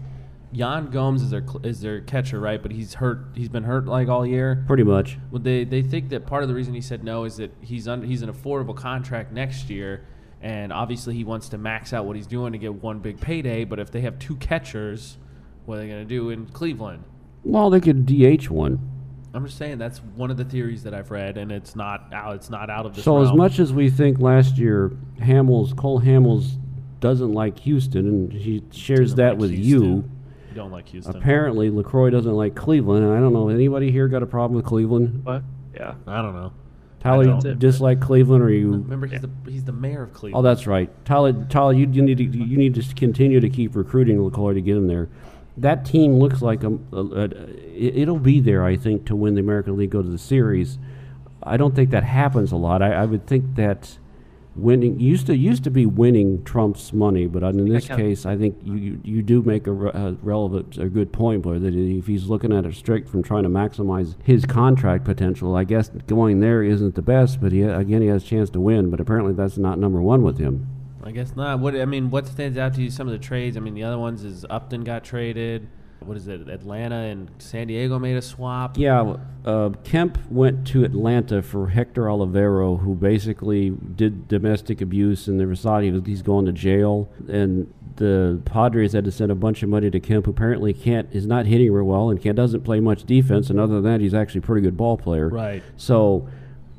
Yan 0.54 0.88
Gomes 0.88 1.22
is 1.22 1.30
their 1.30 1.44
is 1.64 1.80
their 1.82 2.02
catcher, 2.02 2.40
right? 2.40 2.62
But 2.62 2.72
he's 2.72 2.96
hurt. 2.96 3.28
He's 3.36 3.48
been 3.50 3.64
hurt 3.64 3.86
like 3.86 4.10
all 4.10 4.26
year. 4.26 4.64
Pretty 4.68 4.84
much. 4.84 5.18
Well, 5.32 5.42
they 5.42 5.64
they 5.64 5.82
think 5.82 6.10
that 6.10 6.26
part 6.26 6.44
of 6.44 6.50
the 6.50 6.56
reason 6.56 6.74
he 6.74 6.82
said 6.82 7.04
no 7.04 7.24
is 7.24 7.38
that 7.38 7.54
he's 7.62 7.88
un, 7.88 8.02
he's 8.04 8.22
an 8.22 8.32
affordable 8.32 8.76
contract 8.76 9.32
next 9.32 9.70
year, 9.70 10.06
and 10.42 10.74
obviously 10.74 11.14
he 11.16 11.24
wants 11.24 11.50
to 11.50 11.58
max 11.58 11.94
out 11.94 12.06
what 12.06 12.16
he's 12.18 12.28
doing 12.28 12.52
to 12.52 12.58
get 12.60 12.74
one 12.74 13.00
big 13.00 13.20
payday. 13.22 13.64
But 13.64 13.80
if 13.80 13.92
they 13.92 14.02
have 14.02 14.20
two 14.20 14.36
catchers, 14.38 15.18
what 15.66 15.76
are 15.76 15.82
they 15.82 15.88
going 15.88 16.04
to 16.04 16.10
do 16.10 16.30
in 16.32 16.48
Cleveland? 16.48 17.04
Well, 17.44 17.70
they 17.70 17.80
could 17.80 18.06
DH 18.06 18.50
one. 18.50 18.88
I'm 19.34 19.46
just 19.46 19.58
saying 19.58 19.78
that's 19.78 20.00
one 20.00 20.30
of 20.30 20.36
the 20.36 20.44
theories 20.44 20.84
that 20.84 20.94
I've 20.94 21.10
read, 21.10 21.38
and 21.38 21.50
it's 21.54 21.78
not 21.78 22.14
out. 22.14 22.36
It's 22.36 22.50
not 22.50 22.70
out 22.70 22.86
of 22.86 22.94
this. 22.96 23.06
So 23.06 23.22
as 23.22 23.32
much 23.32 23.60
as 23.60 23.72
we 23.72 23.90
think 23.90 24.20
last 24.20 24.58
year 24.58 24.92
Hamels, 25.20 25.76
Cole 25.78 26.02
Hamels 26.02 26.58
doesn't 27.00 27.32
like 27.32 27.58
Houston, 27.60 28.06
and 28.08 28.34
he 28.34 28.62
shares 28.72 29.12
Doesn't 29.14 29.18
that 29.18 29.30
like 29.32 29.40
with 29.40 29.52
Houston. 29.52 29.96
you. 29.96 30.12
You 30.52 30.58
don't 30.58 30.72
like 30.72 30.90
Houston. 30.90 31.16
Apparently, 31.16 31.70
Lucroy 31.70 32.12
doesn't 32.12 32.34
like 32.34 32.56
Cleveland, 32.56 33.06
and 33.06 33.14
I 33.14 33.22
don't 33.22 33.32
know. 33.32 33.48
Anybody 33.48 33.90
here 33.90 34.10
got 34.10 34.22
a 34.22 34.26
problem 34.26 34.56
with 34.56 34.66
Cleveland? 34.66 35.24
But 35.24 35.44
yeah, 35.74 35.96
I 36.06 36.22
don't 36.22 36.36
know. 36.36 36.52
Tyler, 37.00 37.24
don't. 37.24 37.46
you 37.46 37.56
dislike 37.56 38.02
Cleveland, 38.02 38.44
or 38.44 38.52
you? 38.52 38.72
Remember, 38.72 39.08
he's 39.08 39.22
the 39.22 39.30
he's 39.46 39.64
the 39.64 39.72
mayor 39.72 40.04
of 40.04 40.14
Cleveland. 40.14 40.46
Oh, 40.46 40.48
that's 40.48 40.68
right. 40.68 40.90
Tyler, 41.06 41.34
Tyler, 41.50 41.74
you, 41.74 41.90
you 41.90 42.02
need 42.02 42.18
to 42.18 42.24
you 42.26 42.58
need 42.58 42.76
to 42.76 42.96
continue 42.96 43.40
to 43.40 43.50
keep 43.50 43.76
recruiting 43.76 44.18
Lucroy 44.18 44.54
to 44.54 44.62
get 44.62 44.76
him 44.76 44.88
there. 44.88 45.10
That 45.58 45.86
team 45.86 46.20
looks 46.20 46.42
like 46.42 46.64
a, 46.64 46.78
a, 46.92 46.98
a 46.98 47.24
it, 47.24 47.98
it'll 47.98 48.20
be 48.20 48.40
there. 48.42 48.66
I 48.66 48.76
think 48.76 49.06
to 49.06 49.16
win 49.16 49.36
the 49.36 49.42
American 49.42 49.78
League, 49.78 49.90
go 49.92 50.02
to 50.02 50.10
the 50.10 50.18
series. 50.18 50.78
I 51.42 51.58
don't 51.58 51.76
think 51.76 51.90
that 51.92 52.04
happens 52.04 52.52
a 52.52 52.58
lot. 52.58 52.82
I, 52.82 52.94
I 52.94 53.06
would 53.06 53.26
think 53.26 53.56
that 53.56 53.98
winning 54.56 55.00
used 55.00 55.28
to 55.28 55.36
used 55.36 55.64
to 55.64 55.72
be 55.72 55.86
winning 55.86 56.44
trumps 56.44 56.92
money, 56.94 57.26
but 57.26 57.44
in 57.44 57.70
this 57.70 57.88
kinda- 57.88 58.04
case, 58.04 58.26
I 58.26 58.38
think 58.38 58.58
you, 58.64 58.76
you, 58.76 59.02
you 59.04 59.22
do 59.22 59.42
make 59.42 59.68
a, 59.68 59.72
re- 59.72 59.92
a 59.94 60.16
relevant 60.22 60.78
a 60.78 60.90
good 60.90 61.12
point, 61.12 61.44
Blair. 61.44 61.60
That 61.60 61.74
if 61.74 62.08
he's 62.08 62.28
looking 62.28 62.52
at 62.52 62.66
it 62.66 62.76
strict 62.76 63.10
from 63.10 63.24
trying 63.24 63.44
to 63.44 63.50
maximize 63.50 64.16
his 64.24 64.46
contract 64.46 65.06
potential, 65.06 65.56
I 65.56 65.64
guess 65.64 65.90
going 66.08 66.40
there 66.40 66.64
isn't 66.64 66.96
the 66.96 67.02
best. 67.02 67.40
But 67.42 67.52
he 67.52 67.62
again, 67.62 68.02
he 68.02 68.08
has 68.10 68.24
a 68.24 68.26
chance 68.26 68.50
to 68.52 68.60
win. 68.60 68.90
But 68.90 69.00
apparently, 69.00 69.34
that's 69.34 69.58
not 69.58 69.80
number 69.80 70.02
one 70.02 70.24
with 70.24 70.38
him. 70.38 70.68
I 71.04 71.12
guess 71.12 71.36
not. 71.36 71.60
What 71.60 71.76
I 71.76 71.86
mean, 71.86 72.12
what 72.12 72.28
stands 72.28 72.58
out 72.58 72.74
to 72.76 72.82
you? 72.82 72.90
Some 72.90 73.08
of 73.08 73.14
the 73.14 73.20
trades. 73.20 73.58
I 73.58 73.60
mean, 73.60 73.74
the 73.74 73.84
other 73.84 73.98
ones 73.98 74.24
is 74.24 74.46
Upton 74.50 74.84
got 74.84 75.04
traded. 75.04 75.68
What 76.06 76.18
is 76.18 76.28
it? 76.28 76.50
Atlanta 76.50 76.96
and 76.96 77.30
San 77.38 77.68
Diego 77.68 78.00
made 78.00 78.18
a 78.18 78.22
swap. 78.22 78.78
Yeah, 78.78 79.18
uh, 79.46 79.70
Kemp 79.84 80.18
went 80.32 80.66
to 80.68 80.84
Atlanta 80.84 81.44
for 81.44 81.68
Hector 81.68 82.04
Olivera, 82.04 82.80
who 82.80 82.96
basically 82.96 83.70
did 83.70 84.28
domestic 84.28 84.82
abuse, 84.82 85.28
and 85.28 85.40
there 85.40 85.48
was 85.48 85.62
thought 85.62 85.84
he 85.84 85.92
was 85.92 86.02
he's 86.06 86.24
going 86.24 86.46
to 86.48 86.52
jail. 86.52 87.12
And 87.28 87.72
the 87.98 88.42
Padres 88.46 88.94
had 88.94 89.06
to 89.06 89.12
send 89.12 89.32
a 89.32 89.36
bunch 89.36 89.62
of 89.62 89.70
money 89.70 89.92
to 89.92 90.00
Kemp, 90.00 90.26
who 90.26 90.32
apparently 90.32 90.74
can't 90.74 91.08
is 91.12 91.28
not 91.28 91.46
hitting 91.46 91.72
real 91.72 91.86
well 91.86 92.10
and 92.10 92.20
can't 92.20 92.36
doesn't 92.36 92.62
play 92.62 92.80
much 92.80 93.04
defense. 93.04 93.52
And 93.52 93.60
other 93.60 93.76
than 93.76 93.84
that, 93.84 94.02
he's 94.02 94.16
actually 94.16 94.40
a 94.40 94.44
pretty 94.44 94.64
good 94.64 94.76
ball 94.76 94.98
player. 94.98 95.30
Right. 95.30 95.62
So 95.78 96.28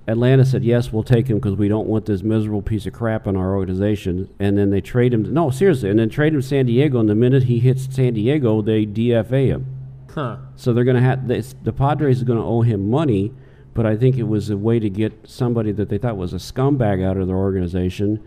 Atlanta 0.09 0.45
said 0.45 0.65
yes, 0.65 0.93
we'll 0.93 1.05
take 1.05 1.29
him 1.29 1.39
because 1.39 1.57
we 1.57 1.69
don't 1.69 1.87
want 1.87 2.07
this 2.07 2.23
miserable 2.23 2.63
piece 2.63 2.87
of 2.87 2.93
crap 2.93 3.27
in 3.27 3.37
our 3.37 3.55
organization. 3.55 4.29
And 4.39 4.59
then 4.59 4.71
they 4.71 4.81
trade 4.81 5.15
him. 5.15 5.25
To, 5.25 5.31
no, 5.31 5.51
seriously, 5.51 5.91
and 5.91 5.99
then 5.99 6.09
trade 6.09 6.35
him 6.35 6.41
to 6.41 6.47
San 6.47 6.67
Diego. 6.67 6.99
And 6.99 7.09
the 7.09 7.15
minute 7.15 7.45
he 7.45 7.61
hits 7.61 7.89
San 7.95 8.15
Diego, 8.15 8.63
they 8.63 8.85
DFA 8.85 9.47
him. 9.47 9.67
Huh. 10.13 10.39
So 10.57 10.73
they're 10.73 10.85
going 10.85 10.97
to 10.97 11.03
have 11.03 11.29
this, 11.29 11.55
the 11.63 11.73
Padres 11.73 12.21
are 12.21 12.25
going 12.25 12.39
to 12.39 12.45
owe 12.45 12.63
him 12.63 12.91
money, 12.91 13.33
but 13.75 13.87
I 13.87 13.97
think 13.97 14.17
it 14.19 14.25
was 14.25 14.51
a 14.51 14.57
way 14.57 14.79
to 14.79 14.91
get 14.91 15.13
somebody 15.25 15.73
that 15.73 15.89
they 15.89 15.99
thought 15.99 16.17
was 16.17 16.33
a 16.35 16.37
scumbag 16.37 17.03
out 17.03 17.17
of 17.17 17.29
their 17.29 17.37
organization. 17.37 18.23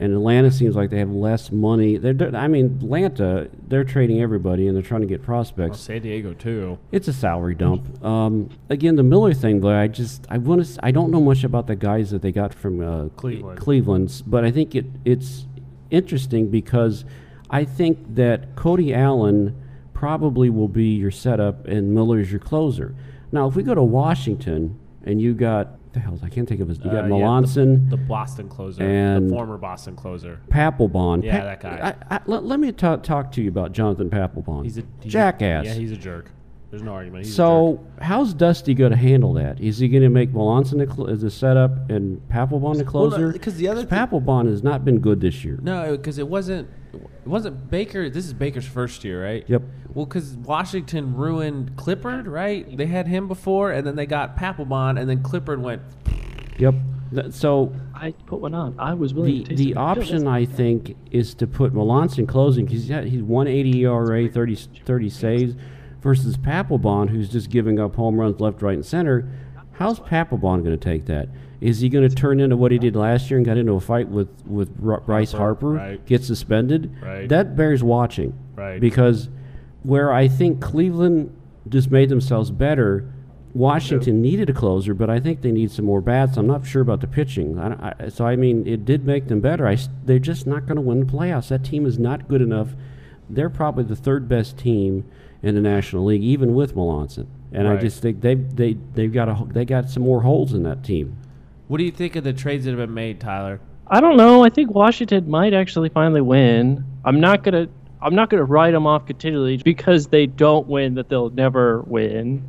And 0.00 0.12
Atlanta 0.12 0.50
seems 0.52 0.76
like 0.76 0.90
they 0.90 0.98
have 1.00 1.10
less 1.10 1.50
money. 1.50 1.96
They're, 1.96 2.34
I 2.36 2.46
mean, 2.46 2.78
Atlanta, 2.80 3.48
they're 3.66 3.82
trading 3.82 4.20
everybody 4.22 4.68
and 4.68 4.76
they're 4.76 4.82
trying 4.82 5.00
to 5.00 5.08
get 5.08 5.20
Well, 5.20 5.26
prospects. 5.26 5.80
San 5.80 6.02
Diego 6.02 6.34
too. 6.34 6.78
It's 6.92 7.08
a 7.08 7.12
salary 7.12 7.56
dump. 7.56 8.04
Um, 8.04 8.48
again, 8.68 8.94
the 8.94 9.02
Miller 9.02 9.34
thing, 9.34 9.60
though, 9.60 9.76
I 9.76 9.88
just 9.88 10.24
I 10.30 10.38
want 10.38 10.64
to. 10.64 10.86
I 10.86 10.92
don't 10.92 11.10
know 11.10 11.20
much 11.20 11.42
about 11.42 11.66
the 11.66 11.74
guys 11.74 12.10
that 12.12 12.22
they 12.22 12.30
got 12.30 12.54
from 12.54 12.80
uh, 12.80 13.08
Cleveland. 13.16 13.58
Cleveland's, 13.58 14.22
but 14.22 14.44
I 14.44 14.52
think 14.52 14.74
it 14.76 14.86
it's 15.04 15.46
interesting 15.90 16.48
because 16.48 17.04
I 17.50 17.64
think 17.64 18.14
that 18.14 18.54
Cody 18.54 18.94
Allen 18.94 19.60
probably 19.94 20.48
will 20.48 20.68
be 20.68 20.94
your 20.94 21.10
setup 21.10 21.66
and 21.66 21.92
Miller's 21.92 22.30
your 22.30 22.38
closer. 22.40 22.94
Now, 23.32 23.48
if 23.48 23.56
we 23.56 23.64
go 23.64 23.74
to 23.74 23.82
Washington 23.82 24.78
and 25.02 25.20
you 25.20 25.34
got 25.34 25.77
the 25.92 26.00
hell 26.00 26.18
I 26.22 26.28
can't 26.28 26.48
think 26.48 26.60
of 26.60 26.68
his. 26.68 26.78
You 26.78 26.84
got 26.84 27.04
Uh, 27.04 27.08
yeah, 27.08 27.10
Melancon. 27.24 27.90
the, 27.90 27.96
the 27.96 28.02
Boston 28.02 28.48
closer, 28.48 28.82
And- 28.82 29.28
the 29.30 29.34
former 29.34 29.56
Boston 29.58 29.96
closer. 29.96 30.40
Papelbon. 30.50 31.22
Yeah, 31.24 31.44
that 31.44 31.60
guy. 31.60 31.94
I, 32.10 32.16
I, 32.16 32.20
let, 32.26 32.44
let 32.44 32.60
me 32.60 32.72
ta- 32.72 32.96
talk 32.96 33.32
to 33.32 33.42
you 33.42 33.48
about 33.48 33.72
Jonathan 33.72 34.10
Papelbon. 34.10 34.64
He's 34.64 34.78
a 34.78 34.82
he's 35.00 35.12
jackass. 35.12 35.64
A, 35.64 35.68
yeah, 35.68 35.74
he's 35.74 35.92
a 35.92 35.96
jerk. 35.96 36.30
There's 36.70 36.82
no 36.82 36.92
argument. 36.92 37.24
He's. 37.24 37.34
So, 37.34 37.82
how's 38.00 38.34
Dusty 38.34 38.74
going 38.74 38.90
to 38.90 38.96
handle 38.96 39.32
that? 39.34 39.58
Is 39.58 39.78
he 39.78 39.88
going 39.88 40.02
to 40.02 40.10
make 40.10 40.32
Melancon 40.32 40.86
the, 40.86 40.92
cl- 40.92 41.08
as 41.08 41.22
a 41.22 41.30
setup 41.30 41.88
and 41.90 42.20
Papelbon 42.28 42.50
the 42.50 42.58
Well, 42.58 42.74
no, 42.74 42.84
closer? 42.84 43.32
'cause 43.38 43.56
the 43.56 43.68
other 43.68 43.84
thing- 43.84 43.98
Papelbon 43.98 44.46
has 44.50 44.62
not 44.62 44.84
been 44.84 44.98
good 44.98 45.20
this 45.20 45.44
year. 45.44 45.58
No, 45.62 45.96
because 45.96 46.18
it 46.18 46.28
wasn't. 46.28 46.68
It 46.92 47.26
wasn't 47.26 47.70
Baker. 47.70 48.10
This 48.10 48.26
is 48.26 48.34
Baker's 48.34 48.66
first 48.66 49.02
year, 49.04 49.22
right? 49.24 49.44
Yep. 49.48 49.62
Well, 49.94 50.04
because 50.06 50.34
Washington 50.36 51.14
ruined 51.16 51.76
Clippard, 51.76 52.26
right? 52.26 52.76
They 52.76 52.86
had 52.86 53.06
him 53.06 53.28
before, 53.28 53.72
and 53.72 53.86
then 53.86 53.96
they 53.96 54.06
got 54.06 54.36
Papelbon, 54.36 54.98
and 55.00 55.08
then 55.08 55.22
Clippard 55.22 55.60
went. 55.60 55.80
Yep. 56.58 56.74
Th- 57.14 57.32
So 57.32 57.72
I 57.94 58.10
put 58.26 58.40
one 58.40 58.54
on. 58.54 58.74
I 58.78 58.92
was 58.94 59.14
willing 59.14 59.38
the 59.38 59.44
to 59.44 59.54
the 59.54 59.70
it. 59.70 59.76
option 59.78 60.26
I 60.26 60.44
think 60.44 60.96
is 61.10 61.32
to 61.36 61.46
put 61.46 61.72
Melancon 61.72 62.26
closing 62.28 62.66
because 62.66 62.82
he's, 62.82 62.90
got- 62.90 63.04
he's 63.04 63.22
180 63.22 63.84
ERA, 63.84 64.28
30, 64.28 64.54
30 64.84 65.08
saves, 65.10 65.54
versus 66.00 66.36
Papelbon 66.36 67.10
who's 67.10 67.28
just 67.28 67.50
giving 67.50 67.78
up 67.78 67.96
home 67.96 68.18
runs 68.18 68.40
left, 68.40 68.62
right, 68.62 68.74
and 68.74 68.86
center. 68.86 69.28
How's 69.72 70.00
Papelbon 70.00 70.64
going 70.64 70.64
to 70.64 70.76
take 70.76 71.06
that? 71.06 71.28
Is 71.60 71.80
he 71.80 71.88
going 71.88 72.08
to 72.08 72.14
turn 72.14 72.40
into 72.40 72.56
what 72.56 72.70
he 72.70 72.78
did 72.78 72.94
last 72.94 73.30
year 73.30 73.38
and 73.38 73.46
got 73.46 73.56
into 73.56 73.72
a 73.72 73.80
fight 73.80 74.08
with 74.08 74.28
with 74.46 74.70
R- 74.84 75.00
Bryce 75.00 75.32
Harper, 75.32 75.70
right. 75.70 76.06
get 76.06 76.22
suspended? 76.22 76.94
Right. 77.02 77.28
That 77.28 77.56
bears 77.56 77.82
watching. 77.82 78.38
Right. 78.54 78.80
Because 78.80 79.28
where 79.82 80.12
I 80.12 80.28
think 80.28 80.60
Cleveland 80.60 81.34
just 81.68 81.90
made 81.90 82.08
themselves 82.08 82.50
better, 82.50 83.12
Washington 83.54 84.22
needed 84.22 84.50
a 84.50 84.52
closer, 84.52 84.94
but 84.94 85.10
I 85.10 85.18
think 85.18 85.40
they 85.42 85.50
need 85.50 85.70
some 85.70 85.84
more 85.84 86.00
bats. 86.00 86.36
I'm 86.36 86.46
not 86.46 86.66
sure 86.66 86.82
about 86.82 87.00
the 87.00 87.06
pitching. 87.08 87.58
I, 87.58 87.94
I, 87.98 88.08
so 88.08 88.24
I 88.24 88.36
mean, 88.36 88.66
it 88.66 88.84
did 88.84 89.04
make 89.04 89.26
them 89.26 89.40
better. 89.40 89.66
I 89.66 89.76
they're 90.04 90.18
just 90.18 90.46
not 90.46 90.66
going 90.66 90.76
to 90.76 90.82
win 90.82 91.00
the 91.00 91.06
playoffs. 91.06 91.48
That 91.48 91.64
team 91.64 91.86
is 91.86 91.98
not 91.98 92.28
good 92.28 92.42
enough. 92.42 92.70
They're 93.28 93.50
probably 93.50 93.84
the 93.84 93.96
third 93.96 94.28
best 94.28 94.58
team 94.58 95.04
in 95.42 95.54
the 95.54 95.60
National 95.60 96.04
League, 96.04 96.22
even 96.22 96.54
with 96.54 96.74
Melancon. 96.74 97.26
And 97.52 97.66
I 97.66 97.76
just 97.76 98.02
think 98.02 98.20
they 98.20 98.34
they 98.34 98.76
they've 98.94 99.12
got 99.12 99.28
a, 99.28 99.46
they 99.50 99.64
got 99.64 99.88
some 99.88 100.02
more 100.02 100.20
holes 100.20 100.52
in 100.52 100.64
that 100.64 100.84
team. 100.84 101.16
What 101.68 101.78
do 101.78 101.84
you 101.84 101.90
think 101.90 102.16
of 102.16 102.24
the 102.24 102.32
trades 102.32 102.64
that 102.64 102.72
have 102.72 102.78
been 102.78 102.94
made, 102.94 103.20
Tyler? 103.20 103.60
I 103.86 104.00
don't 104.00 104.16
know. 104.16 104.44
I 104.44 104.50
think 104.50 104.70
Washington 104.70 105.30
might 105.30 105.54
actually 105.54 105.88
finally 105.88 106.20
win. 106.20 106.84
I'm 107.04 107.20
not 107.20 107.42
gonna. 107.42 107.68
I'm 108.02 108.14
not 108.14 108.30
gonna 108.30 108.44
write 108.44 108.72
them 108.72 108.86
off 108.86 109.06
continually 109.06 109.56
because 109.56 110.08
they 110.08 110.26
don't 110.26 110.66
win. 110.66 110.94
That 110.94 111.08
they'll 111.08 111.30
never 111.30 111.82
win. 111.82 112.46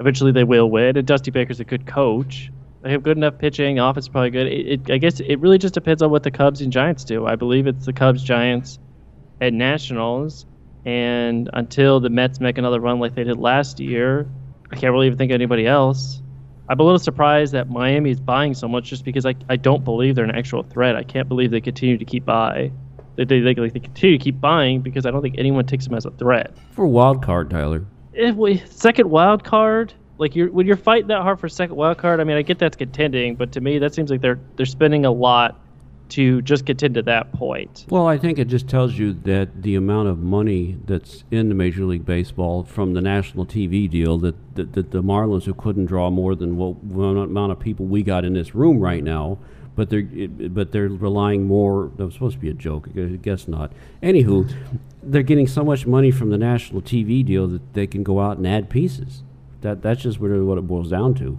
Eventually, 0.00 0.32
they 0.32 0.44
will 0.44 0.68
win. 0.68 0.96
And 0.96 1.06
Dusty 1.06 1.30
Baker's 1.30 1.60
a 1.60 1.64
good 1.64 1.86
coach. 1.86 2.50
They 2.82 2.90
have 2.90 3.02
good 3.02 3.16
enough 3.16 3.38
pitching. 3.38 3.78
Offense 3.78 4.08
probably 4.08 4.30
good. 4.30 4.48
It, 4.48 4.66
it, 4.66 4.90
I 4.90 4.98
guess 4.98 5.20
it 5.20 5.36
really 5.36 5.58
just 5.58 5.74
depends 5.74 6.02
on 6.02 6.10
what 6.10 6.24
the 6.24 6.30
Cubs 6.30 6.60
and 6.60 6.72
Giants 6.72 7.04
do. 7.04 7.24
I 7.24 7.36
believe 7.36 7.66
it's 7.66 7.86
the 7.86 7.92
Cubs, 7.92 8.22
Giants, 8.22 8.78
and 9.40 9.56
Nationals. 9.56 10.44
And 10.84 11.48
until 11.52 12.00
the 12.00 12.10
Mets 12.10 12.40
make 12.40 12.58
another 12.58 12.80
run 12.80 12.98
like 13.00 13.14
they 13.14 13.24
did 13.24 13.38
last 13.38 13.80
year, 13.80 14.28
I 14.70 14.76
can't 14.76 14.92
really 14.92 15.06
even 15.06 15.18
think 15.18 15.30
of 15.30 15.36
anybody 15.36 15.66
else. 15.66 16.20
I'm 16.68 16.80
a 16.80 16.82
little 16.82 16.98
surprised 16.98 17.52
that 17.52 17.68
Miami 17.68 18.10
is 18.10 18.20
buying 18.20 18.54
so 18.54 18.68
much 18.68 18.84
just 18.84 19.04
because 19.04 19.26
I, 19.26 19.34
I 19.48 19.56
don't 19.56 19.84
believe 19.84 20.14
they're 20.14 20.24
an 20.24 20.34
actual 20.34 20.62
threat. 20.62 20.96
I 20.96 21.02
can't 21.02 21.28
believe 21.28 21.50
they 21.50 21.60
continue 21.60 21.98
to 21.98 22.04
keep 22.04 22.24
buy. 22.24 22.72
They, 23.16 23.24
they, 23.24 23.40
they, 23.40 23.54
they 23.54 23.80
continue 23.80 24.18
to 24.18 24.24
keep 24.24 24.40
buying 24.40 24.80
because 24.80 25.06
I 25.06 25.10
don't 25.10 25.22
think 25.22 25.36
anyone 25.38 25.66
takes 25.66 25.84
them 25.84 25.94
as 25.94 26.06
a 26.06 26.10
threat. 26.10 26.56
For 26.72 26.86
wild 26.86 27.22
card, 27.22 27.50
Tyler. 27.50 27.84
Eh, 28.16 28.30
if 28.30 28.36
we, 28.36 28.58
second 28.70 29.10
wild 29.10 29.44
card, 29.44 29.92
like 30.18 30.36
you're 30.36 30.50
when 30.50 30.66
you're 30.66 30.76
fighting 30.76 31.08
that 31.08 31.22
hard 31.22 31.40
for 31.40 31.48
second 31.48 31.76
wild 31.76 31.98
card, 31.98 32.20
I 32.20 32.24
mean 32.24 32.36
I 32.36 32.42
get 32.42 32.58
that's 32.58 32.76
contending, 32.76 33.36
but 33.36 33.52
to 33.52 33.60
me 33.60 33.78
that 33.78 33.94
seems 33.94 34.10
like 34.10 34.20
they're 34.20 34.40
they're 34.56 34.66
spending 34.66 35.04
a 35.04 35.10
lot 35.10 35.60
to 36.10 36.42
just 36.42 36.64
get 36.64 36.78
to 36.78 36.88
that 36.88 37.32
point. 37.32 37.86
Well, 37.88 38.06
I 38.06 38.18
think 38.18 38.38
it 38.38 38.48
just 38.48 38.68
tells 38.68 38.94
you 38.94 39.12
that 39.24 39.62
the 39.62 39.74
amount 39.74 40.08
of 40.08 40.18
money 40.18 40.76
that's 40.84 41.24
in 41.30 41.48
the 41.48 41.54
Major 41.54 41.84
League 41.84 42.04
Baseball 42.04 42.64
from 42.64 42.94
the 42.94 43.00
national 43.00 43.46
TV 43.46 43.88
deal 43.88 44.18
that, 44.18 44.34
that, 44.54 44.72
that 44.74 44.90
the 44.90 45.02
Marlins 45.02 45.44
who 45.44 45.54
couldn't 45.54 45.86
draw 45.86 46.10
more 46.10 46.34
than 46.34 46.56
what 46.56 46.82
what 46.84 47.16
amount 47.16 47.52
of 47.52 47.60
people 47.60 47.86
we 47.86 48.02
got 48.02 48.24
in 48.24 48.34
this 48.34 48.54
room 48.54 48.80
right 48.80 49.02
now, 49.02 49.38
but 49.74 49.90
they're 49.90 50.06
it, 50.12 50.54
but 50.54 50.72
they're 50.72 50.88
relying 50.88 51.46
more. 51.46 51.90
That 51.96 52.04
was 52.04 52.14
supposed 52.14 52.34
to 52.36 52.40
be 52.40 52.50
a 52.50 52.54
joke. 52.54 52.88
I 52.96 53.16
guess 53.20 53.48
not. 53.48 53.72
Anywho, 54.02 54.52
they're 55.02 55.22
getting 55.22 55.46
so 55.46 55.64
much 55.64 55.86
money 55.86 56.10
from 56.10 56.30
the 56.30 56.38
national 56.38 56.82
TV 56.82 57.24
deal 57.24 57.46
that 57.48 57.74
they 57.74 57.86
can 57.86 58.02
go 58.02 58.20
out 58.20 58.36
and 58.36 58.46
add 58.46 58.68
pieces. 58.68 59.22
That 59.62 59.82
that's 59.82 60.02
just 60.02 60.18
really 60.18 60.44
what 60.44 60.58
it 60.58 60.66
boils 60.66 60.90
down 60.90 61.14
to. 61.14 61.38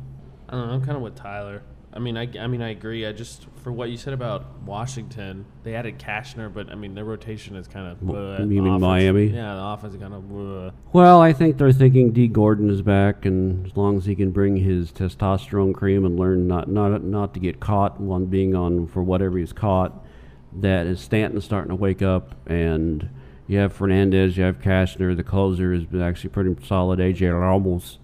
I 0.50 0.54
don't 0.54 0.68
know. 0.68 0.74
I'm 0.74 0.86
kind 0.86 0.98
of 0.98 1.04
with 1.04 1.16
Tyler. 1.16 1.62
I 1.96 2.00
mean, 2.00 2.18
I, 2.18 2.28
I 2.40 2.48
mean, 2.48 2.62
I 2.62 2.70
agree. 2.72 3.06
I 3.06 3.14
just 3.14 3.48
for 3.64 3.72
what 3.72 3.90
you 3.90 3.96
said 3.96 4.14
about 4.14 4.60
Washington, 4.66 5.46
they 5.64 5.76
added 5.76 5.98
Cashner, 5.98 6.54
but 6.54 6.70
I 6.70 6.76
mean, 6.76 6.94
their 6.94 7.06
rotation 7.06 7.56
is 7.56 7.70
kind 7.70 7.88
of. 7.88 8.00
Wh- 8.00 8.42
uh, 8.42 8.44
you 8.44 8.62
mean 8.62 8.82
Miami? 8.82 9.28
Yeah, 9.28 9.56
the 9.56 9.64
offense 9.64 9.94
is 9.94 10.02
kind 10.02 10.14
of. 10.14 10.68
Uh, 10.68 10.72
well, 10.92 11.22
I 11.22 11.32
think 11.32 11.58
they're 11.58 11.72
thinking 11.72 12.12
Dee 12.12 12.28
Gordon 12.28 12.70
is 12.70 12.82
back, 12.82 13.26
and 13.26 13.66
as 13.66 13.78
long 13.78 13.96
as 13.98 14.06
he 14.06 14.14
can 14.14 14.32
bring 14.32 14.58
his 14.58 14.92
testosterone 14.92 15.74
cream 15.74 16.06
and 16.06 16.20
learn 16.20 16.48
not 16.48 16.70
not 16.70 17.02
not 17.02 17.34
to 17.34 17.40
get 17.40 17.62
caught 17.62 17.98
on 18.02 18.26
being 18.26 18.56
on 18.56 18.88
for 18.88 19.02
whatever 19.02 19.38
he's 19.38 19.54
caught, 19.54 20.06
that 20.54 20.88
is 20.88 21.00
Stanton 21.00 21.40
starting 21.40 21.70
to 21.70 21.76
wake 21.76 22.02
up, 22.02 22.36
and 22.46 23.10
you 23.48 23.58
have 23.60 23.72
Fernandez, 23.72 24.36
you 24.36 24.44
have 24.44 24.60
Cashner, 24.60 25.16
the 25.16 25.24
closer 25.24 25.72
is 25.72 25.86
actually 25.98 26.32
pretty 26.32 26.56
solid. 26.66 27.00
AJ 27.00 27.40
Ramos. 27.40 28.00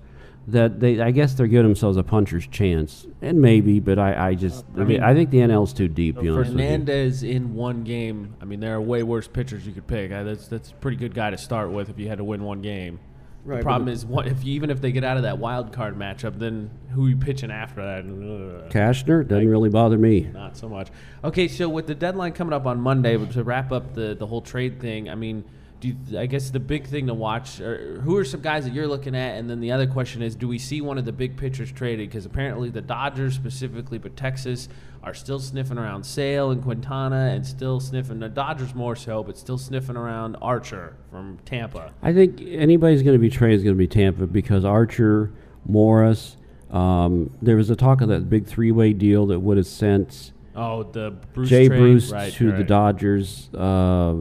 That 0.52 0.80
they, 0.80 1.00
I 1.00 1.12
guess 1.12 1.34
they're 1.34 1.48
giving 1.48 1.66
themselves 1.66 1.98
a 1.98 2.04
puncher's 2.04 2.48
chance, 2.48 3.08
and 3.22 3.42
maybe, 3.42 3.80
but 3.80 4.00
I, 4.00 4.30
I 4.30 4.36
just, 4.36 4.66
I, 4.78 4.84
mean, 4.84 5.02
I 5.02 5.14
think 5.14 5.30
the 5.30 5.40
NL's 5.40 5.74
too 5.74 5.88
deep. 5.88 6.16
to 6.16 6.22
be 6.22 6.30
honest. 6.30 6.52
Fernandez 6.52 7.24
in 7.24 7.56
one 7.56 7.84
game. 7.84 8.36
I 8.42 8.46
mean, 8.46 8.60
there 8.60 8.76
are 8.76 8.82
way 8.82 9.04
worse 9.04 9.28
pitchers 9.28 9.66
you 9.66 9.74
could 9.74 9.88
pick. 9.88 10.12
I, 10.12 10.24
that's 10.24 10.48
that's 10.48 10.72
a 10.72 10.76
pretty 10.76 10.98
good 10.98 11.14
guy 11.14 11.30
to 11.30 11.38
start 11.38 11.72
with 11.72 11.90
if 11.90 12.00
you 12.00 12.08
had 12.08 12.18
to 12.18 12.24
win 12.24 12.44
one 12.44 12.62
game. 12.62 13.00
Right, 13.44 13.58
the 13.58 13.64
problem 13.64 13.90
is, 13.90 14.06
what 14.06 14.28
if 14.28 14.44
you, 14.44 14.54
even 14.54 14.70
if 14.70 14.82
they 14.82 14.92
get 14.92 15.04
out 15.04 15.18
of 15.18 15.24
that 15.24 15.40
wild 15.40 15.74
card 15.74 15.98
matchup, 15.98 16.38
then 16.38 16.70
who 16.92 17.08
are 17.08 17.10
you 17.10 17.18
pitching 17.18 17.50
after 17.50 17.82
that? 17.84 18.00
Ugh. 18.02 18.70
Cashner 18.70 19.28
doesn't 19.28 19.50
really 19.50 19.70
bother 19.70 19.98
me. 19.98 20.22
Not 20.22 20.56
so 20.58 20.70
much. 20.70 20.90
Okay, 21.24 21.48
so 21.48 21.68
with 21.68 21.88
the 21.88 21.96
deadline 21.96 22.34
coming 22.34 22.54
up 22.54 22.68
on 22.68 22.80
Monday, 22.80 23.18
to 23.18 23.44
wrap 23.44 23.72
up 23.72 23.96
the 23.96 24.14
the 24.14 24.28
whole 24.28 24.42
trade 24.42 24.80
thing, 24.80 25.10
I 25.10 25.16
mean, 25.16 25.42
do 25.42 25.48
you, 25.90 25.96
I 26.18 26.26
guess 26.26 26.50
the 26.50 26.60
big 26.60 26.88
thing 26.88 27.08
to 27.08 27.14
watch, 27.14 27.60
or 27.60 28.02
who 28.02 28.16
are 28.18 28.26
some 28.26 28.42
guys 28.42 28.66
that 28.66 28.74
you're 28.74 28.88
looking 28.88 29.16
at, 29.16 29.38
and 29.38 29.50
then 29.50 29.60
the 29.60 29.72
other 29.72 29.88
question 29.88 30.22
is, 30.22 30.36
do 30.36 30.48
we 30.48 30.58
see 30.60 30.82
one 30.82 30.98
of 30.98 31.06
the 31.06 31.12
big 31.12 31.38
pitchers 31.38 31.72
traded? 31.72 32.10
Because 32.10 32.26
apparently 32.26 32.70
the 32.70 32.82
Dodgers 32.82 33.36
specifically, 33.36 33.98
but 33.98 34.16
Texas 34.16 34.70
are 35.04 35.14
still 35.14 35.40
sniffing 35.40 35.78
around 35.78 36.04
Sale 36.04 36.52
and 36.52 36.62
Quintana, 36.62 37.32
and 37.34 37.46
still 37.46 37.80
sniffing 37.80 38.20
the 38.20 38.30
Dodgers 38.30 38.76
more 38.76 38.96
so, 38.96 39.24
but 39.24 39.38
still 39.38 39.58
sniffing 39.58 39.98
around 39.98 40.38
Archer 40.42 40.96
from 41.10 41.40
Tampa. 41.46 41.94
I 42.02 42.14
think 42.14 42.42
anybody's 42.42 43.02
going 43.02 43.16
to 43.16 43.20
be 43.20 43.30
traded 43.30 43.60
is 43.60 43.64
going 43.64 43.76
to 43.76 43.80
be 43.80 43.88
Tampa 43.88 44.28
because 44.28 44.64
Archer, 44.66 45.32
Morris. 45.66 46.38
Um, 46.70 47.32
there 47.42 47.58
was 47.58 47.70
a 47.70 47.76
talk 47.76 48.02
of 48.02 48.08
that 48.08 48.30
big 48.30 48.46
three-way 48.46 48.94
deal 48.94 49.26
that 49.28 49.40
would 49.40 49.58
have 49.58 49.68
sent 49.68 50.32
Oh, 50.56 50.84
the 50.84 51.12
Bruce 51.34 51.50
Jay 51.50 51.68
trade? 51.68 51.78
Bruce 51.80 52.12
right, 52.12 52.32
to 52.34 52.52
the. 52.52 52.64
Dodgers, 52.64 53.50
uh, 53.54 54.16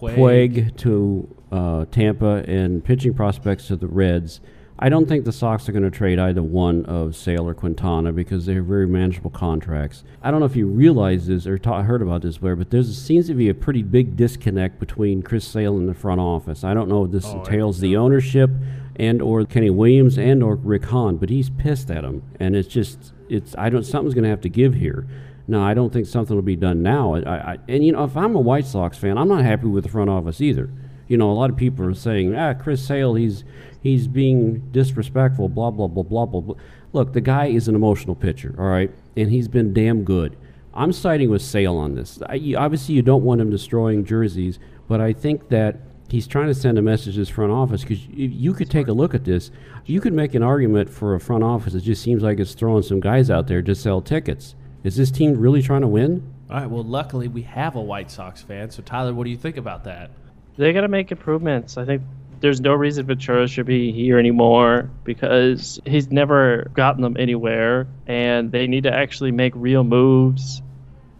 Puig. 0.00 0.16
Puig 0.16 0.76
to 0.78 1.36
uh, 1.52 1.84
Tampa, 1.90 2.44
and 2.46 2.84
pitching 2.84 3.14
prospects 3.14 3.66
to 3.68 3.76
the 3.76 3.86
Reds. 3.86 4.40
I 4.80 4.88
don't 4.90 5.08
think 5.08 5.24
the 5.24 5.32
Sox 5.32 5.68
are 5.68 5.72
going 5.72 5.82
to 5.82 5.90
trade 5.90 6.20
either 6.20 6.42
one 6.42 6.84
of 6.86 7.16
Sale 7.16 7.48
or 7.48 7.54
Quintana 7.54 8.12
because 8.12 8.46
they're 8.46 8.62
very 8.62 8.86
manageable 8.86 9.30
contracts. 9.30 10.04
I 10.22 10.30
don't 10.30 10.38
know 10.38 10.46
if 10.46 10.54
you 10.54 10.68
realize 10.68 11.26
this 11.26 11.48
or 11.48 11.58
ta- 11.58 11.82
heard 11.82 12.00
about 12.00 12.22
this, 12.22 12.40
where, 12.40 12.54
but 12.54 12.70
there 12.70 12.84
seems 12.84 13.26
to 13.26 13.34
be 13.34 13.48
a 13.48 13.54
pretty 13.54 13.82
big 13.82 14.16
disconnect 14.16 14.78
between 14.78 15.22
Chris 15.22 15.44
Sale 15.44 15.76
and 15.78 15.88
the 15.88 15.94
front 15.94 16.20
office. 16.20 16.62
I 16.62 16.74
don't 16.74 16.88
know 16.88 17.04
if 17.06 17.10
this 17.10 17.26
Oh, 17.26 17.40
entails 17.40 17.80
the 17.80 17.96
ownership 17.96 18.50
and 18.94 19.20
or 19.20 19.44
Kenny 19.46 19.70
Williams 19.70 20.16
and 20.16 20.44
or 20.44 20.54
Rick 20.54 20.84
Hahn, 20.84 21.16
but 21.16 21.28
he's 21.28 21.50
pissed 21.50 21.90
at 21.90 22.04
him, 22.04 22.22
and 22.38 22.54
it's 22.54 22.68
just 22.68 23.12
it's 23.28 23.56
I 23.58 23.70
don't 23.70 23.82
something's 23.84 24.14
going 24.14 24.24
to 24.24 24.30
have 24.30 24.42
to 24.42 24.48
give 24.48 24.74
here. 24.74 25.06
No, 25.48 25.62
I 25.62 25.72
don't 25.74 25.90
think 25.92 26.06
something 26.06 26.36
will 26.36 26.42
be 26.42 26.56
done 26.56 26.82
now. 26.82 27.14
I, 27.14 27.52
I, 27.54 27.58
and 27.68 27.84
you 27.84 27.92
know, 27.92 28.04
if 28.04 28.16
I'm 28.16 28.36
a 28.36 28.40
White 28.40 28.66
Sox 28.66 28.98
fan, 28.98 29.16
I'm 29.18 29.28
not 29.28 29.42
happy 29.44 29.66
with 29.66 29.84
the 29.84 29.90
front 29.90 30.10
office 30.10 30.40
either, 30.42 30.70
You 31.08 31.16
know, 31.16 31.30
a 31.30 31.32
lot 31.32 31.48
of 31.50 31.56
people 31.56 31.84
are 31.86 31.94
saying, 31.94 32.36
ah, 32.36 32.52
Chris 32.54 32.84
Sale, 32.86 33.14
he's 33.14 33.44
he's 33.82 34.06
being 34.06 34.60
disrespectful, 34.72 35.48
blah 35.48 35.70
blah 35.70 35.86
blah 35.88 36.02
blah 36.04 36.26
blah. 36.26 36.40
blah. 36.42 36.54
Look, 36.92 37.12
the 37.14 37.20
guy 37.22 37.46
is 37.46 37.66
an 37.68 37.74
emotional 37.74 38.14
pitcher, 38.14 38.54
all 38.58 38.66
right, 38.66 38.90
and 39.16 39.30
he's 39.30 39.48
been 39.48 39.72
damn 39.72 40.04
good. 40.04 40.36
I'm 40.74 40.92
siding 40.92 41.30
with 41.30 41.42
Sale 41.42 41.76
on 41.76 41.94
this. 41.94 42.20
I, 42.26 42.34
you- 42.34 42.56
obviously, 42.58 42.94
you 42.94 43.02
don't 43.02 43.24
want 43.24 43.40
him 43.40 43.50
destroying 43.50 44.04
jerseys, 44.04 44.58
but 44.86 45.00
I 45.00 45.12
think 45.12 45.48
that 45.48 45.76
he's 46.10 46.26
trying 46.26 46.46
to 46.48 46.54
send 46.54 46.78
a 46.78 46.82
message 46.82 47.14
to 47.14 47.20
his 47.20 47.28
front 47.28 47.52
office 47.52 47.82
because 47.82 48.06
you 48.08 48.52
could 48.54 48.70
take 48.70 48.88
a 48.88 48.92
look 48.92 49.14
at 49.14 49.24
this. 49.24 49.50
You 49.86 50.00
could 50.00 50.12
make 50.14 50.34
an 50.34 50.42
argument 50.42 50.88
for 50.90 51.14
a 51.14 51.20
front 51.20 51.42
office. 51.44 51.74
It 51.74 51.80
just 51.82 52.02
seems 52.02 52.22
like 52.22 52.38
it's 52.38 52.54
throwing 52.54 52.82
some 52.82 53.00
guys 53.00 53.30
out 53.30 53.46
there 53.46 53.62
to 53.62 53.74
sell 53.74 54.00
tickets. 54.02 54.54
Is 54.84 54.96
this 54.96 55.10
team 55.10 55.38
really 55.38 55.62
trying 55.62 55.82
to 55.82 55.88
win? 55.88 56.34
All 56.50 56.56
right. 56.56 56.70
Well, 56.70 56.84
luckily 56.84 57.28
we 57.28 57.42
have 57.42 57.76
a 57.76 57.80
White 57.80 58.10
Sox 58.10 58.42
fan. 58.42 58.70
So 58.70 58.82
Tyler, 58.82 59.12
what 59.12 59.24
do 59.24 59.30
you 59.30 59.36
think 59.36 59.56
about 59.56 59.84
that? 59.84 60.10
They 60.56 60.72
got 60.72 60.80
to 60.80 60.88
make 60.88 61.12
improvements. 61.12 61.76
I 61.76 61.84
think 61.84 62.02
there's 62.40 62.60
no 62.60 62.74
reason 62.74 63.06
Ventura 63.06 63.48
should 63.48 63.66
be 63.66 63.92
here 63.92 64.18
anymore 64.18 64.90
because 65.04 65.80
he's 65.84 66.10
never 66.10 66.70
gotten 66.74 67.02
them 67.02 67.16
anywhere, 67.18 67.86
and 68.06 68.52
they 68.52 68.66
need 68.66 68.84
to 68.84 68.92
actually 68.92 69.32
make 69.32 69.52
real 69.56 69.84
moves. 69.84 70.62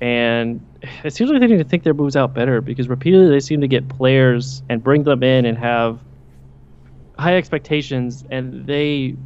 And 0.00 0.64
it 1.02 1.12
seems 1.12 1.30
like 1.30 1.40
they 1.40 1.48
need 1.48 1.58
to 1.58 1.64
think 1.64 1.82
their 1.82 1.94
moves 1.94 2.14
out 2.14 2.34
better 2.34 2.60
because 2.60 2.88
repeatedly 2.88 3.30
they 3.30 3.40
seem 3.40 3.62
to 3.62 3.68
get 3.68 3.88
players 3.88 4.62
and 4.68 4.82
bring 4.82 5.02
them 5.02 5.22
in 5.24 5.44
and 5.44 5.58
have 5.58 5.98
high 7.18 7.36
expectations, 7.36 8.24
and 8.30 8.66
they 8.66 9.16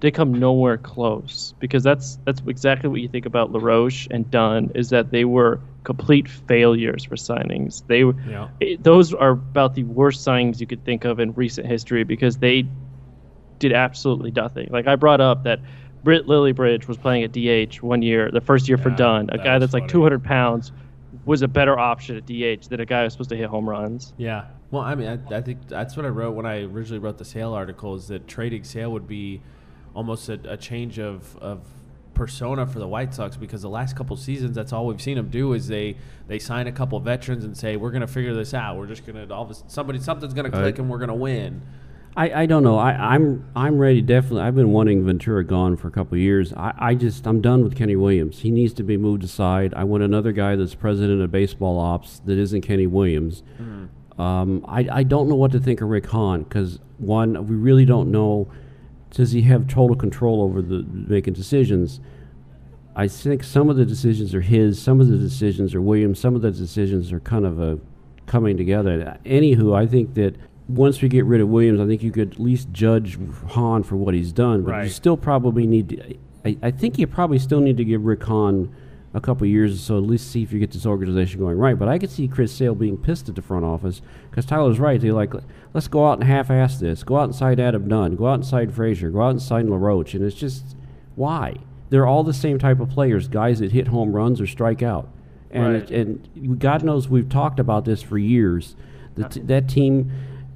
they 0.00 0.10
come 0.10 0.32
nowhere 0.32 0.76
close 0.78 1.54
because 1.60 1.82
that's 1.82 2.18
that's 2.24 2.40
exactly 2.46 2.88
what 2.88 3.00
you 3.00 3.08
think 3.08 3.26
about 3.26 3.52
LaRoche 3.52 4.08
and 4.10 4.30
Dunn 4.30 4.72
is 4.74 4.90
that 4.90 5.10
they 5.10 5.24
were 5.24 5.60
complete 5.84 6.28
failures 6.28 7.04
for 7.04 7.16
signings. 7.16 7.86
They 7.86 8.04
were 8.04 8.14
Yeah. 8.28 8.48
it- 8.60 8.82
those 8.82 9.12
are 9.14 9.30
about 9.30 9.74
the 9.74 9.84
worst 9.84 10.26
signings 10.26 10.60
you 10.60 10.66
could 10.66 10.84
think 10.84 11.04
of 11.04 11.20
in 11.20 11.32
recent 11.34 11.66
history 11.66 12.04
because 12.04 12.38
they 12.38 12.66
did 13.58 13.72
absolutely 13.72 14.30
nothing. 14.30 14.68
Like 14.70 14.86
I 14.86 14.96
brought 14.96 15.20
up 15.20 15.44
that 15.44 15.60
Brent 16.02 16.26
Lillibridge 16.26 16.88
was 16.88 16.96
playing 16.96 17.24
at 17.24 17.32
DH 17.32 17.82
one 17.82 18.00
year, 18.00 18.30
the 18.30 18.40
first 18.40 18.68
year 18.68 18.78
for 18.78 18.88
Dunn, 18.90 19.28
a 19.30 19.36
that 19.36 19.44
guy 19.44 19.58
that's 19.58 19.74
like 19.74 19.88
200 19.88 20.24
pounds 20.24 20.72
was 21.26 21.42
a 21.42 21.48
better 21.48 21.78
option 21.78 22.16
at 22.16 22.24
DH 22.24 22.68
than 22.70 22.80
a 22.80 22.86
guy 22.86 23.02
who's 23.02 23.12
supposed 23.12 23.28
to 23.30 23.36
hit 23.36 23.48
home 23.48 23.68
runs. 23.68 24.14
Yeah. 24.16 24.44
Well, 24.70 24.82
I 24.82 24.94
mean, 24.94 25.08
I, 25.30 25.36
I 25.36 25.40
think 25.42 25.68
that's 25.68 25.94
what 25.96 26.06
I 26.06 26.08
wrote 26.08 26.32
when 26.34 26.46
I 26.46 26.62
originally 26.62 27.00
wrote 27.00 27.18
the 27.18 27.24
Sale 27.26 27.52
article. 27.52 27.94
Is 27.96 28.08
that 28.08 28.26
trading 28.26 28.64
Sale 28.64 28.90
would 28.92 29.06
be 29.06 29.42
almost 29.94 30.28
a, 30.28 30.38
a 30.44 30.56
change 30.56 30.98
of 30.98 31.36
of 31.38 31.60
persona 32.14 32.66
for 32.66 32.78
the 32.78 32.86
White 32.86 33.14
Sox 33.14 33.36
because 33.36 33.62
the 33.62 33.70
last 33.70 33.96
couple 33.96 34.14
seasons, 34.16 34.54
that's 34.54 34.74
all 34.74 34.86
we've 34.86 35.00
seen 35.00 35.16
them 35.16 35.30
do 35.30 35.54
is 35.54 35.68
they 35.68 35.96
they 36.28 36.38
sign 36.38 36.66
a 36.66 36.72
couple 36.72 37.00
veterans 37.00 37.44
and 37.44 37.56
say 37.56 37.76
we're 37.76 37.90
going 37.90 38.02
to 38.02 38.06
figure 38.06 38.34
this 38.34 38.52
out. 38.52 38.76
We're 38.76 38.86
just 38.86 39.06
going 39.06 39.26
to 39.26 39.34
all 39.34 39.44
of 39.44 39.50
a, 39.50 39.54
somebody 39.68 39.98
something's 40.00 40.34
going 40.34 40.50
to 40.50 40.56
click 40.56 40.78
and 40.78 40.90
we're 40.90 40.98
going 40.98 41.08
to 41.08 41.14
win. 41.14 41.62
I, 42.16 42.42
I 42.42 42.46
don't 42.46 42.64
know. 42.64 42.76
I, 42.76 43.14
I'm 43.14 43.48
I'm 43.54 43.78
ready. 43.78 44.02
Definitely, 44.02 44.42
I've 44.42 44.56
been 44.56 44.72
wanting 44.72 45.04
Ventura 45.06 45.44
gone 45.44 45.76
for 45.76 45.88
a 45.88 45.90
couple 45.92 46.16
of 46.16 46.20
years. 46.20 46.52
I, 46.52 46.74
I 46.76 46.94
just 46.94 47.26
I'm 47.26 47.40
done 47.40 47.62
with 47.62 47.76
Kenny 47.76 47.96
Williams. 47.96 48.40
He 48.40 48.50
needs 48.50 48.74
to 48.74 48.82
be 48.82 48.96
moved 48.96 49.22
aside. 49.22 49.72
I 49.74 49.84
want 49.84 50.02
another 50.02 50.32
guy 50.32 50.56
that's 50.56 50.74
president 50.74 51.22
of 51.22 51.30
baseball 51.30 51.78
ops 51.78 52.20
that 52.26 52.36
isn't 52.36 52.62
Kenny 52.62 52.88
Williams. 52.88 53.42
Um, 54.18 54.64
I 54.68 54.88
I 54.90 55.02
don't 55.04 55.28
know 55.28 55.36
what 55.36 55.52
to 55.52 55.60
think 55.60 55.80
of 55.80 55.88
Rick 55.88 56.06
Hahn 56.06 56.42
because 56.42 56.80
one 56.98 57.46
we 57.46 57.54
really 57.56 57.84
don't 57.84 58.10
know. 58.10 58.50
Does 59.10 59.32
he 59.32 59.42
have 59.42 59.66
total 59.66 59.96
control 59.96 60.42
over 60.42 60.62
the 60.62 60.84
making 60.84 61.34
decisions? 61.34 62.00
I 62.94 63.08
think 63.08 63.42
some 63.44 63.70
of 63.70 63.76
the 63.76 63.84
decisions 63.84 64.34
are 64.34 64.40
his, 64.40 64.80
some 64.80 65.00
of 65.00 65.08
the 65.08 65.16
decisions 65.16 65.74
are 65.74 65.80
Williams, 65.80 66.18
some 66.18 66.34
of 66.34 66.42
the 66.42 66.50
decisions 66.50 67.12
are 67.12 67.20
kind 67.20 67.46
of 67.46 67.60
a 67.60 67.78
coming 68.26 68.56
together. 68.56 69.18
Anywho, 69.24 69.76
I 69.76 69.86
think 69.86 70.14
that 70.14 70.36
once 70.68 71.02
we 71.02 71.08
get 71.08 71.24
rid 71.24 71.40
of 71.40 71.48
Williams, 71.48 71.80
I 71.80 71.86
think 71.86 72.02
you 72.02 72.12
could 72.12 72.32
at 72.32 72.40
least 72.40 72.70
judge 72.72 73.18
Hahn 73.48 73.82
for 73.82 73.96
what 73.96 74.14
he's 74.14 74.32
done, 74.32 74.62
but 74.62 74.84
you 74.84 74.90
still 74.90 75.16
probably 75.16 75.66
need 75.66 75.88
to. 75.90 76.16
I, 76.44 76.56
I 76.62 76.70
think 76.70 76.98
you 76.98 77.06
probably 77.06 77.38
still 77.38 77.60
need 77.60 77.76
to 77.76 77.84
give 77.84 78.04
Rick 78.04 78.22
Hahn 78.24 78.74
a 79.12 79.20
couple 79.20 79.46
years 79.46 79.74
or 79.74 79.78
so, 79.78 79.96
at 79.98 80.04
least 80.04 80.30
see 80.30 80.42
if 80.42 80.52
you 80.52 80.58
get 80.60 80.70
this 80.70 80.86
organization 80.86 81.40
going 81.40 81.58
right. 81.58 81.78
But 81.78 81.88
I 81.88 81.98
could 81.98 82.10
see 82.10 82.28
Chris 82.28 82.52
Sale 82.52 82.76
being 82.76 82.96
pissed 82.96 83.28
at 83.28 83.34
the 83.34 83.42
front 83.42 83.64
office 83.64 84.02
because 84.30 84.46
Tyler's 84.46 84.78
right. 84.78 85.00
They're 85.00 85.12
like, 85.12 85.32
let's 85.74 85.88
go 85.88 86.06
out 86.06 86.18
and 86.20 86.28
half-ass 86.28 86.78
this. 86.78 87.02
Go 87.02 87.16
out 87.18 87.24
and 87.24 87.34
sign 87.34 87.58
Adam 87.58 87.88
Dunn. 87.88 88.14
Go 88.16 88.28
out 88.28 88.34
and 88.34 88.46
sign 88.46 88.70
Frazier. 88.70 89.10
Go 89.10 89.22
out 89.22 89.30
and 89.30 89.42
sign 89.42 89.68
LaRoche. 89.68 90.14
And 90.14 90.24
it's 90.24 90.36
just 90.36 90.76
why 91.16 91.56
they're 91.88 92.06
all 92.06 92.22
the 92.22 92.32
same 92.32 92.58
type 92.58 92.78
of 92.78 92.88
players, 92.88 93.26
guys 93.26 93.58
that 93.58 93.72
hit 93.72 93.88
home 93.88 94.12
runs 94.12 94.40
or 94.40 94.46
strike 94.46 94.82
out. 94.82 95.08
And 95.50 95.64
Right. 95.74 95.90
it, 95.90 95.90
and 95.90 96.60
God 96.60 96.84
knows 96.84 97.08
we've 97.08 97.28
talked 97.28 97.58
about 97.58 97.84
this 97.84 98.02
for 98.02 98.16
years. 98.16 98.76
The 99.16 99.28
t- 99.28 99.40
that 99.40 99.68
team 99.68 100.12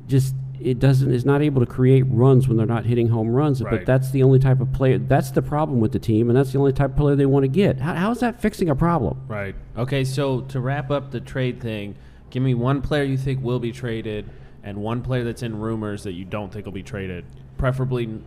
just 0.06 0.36
it 0.64 0.79
doesn't 0.79 1.12
is 1.12 1.24
not 1.27 1.42
able 1.42 1.61
to 1.61 1.66
create 1.66 2.03
runs 2.09 2.48
when 2.48 2.57
they're 2.57 2.66
not 2.66 2.87
hitting 2.87 3.09
home 3.09 3.29
runs. 3.29 3.62
Right. 3.62 3.70
But 3.70 3.87
that's 3.87 4.11
the 4.11 4.22
only 4.22 4.38
type 4.38 4.61
of 4.61 4.72
player. 4.72 4.98
That's 4.98 5.31
the 5.31 5.42
problem 5.42 5.79
with 5.79 5.92
the 5.92 5.98
team, 5.98 6.31
and 6.31 6.37
that's 6.37 6.53
the 6.53 6.59
only 6.59 6.72
type 6.72 6.90
of 6.92 6.96
player 6.96 7.14
they 7.14 7.27
want 7.27 7.44
to 7.44 7.48
get. 7.48 7.81
How, 7.81 7.94
how 7.94 8.11
is 8.11 8.20
that 8.20 8.40
fixing 8.40 8.70
a 8.70 8.74
problem? 8.74 9.20
Right. 9.29 9.55
Okay, 9.77 10.05
so 10.05 10.40
to 10.42 10.61
wrap 10.61 10.90
up 10.90 11.11
the 11.11 11.20
trade 11.20 11.61
thing, 11.61 11.96
give 12.31 12.42
me 12.42 12.55
one 12.55 12.81
player 12.81 13.05
you 13.05 13.18
think 13.18 13.42
will 13.42 13.61
be 13.61 13.72
traded 13.72 14.29
and 14.62 14.79
one 14.79 15.03
player 15.03 15.22
that's 15.22 15.42
in 15.42 15.59
rumors 15.61 16.03
that 16.05 16.12
you 16.12 16.24
don't 16.24 16.50
think 16.50 16.64
will 16.64 16.72
be 16.72 16.83
traded. 16.83 17.24
Preferably 17.59 18.20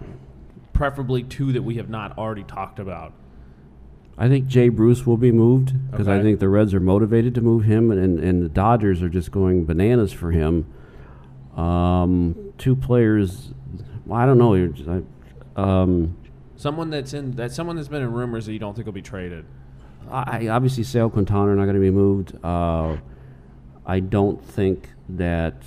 preferably 0.73 1.23
two 1.23 1.51
that 1.53 1.63
we 1.63 1.75
have 1.77 1.89
not 1.89 2.15
already 2.19 2.43
talked 2.43 2.77
about. 2.77 3.11
I 4.15 4.27
think 4.27 4.45
Jay 4.45 4.69
Bruce 4.69 5.07
will 5.07 5.17
be 5.17 5.31
moved 5.31 5.73
because 5.89 6.07
I 6.07 6.15
Okay. 6.15 6.23
think 6.23 6.39
the 6.39 6.49
Reds 6.49 6.71
are 6.75 6.79
motivated 6.79 7.33
to 7.35 7.41
move 7.41 7.63
him, 7.63 7.89
and, 7.89 8.19
and 8.19 8.43
the 8.43 8.49
Dodgers 8.49 9.01
are 9.01 9.09
just 9.09 9.31
going 9.31 9.65
bananas 9.65 10.13
for 10.13 10.31
him. 10.31 10.65
Um, 11.57 12.53
two 12.57 12.75
players, 12.75 13.53
well, 14.05 14.19
I 14.19 14.25
don't 14.25 14.37
know. 14.37 14.53
you're 14.53 14.67
just- 14.67 14.89
I, 14.89 15.01
um, 15.55 16.15
Someone 16.55 16.89
that's 16.89 17.13
in 17.13 17.31
that 17.33 17.51
someone 17.51 17.75
that's 17.75 17.87
been 17.87 18.01
in 18.01 18.11
rumors 18.11 18.45
that 18.47 18.53
you 18.53 18.57
don't 18.59 18.75
think 18.75 18.85
will 18.87 18.93
be 18.93 19.01
traded. 19.01 19.45
I, 20.11 20.47
obviously, 20.47 20.83
Sale 20.83 21.09
Quintana 21.11 21.51
are 21.51 21.55
not 21.55 21.65
going 21.65 21.75
to 21.75 21.81
be 21.81 21.91
moved. 21.91 22.33
Uh, 22.43 22.97
I 23.85 23.99
don't 23.99 24.43
think 24.43 24.89
that. 25.09 25.61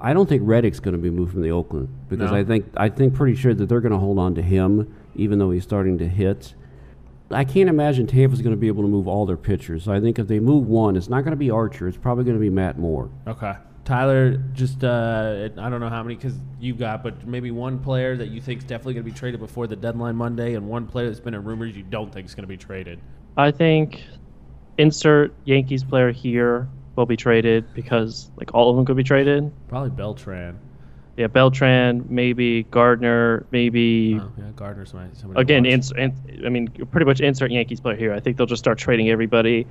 I 0.00 0.12
don't 0.12 0.28
think 0.28 0.42
Reddick's 0.46 0.78
going 0.80 0.92
to 0.94 1.00
be 1.00 1.10
moved 1.10 1.32
from 1.32 1.42
the 1.42 1.50
Oakland 1.50 1.88
because 2.08 2.30
No? 2.30 2.36
I 2.36 2.44
think 2.44 2.66
I 2.76 2.88
think 2.88 3.14
pretty 3.14 3.34
sure 3.34 3.52
that 3.52 3.68
they're 3.68 3.80
going 3.80 3.92
to 3.92 3.98
hold 3.98 4.18
on 4.18 4.34
to 4.36 4.42
him 4.42 4.94
even 5.16 5.38
though 5.38 5.50
he's 5.50 5.62
starting 5.64 5.98
to 5.98 6.06
hit. 6.08 6.54
I 7.32 7.44
can't 7.44 7.68
imagine 7.68 8.06
Tampa's 8.06 8.42
going 8.42 8.54
to 8.54 8.60
be 8.60 8.68
able 8.68 8.82
to 8.82 8.88
move 8.88 9.06
all 9.08 9.26
their 9.26 9.36
pitchers. 9.36 9.84
So 9.84 9.92
I 9.92 10.00
think 10.00 10.18
if 10.18 10.26
they 10.28 10.40
move 10.40 10.66
one, 10.68 10.96
it's 10.96 11.08
not 11.08 11.22
going 11.22 11.32
to 11.32 11.36
be 11.36 11.50
Archer. 11.50 11.86
It's 11.88 11.96
probably 11.98 12.24
going 12.24 12.36
to 12.36 12.40
be 12.40 12.50
Matt 12.50 12.78
Moore. 12.78 13.10
Okay. 13.26 13.54
Tyler, 13.84 14.36
just 14.52 14.84
uh, 14.84 15.48
I 15.56 15.70
don't 15.70 15.80
know 15.80 15.88
how 15.88 16.02
many 16.02 16.14
because 16.14 16.34
you've 16.60 16.78
got, 16.78 17.02
but 17.02 17.26
maybe 17.26 17.50
one 17.50 17.78
player 17.78 18.16
that 18.16 18.28
you 18.28 18.40
think 18.40 18.58
is 18.58 18.64
definitely 18.64 18.94
going 18.94 19.04
to 19.06 19.10
be 19.10 19.16
traded 19.18 19.40
before 19.40 19.66
the 19.66 19.76
deadline 19.76 20.16
Monday, 20.16 20.54
and 20.54 20.68
one 20.68 20.86
player 20.86 21.08
that's 21.08 21.20
been 21.20 21.34
in 21.34 21.44
rumors 21.44 21.76
you 21.76 21.82
don't 21.82 22.12
think 22.12 22.26
is 22.26 22.34
going 22.34 22.44
to 22.44 22.48
be 22.48 22.56
traded. 22.56 23.00
I 23.36 23.50
think 23.50 24.04
insert 24.78 25.34
Yankees 25.44 25.82
player 25.82 26.12
here 26.12 26.68
will 26.96 27.06
be 27.06 27.16
traded 27.16 27.72
because 27.74 28.30
like 28.36 28.54
all 28.54 28.70
of 28.70 28.76
them 28.76 28.84
could 28.84 28.96
be 28.96 29.04
traded. 29.04 29.50
Probably 29.68 29.90
Beltran. 29.90 30.58
Yeah, 31.16 31.26
Beltran, 31.26 32.06
maybe 32.08 32.62
Gardner, 32.64 33.44
maybe 33.50 34.18
Oh, 34.20 34.30
yeah, 34.38 34.44
Gardner's 34.56 34.94
my 34.94 35.06
somebody 35.12 35.40
again. 35.40 35.66
Ins- 35.66 35.92
in, 35.92 36.14
I 36.46 36.48
mean, 36.48 36.68
pretty 36.90 37.04
much 37.04 37.20
insert 37.20 37.50
Yankees 37.50 37.80
player 37.80 37.96
here. 37.96 38.12
I 38.12 38.20
think 38.20 38.36
they'll 38.36 38.46
just 38.46 38.62
start 38.62 38.78
trading 38.78 39.10
everybody 39.10 39.66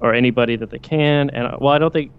or 0.00 0.12
anybody 0.12 0.56
that 0.56 0.70
they 0.70 0.78
can. 0.78 1.30
And 1.30 1.46
uh, 1.46 1.56
well, 1.60 1.72
I 1.72 1.78
don't 1.78 1.92
think 1.92 2.12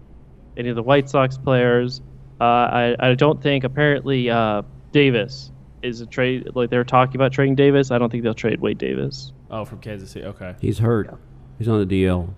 any 0.56 0.68
of 0.68 0.76
the 0.76 0.82
White 0.82 1.08
Sox 1.08 1.36
players. 1.38 2.00
Uh, 2.40 2.44
I 2.44 2.96
I 2.98 3.14
don't 3.14 3.42
think 3.42 3.64
apparently 3.64 4.30
uh, 4.30 4.62
Davis 4.92 5.50
is 5.82 6.00
a 6.00 6.06
trade. 6.06 6.50
Like 6.54 6.70
they're 6.70 6.84
talking 6.84 7.16
about 7.16 7.32
trading 7.32 7.54
Davis. 7.54 7.90
I 7.90 7.98
don't 7.98 8.10
think 8.10 8.22
they'll 8.24 8.34
trade 8.34 8.60
Wade 8.60 8.78
Davis. 8.78 9.32
Oh, 9.50 9.64
from 9.64 9.78
Kansas 9.80 10.10
City. 10.10 10.26
Okay. 10.26 10.54
He's 10.60 10.78
hurt. 10.78 11.16
He's 11.58 11.68
on 11.68 11.86
the 11.86 12.04
DL. 12.04 12.34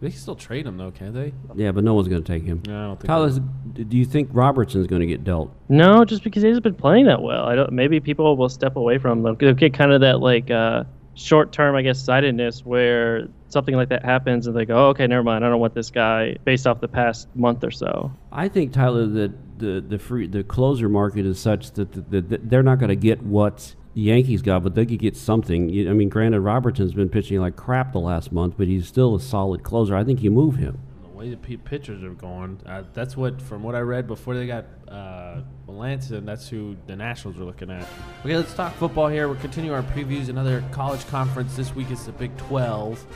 They 0.00 0.10
can 0.10 0.18
still 0.18 0.36
trade 0.36 0.66
him 0.66 0.76
though, 0.76 0.90
can't 0.90 1.14
they? 1.14 1.32
Yeah, 1.54 1.72
but 1.72 1.82
no 1.82 1.94
one's 1.94 2.08
going 2.08 2.22
to 2.22 2.32
take 2.32 2.44
him. 2.44 2.62
No, 2.66 2.78
I 2.78 2.86
don't 2.88 2.96
think. 3.00 3.06
Tyler, 3.06 3.30
do 3.30 3.96
you 3.96 4.04
think 4.04 4.28
Robertson's 4.30 4.86
going 4.86 5.00
to 5.00 5.06
get 5.06 5.24
dealt? 5.24 5.54
No, 5.70 6.04
just 6.04 6.22
because 6.22 6.42
he 6.42 6.48
hasn't 6.48 6.64
been 6.64 6.74
playing 6.74 7.06
that 7.06 7.22
well. 7.22 7.46
I 7.46 7.54
don't. 7.54 7.72
Maybe 7.72 7.98
people 8.00 8.36
will 8.36 8.50
step 8.50 8.76
away 8.76 8.98
from 8.98 9.22
them. 9.22 9.36
They'll 9.38 9.54
get 9.54 9.72
kind 9.72 9.92
of 9.92 10.02
that 10.02 10.20
like 10.20 10.50
uh, 10.50 10.84
short 11.14 11.52
term, 11.52 11.74
I 11.76 11.82
guess, 11.82 11.98
sightedness 11.98 12.64
where 12.64 13.28
something 13.48 13.74
like 13.74 13.88
that 13.90 14.04
happens 14.04 14.46
and 14.46 14.56
they 14.56 14.64
go, 14.64 14.86
oh, 14.86 14.88
okay, 14.88 15.06
never 15.06 15.22
mind. 15.22 15.44
I 15.44 15.48
don't 15.48 15.60
want 15.60 15.74
this 15.74 15.90
guy 15.90 16.36
based 16.44 16.66
off 16.66 16.80
the 16.80 16.88
past 16.88 17.28
month 17.34 17.64
or 17.64 17.70
so. 17.70 18.12
I 18.32 18.48
think 18.48 18.72
Tyler 18.72 19.06
that 19.06 19.58
the 19.58 19.80
the 19.86 19.98
free 19.98 20.26
the 20.26 20.44
closer 20.44 20.88
market 20.88 21.24
is 21.24 21.38
such 21.38 21.72
that, 21.72 21.92
the, 21.92 22.00
the, 22.00 22.20
that 22.20 22.50
they're 22.50 22.62
not 22.62 22.78
going 22.78 22.88
to 22.90 22.96
get 22.96 23.22
what 23.22 23.74
the 23.94 24.02
Yankees 24.02 24.42
got, 24.42 24.62
but 24.62 24.74
they 24.74 24.84
could 24.84 24.98
get 24.98 25.16
something. 25.16 25.70
I 25.88 25.92
mean, 25.92 26.10
granted, 26.10 26.40
Robertson's 26.40 26.92
been 26.92 27.08
pitching 27.08 27.40
like 27.40 27.56
crap 27.56 27.92
the 27.92 28.00
last 28.00 28.30
month, 28.30 28.54
but 28.58 28.66
he's 28.66 28.86
still 28.86 29.14
a 29.14 29.20
solid 29.20 29.62
closer. 29.62 29.96
I 29.96 30.04
think 30.04 30.22
you 30.22 30.30
move 30.30 30.56
him. 30.56 30.78
the 31.00 31.08
way 31.08 31.30
the 31.30 31.56
pitchers 31.56 32.04
are 32.04 32.10
going, 32.10 32.60
uh, 32.66 32.82
that's 32.92 33.16
what 33.16 33.40
from 33.40 33.62
what 33.62 33.74
I 33.74 33.80
read 33.80 34.06
before 34.06 34.34
they 34.36 34.46
got 34.46 34.66
uh, 34.88 35.40
Melancon. 35.66 36.26
That's 36.26 36.46
who 36.46 36.76
the 36.86 36.94
Nationals 36.94 37.38
were 37.38 37.46
looking 37.46 37.70
at. 37.70 37.86
Okay, 38.20 38.36
let's 38.36 38.52
talk 38.52 38.74
football 38.74 39.08
here. 39.08 39.28
We're 39.28 39.36
continuing 39.36 39.74
our 39.74 39.90
previews. 39.94 40.28
Another 40.28 40.62
college 40.72 41.06
conference 41.06 41.56
this 41.56 41.74
week 41.74 41.90
is 41.90 42.04
the 42.04 42.12
Big 42.12 42.36
12. 42.36 43.06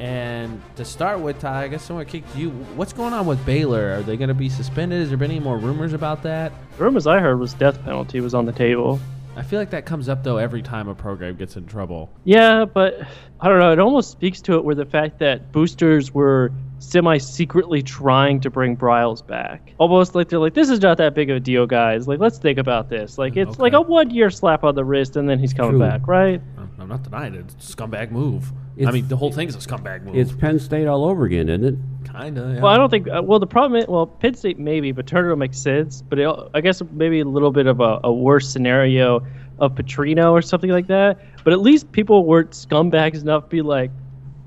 And 0.00 0.62
to 0.76 0.84
start 0.84 1.20
with, 1.20 1.38
Ty, 1.40 1.64
I 1.64 1.68
guess 1.68 1.84
someone 1.84 2.06
kicked 2.06 2.34
you. 2.34 2.50
What's 2.74 2.94
going 2.94 3.12
on 3.12 3.26
with 3.26 3.44
Baylor? 3.44 3.92
Are 3.98 4.02
they 4.02 4.16
going 4.16 4.28
to 4.28 4.34
be 4.34 4.48
suspended? 4.48 4.98
Has 5.00 5.10
there 5.10 5.18
been 5.18 5.30
any 5.30 5.40
more 5.40 5.58
rumors 5.58 5.92
about 5.92 6.22
that? 6.22 6.52
The 6.78 6.84
rumors 6.84 7.06
I 7.06 7.18
heard 7.20 7.38
was 7.38 7.52
death 7.52 7.82
penalty 7.84 8.20
was 8.20 8.32
on 8.34 8.46
the 8.46 8.52
table. 8.52 8.98
I 9.36 9.42
feel 9.42 9.58
like 9.60 9.70
that 9.70 9.86
comes 9.86 10.08
up 10.08 10.24
though 10.24 10.38
every 10.38 10.60
time 10.60 10.88
a 10.88 10.94
program 10.94 11.36
gets 11.36 11.56
in 11.56 11.66
trouble. 11.66 12.10
Yeah, 12.24 12.64
but 12.64 13.00
I 13.40 13.48
don't 13.48 13.58
know. 13.58 13.72
It 13.72 13.78
almost 13.78 14.10
speaks 14.10 14.40
to 14.42 14.54
it 14.54 14.64
where 14.64 14.74
the 14.74 14.84
fact 14.86 15.18
that 15.20 15.52
boosters 15.52 16.12
were 16.12 16.50
semi 16.78 17.18
secretly 17.18 17.82
trying 17.82 18.40
to 18.40 18.50
bring 18.50 18.76
Briles 18.76 19.24
back. 19.24 19.72
Almost 19.78 20.14
like 20.14 20.30
they're 20.30 20.38
like, 20.40 20.54
this 20.54 20.68
is 20.68 20.80
not 20.80 20.96
that 20.98 21.14
big 21.14 21.30
of 21.30 21.36
a 21.36 21.40
deal, 21.40 21.66
guys. 21.66 22.08
Like, 22.08 22.18
let's 22.18 22.38
think 22.38 22.58
about 22.58 22.88
this. 22.88 23.18
Like, 23.18 23.36
it's 23.36 23.52
Okay. 23.52 23.62
like 23.62 23.72
a 23.74 23.80
one 23.82 24.10
year 24.10 24.30
slap 24.30 24.64
on 24.64 24.74
the 24.74 24.84
wrist 24.84 25.16
and 25.16 25.28
then 25.28 25.38
he's 25.38 25.52
coming 25.54 25.72
True. 25.72 25.80
back, 25.88 26.08
right? 26.08 26.40
I'm, 26.58 26.70
I'm 26.80 26.88
not 26.88 27.02
denying 27.04 27.34
it. 27.34 27.44
It's 27.56 27.70
a 27.70 27.76
scumbag 27.76 28.10
move. 28.10 28.50
I 28.80 28.82
It's- 28.84 28.94
mean, 28.94 29.08
the 29.08 29.16
whole 29.16 29.30
thing's 29.30 29.54
a 29.54 29.58
scumbag 29.58 30.04
move. 30.04 30.16
It's 30.16 30.32
Penn 30.32 30.58
State 30.58 30.86
all 30.86 31.04
over 31.04 31.24
again, 31.24 31.48
isn't 31.48 31.64
it? 31.64 31.74
kinda. 32.12 32.52
Yeah. 32.56 32.60
Well, 32.62 32.72
I 32.72 32.76
don't 32.76 32.90
think. 32.90 33.06
Uh, 33.08 33.22
well, 33.22 33.38
the 33.38 33.46
problem 33.46 33.80
is, 33.80 33.86
well, 33.86 34.06
Penn 34.06 34.34
State 34.34 34.58
maybe, 34.58 34.90
but 34.92 35.06
Turner 35.06 35.36
makes 35.36 35.58
sense. 35.58 36.02
But 36.02 36.18
it, 36.18 36.28
I 36.54 36.60
guess 36.60 36.82
maybe 36.92 37.20
a 37.20 37.24
little 37.24 37.52
bit 37.52 37.66
of 37.66 37.80
a, 37.80 38.00
a 38.04 38.12
worse 38.12 38.48
scenario 38.50 39.20
of 39.58 39.74
Petrino 39.74 40.32
or 40.32 40.42
something 40.42 40.70
like 40.70 40.88
that. 40.88 41.18
But 41.44 41.52
at 41.52 41.60
least 41.60 41.92
people 41.92 42.24
weren't 42.24 42.50
scumbags 42.50 43.22
enough 43.22 43.44
to 43.44 43.48
be 43.48 43.62
like, 43.62 43.90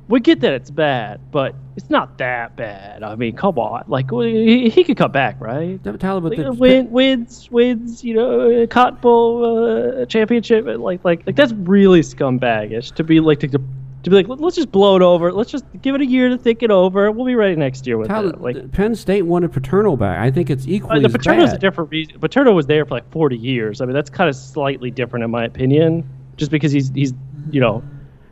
we 0.10 0.20
get 0.20 0.42
that 0.42 0.54
it's 0.54 0.70
bad, 0.70 1.22
but 1.32 1.56
it's 1.78 1.90
not 1.90 2.18
that 2.18 2.56
bad. 2.58 3.02
I 3.04 3.16
mean, 3.16 3.36
come 3.38 3.58
on, 3.58 3.86
like 3.88 4.12
he, 4.12 4.70
he 4.70 4.84
could 4.84 4.98
come 4.98 5.12
back, 5.14 5.40
right? 5.40 5.82
Tyler, 6.00 6.20
but 6.20 6.32
Like, 6.32 6.40
the- 6.40 6.50
uh, 6.50 6.54
win, 6.54 6.92
wins, 6.92 7.50
wins, 7.50 8.04
you 8.04 8.14
know, 8.16 8.68
Cotton 8.68 9.00
Bowl 9.00 10.02
uh, 10.02 10.06
championship, 10.06 10.66
like, 10.66 11.06
like, 11.06 11.26
like 11.26 11.36
that's 11.38 11.54
really 11.54 12.02
scumbagish 12.02 12.94
to 12.96 13.04
be 13.06 13.22
like 13.22 13.40
to, 13.40 13.48
to 13.48 13.62
be 14.10 14.16
like, 14.16 14.28
let's 14.28 14.56
just 14.56 14.72
blow 14.72 14.96
it 14.96 15.02
over. 15.02 15.32
Let's 15.32 15.52
just 15.52 15.66
give 15.82 15.96
it 15.96 16.02
a 16.02 16.06
year 16.06 16.30
to 16.30 16.38
think 16.38 16.64
it 16.64 16.72
over. 16.72 17.12
We'll 17.12 17.26
be 17.26 17.36
ready 17.36 17.56
next 17.56 17.88
year 17.88 17.98
with 17.98 18.10
Tyler, 18.10 18.30
it. 18.30 18.42
Like, 18.42 18.72
Penn 18.72 18.96
State 18.96 19.24
wanted 19.24 19.54
Paterno 19.54 19.96
back. 19.96 20.20
I 20.20 20.30
think 20.30 20.50
it's 20.50 20.66
uh, 20.66 20.72
equally 20.72 21.02
the 21.02 21.10
Paterno's 21.10 21.54
a 21.54 21.58
different 21.58 21.92
reason. 21.92 22.20
Paterno 22.20 22.52
was 22.54 22.66
there 22.68 22.86
for 22.86 22.96
like 22.96 23.10
40 23.12 23.38
years. 23.38 23.82
I 23.82 23.86
mean, 23.86 23.94
that's 23.94 24.10
kind 24.10 24.30
of 24.30 24.36
slightly 24.36 24.92
different 24.92 25.24
in 25.24 25.32
my 25.32 25.46
opinion, 25.46 26.08
just 26.38 26.52
because 26.52 26.72
he's 26.72 26.90
he's 26.90 27.14
you 27.52 27.62
know, 27.62 27.84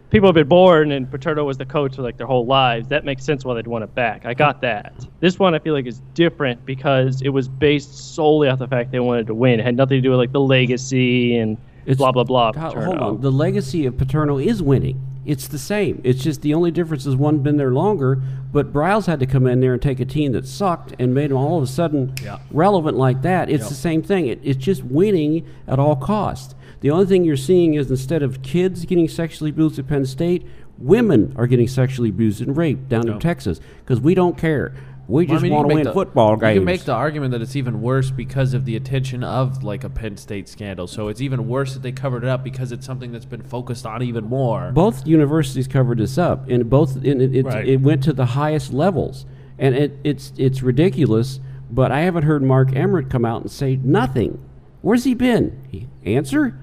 people 0.09 0.27
have 0.27 0.35
been 0.35 0.47
born 0.47 0.91
and 0.91 1.09
Paterno 1.09 1.45
was 1.45 1.57
the 1.57 1.65
coach 1.65 1.95
for 1.95 2.01
like 2.01 2.17
their 2.17 2.27
whole 2.27 2.45
lives. 2.45 2.89
That 2.89 3.05
makes 3.05 3.23
sense 3.23 3.43
why 3.43 3.55
they'd 3.55 3.67
want 3.67 3.83
it 3.83 3.95
back. 3.95 4.25
I 4.25 4.33
got 4.33 4.61
that. 4.61 5.07
This 5.21 5.39
one 5.39 5.55
I 5.55 5.59
feel 5.59 5.73
like 5.73 5.87
is 5.87 6.01
different 6.13 6.65
because 6.65 7.21
it 7.21 7.29
was 7.29 7.47
based 7.47 8.13
solely 8.13 8.49
off 8.49 8.59
the 8.59 8.67
fact 8.67 8.91
they 8.91 8.99
wanted 8.99 9.27
to 9.27 9.33
win. 9.33 9.59
It 9.59 9.63
had 9.63 9.75
nothing 9.75 9.97
to 9.97 10.01
do 10.01 10.09
with 10.11 10.19
like 10.19 10.33
the 10.33 10.41
legacy 10.41 11.37
and 11.37 11.57
It's- 11.85 11.97
blah 11.97 12.11
blah 12.11 12.23
blah. 12.23 12.51
Tyler, 12.51 12.83
hold 12.85 12.97
on. 12.97 13.21
The 13.21 13.31
legacy 13.31 13.85
of 13.85 13.97
Paterno 13.97 14.37
is 14.37 14.61
winning. 14.61 15.01
It's 15.23 15.47
the 15.47 15.59
same. 15.59 16.01
It's 16.03 16.23
just 16.23 16.41
the 16.41 16.53
only 16.55 16.71
difference 16.71 17.05
is 17.05 17.15
one 17.15 17.39
been 17.39 17.57
there 17.57 17.71
longer, 17.71 18.19
but 18.51 18.73
Briles 18.73 19.05
had 19.05 19.19
to 19.19 19.27
come 19.27 19.45
in 19.45 19.59
there 19.59 19.73
and 19.73 19.81
take 19.81 19.99
a 19.99 20.05
team 20.05 20.31
that 20.31 20.47
sucked 20.47 20.95
and 20.97 21.13
made 21.13 21.29
them 21.29 21.37
all 21.37 21.57
of 21.57 21.63
a 21.63 21.67
sudden 21.67 22.13
Yeah. 22.23 22.39
relevant 22.49 22.97
like 22.97 23.21
that. 23.21 23.47
It's 23.49 23.61
Yep. 23.61 23.69
the 23.69 23.75
same 23.75 24.01
thing. 24.01 24.25
It, 24.25 24.39
it's 24.43 24.57
just 24.63 24.83
winning 24.83 25.43
at 25.67 25.77
all 25.77 25.95
costs. 25.95 26.55
The 26.79 26.89
only 26.89 27.05
thing 27.05 27.23
you're 27.23 27.37
seeing 27.37 27.75
is 27.75 27.91
instead 27.91 28.23
of 28.23 28.41
kids 28.41 28.83
getting 28.85 29.07
sexually 29.07 29.51
abused 29.51 29.77
at 29.77 29.87
Penn 29.87 30.05
State, 30.05 30.43
women 30.79 31.33
are 31.35 31.45
getting 31.45 31.67
sexually 31.67 32.09
abused 32.09 32.41
and 32.41 32.57
raped 32.57 32.89
down 32.89 33.07
in 33.07 33.19
Texas 33.19 33.59
because 33.85 34.01
we 34.01 34.15
don't 34.15 34.35
care. 34.35 34.73
We 35.11 35.25
Well, 35.25 35.31
I 35.33 35.35
just 35.35 35.43
mean, 35.43 35.51
want 35.53 35.65
to 35.65 35.67
make 35.67 35.75
win 35.75 35.83
the- 35.83 35.91
football 35.93 36.37
games. 36.37 36.53
You 36.55 36.61
can 36.61 36.65
make 36.65 36.85
the 36.85 36.93
argument 36.93 37.31
that 37.33 37.41
it's 37.41 37.57
even 37.57 37.81
worse 37.81 38.09
because 38.11 38.53
of 38.53 38.63
the 38.63 38.77
attention 38.77 39.23
of 39.25 39.61
like 39.61 39.83
a 39.83 39.89
Penn 39.89 40.15
State 40.15 40.47
scandal. 40.47 40.87
So 40.87 41.09
it's 41.09 41.19
even 41.19 41.49
worse 41.49 41.73
that 41.73 41.81
they 41.83 41.91
covered 41.91 42.23
it 42.23 42.29
up 42.29 42.45
because 42.45 42.71
it's 42.71 42.85
something 42.85 43.11
that's 43.11 43.25
been 43.25 43.41
focused 43.41 43.85
on 43.85 44.01
even 44.03 44.23
more. 44.23 44.71
both 44.73 45.05
universities 45.05 45.67
covered 45.67 45.97
this 45.97 46.17
up, 46.17 46.49
and 46.49 46.69
both 46.69 46.95
and 46.95 47.21
it, 47.21 47.35
it, 47.35 47.45
Right. 47.45 47.67
it 47.67 47.81
went 47.81 48.03
to 48.03 48.13
the 48.13 48.27
highest 48.27 48.71
levels, 48.73 49.25
and 49.59 49.75
it, 49.75 49.99
it's 50.05 50.31
it's 50.37 50.63
ridiculous. 50.63 51.41
But 51.69 51.91
I 51.91 52.01
haven't 52.01 52.23
heard 52.23 52.41
Mark 52.41 52.73
Emmert 52.75 53.09
come 53.09 53.25
out 53.25 53.41
and 53.41 53.51
say 53.51 53.77
nothing. 53.83 54.39
Where's 54.81 55.03
he 55.03 55.13
been? 55.13 55.57
He, 55.69 55.87
answer: 56.05 56.55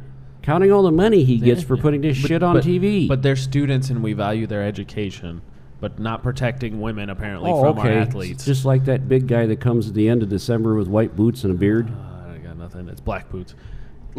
counting 0.43 0.73
all 0.73 0.83
the 0.83 0.91
money 0.93 1.23
he 1.23 1.37
gets 1.37 1.63
for 1.63 1.77
putting 1.77 2.01
this 2.01 2.19
But- 2.21 2.29
shit 2.29 2.43
on 2.43 2.55
but- 2.57 2.65
TV. 2.65 3.07
But 3.09 3.21
they're 3.23 3.37
students 3.37 3.91
and 3.91 4.03
we 4.03 4.15
value 4.15 4.47
their 4.47 4.63
education, 4.63 5.43
but 5.81 5.99
not 5.99 6.23
protecting 6.23 6.81
women 6.81 7.11
apparently 7.11 7.51
oh, 7.51 7.61
from 7.63 7.79
okay, 7.79 7.95
our 7.95 8.01
athletes. 8.03 8.45
just 8.45 8.65
like 8.65 8.85
that 8.87 9.09
big 9.09 9.27
guy 9.27 9.47
that 9.47 9.61
comes 9.61 9.89
at 9.89 9.95
the 9.95 10.09
end 10.09 10.23
of 10.23 10.29
December 10.29 10.75
with 10.75 10.89
white 10.89 11.15
boots 11.17 11.45
and 11.45 11.53
a 11.53 11.57
beard, 11.57 11.89
Uh, 11.91 12.33
I 12.35 12.39
got 12.39 12.57
nothing. 12.57 12.89
It's 12.89 13.01
black 13.01 13.31
boots. 13.31 13.55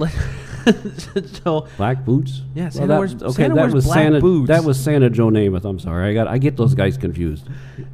so 1.44 1.68
black 1.78 2.06
boots. 2.06 2.42
Yeah, 2.54 2.70
Santa 2.70 2.88
that, 2.88 2.98
wears- 2.98 3.14
okay, 3.24 3.32
Santa 3.32 3.56
that 3.56 3.62
wears 3.62 3.74
was 3.74 3.86
black 3.86 3.98
Santa. 3.98 4.20
boots. 4.20 4.48
That 4.50 4.64
was 4.64 4.80
Santa 4.80 5.10
Joe 5.10 5.30
Namath. 5.30 5.66
I'm 5.66 5.80
sorry, 5.80 6.10
I 6.10 6.14
got 6.14 6.28
I 6.28 6.38
get 6.38 6.58
those 6.58 6.76
guys 6.76 6.98
confused. 6.98 7.48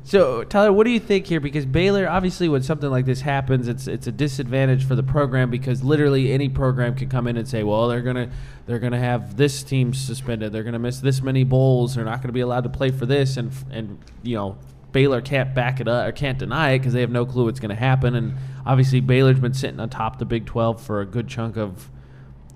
So 0.03 0.43
Tyler, 0.43 0.73
what 0.73 0.85
do 0.85 0.91
you 0.91 0.99
think 0.99 1.27
here? 1.27 1.39
Because 1.39 1.65
Baylor, 1.65 2.07
obviously, 2.09 2.49
when 2.49 2.63
something 2.63 2.89
like 2.89 3.05
this 3.05 3.21
happens, 3.21 3.67
it's 3.67 3.87
it's 3.87 4.07
a 4.07 4.11
disadvantage 4.11 4.85
for 4.85 4.95
the 4.95 5.03
program 5.03 5.49
because 5.49 5.83
literally 5.83 6.31
any 6.31 6.49
program 6.49 6.95
can 6.95 7.09
come 7.09 7.27
in 7.27 7.37
and 7.37 7.47
say, 7.47 7.63
well, 7.63 7.87
they're 7.87 8.01
gonna 8.01 8.29
they're 8.65 8.79
gonna 8.79 8.99
have 8.99 9.37
this 9.37 9.63
team 9.63 9.93
suspended, 9.93 10.51
they're 10.51 10.63
gonna 10.63 10.79
miss 10.79 10.99
this 10.99 11.21
many 11.21 11.43
bowls, 11.43 11.95
they're 11.95 12.05
not 12.05 12.21
gonna 12.21 12.33
be 12.33 12.41
allowed 12.41 12.63
to 12.63 12.69
play 12.69 12.91
for 12.91 13.05
this, 13.05 13.37
and 13.37 13.51
and 13.71 13.99
you 14.23 14.35
know 14.35 14.57
Baylor 14.91 15.21
can't 15.21 15.53
back 15.53 15.79
it 15.79 15.87
up 15.87 16.07
or 16.07 16.11
can't 16.11 16.37
deny 16.39 16.71
it 16.71 16.79
because 16.79 16.93
they 16.93 17.01
have 17.01 17.11
no 17.11 17.25
clue 17.25 17.45
what's 17.45 17.59
gonna 17.59 17.75
happen, 17.75 18.15
and 18.15 18.33
obviously 18.65 19.01
Baylor's 19.01 19.39
been 19.39 19.53
sitting 19.53 19.79
on 19.79 19.89
top 19.89 20.13
of 20.13 20.19
the 20.19 20.25
Big 20.25 20.45
Twelve 20.45 20.81
for 20.81 21.01
a 21.01 21.05
good 21.05 21.27
chunk 21.27 21.57
of. 21.57 21.89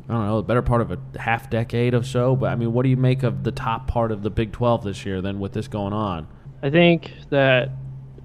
I 0.09 0.13
don't 0.13 0.25
know, 0.25 0.37
the 0.37 0.43
better 0.47 0.63
part 0.63 0.81
of 0.81 0.91
a 0.91 0.97
half 1.19 1.49
decade 1.51 1.93
or 1.93 2.03
so. 2.03 2.35
But 2.35 2.51
I 2.51 2.55
mean, 2.55 2.73
what 2.73 2.83
do 2.83 2.89
you 2.89 2.97
make 2.97 3.21
of 3.23 3.43
the 3.43 3.51
top 3.51 3.87
part 3.87 4.11
of 4.11 4.23
the 4.23 4.29
Big 4.31 4.51
12 4.51 4.83
this 4.83 5.05
year? 5.05 5.21
Then 5.21 5.39
with 5.39 5.53
this 5.53 5.67
going 5.67 5.93
on, 5.93 6.27
I 6.63 6.69
think 6.71 7.13
that 7.29 7.69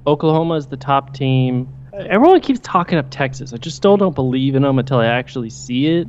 Oklahoma 0.06 0.54
is 0.54 0.66
the 0.66 0.76
top 0.78 1.14
team. 1.14 1.68
Everyone 1.92 2.40
keeps 2.40 2.60
talking 2.60 2.98
up 2.98 3.06
Texas. 3.10 3.52
I 3.52 3.58
just 3.58 3.76
still 3.76 3.96
don't 3.96 4.14
believe 4.14 4.54
in 4.54 4.62
them 4.62 4.78
until 4.78 4.98
I 4.98 5.06
actually 5.06 5.50
see 5.50 5.86
it. 5.86 6.08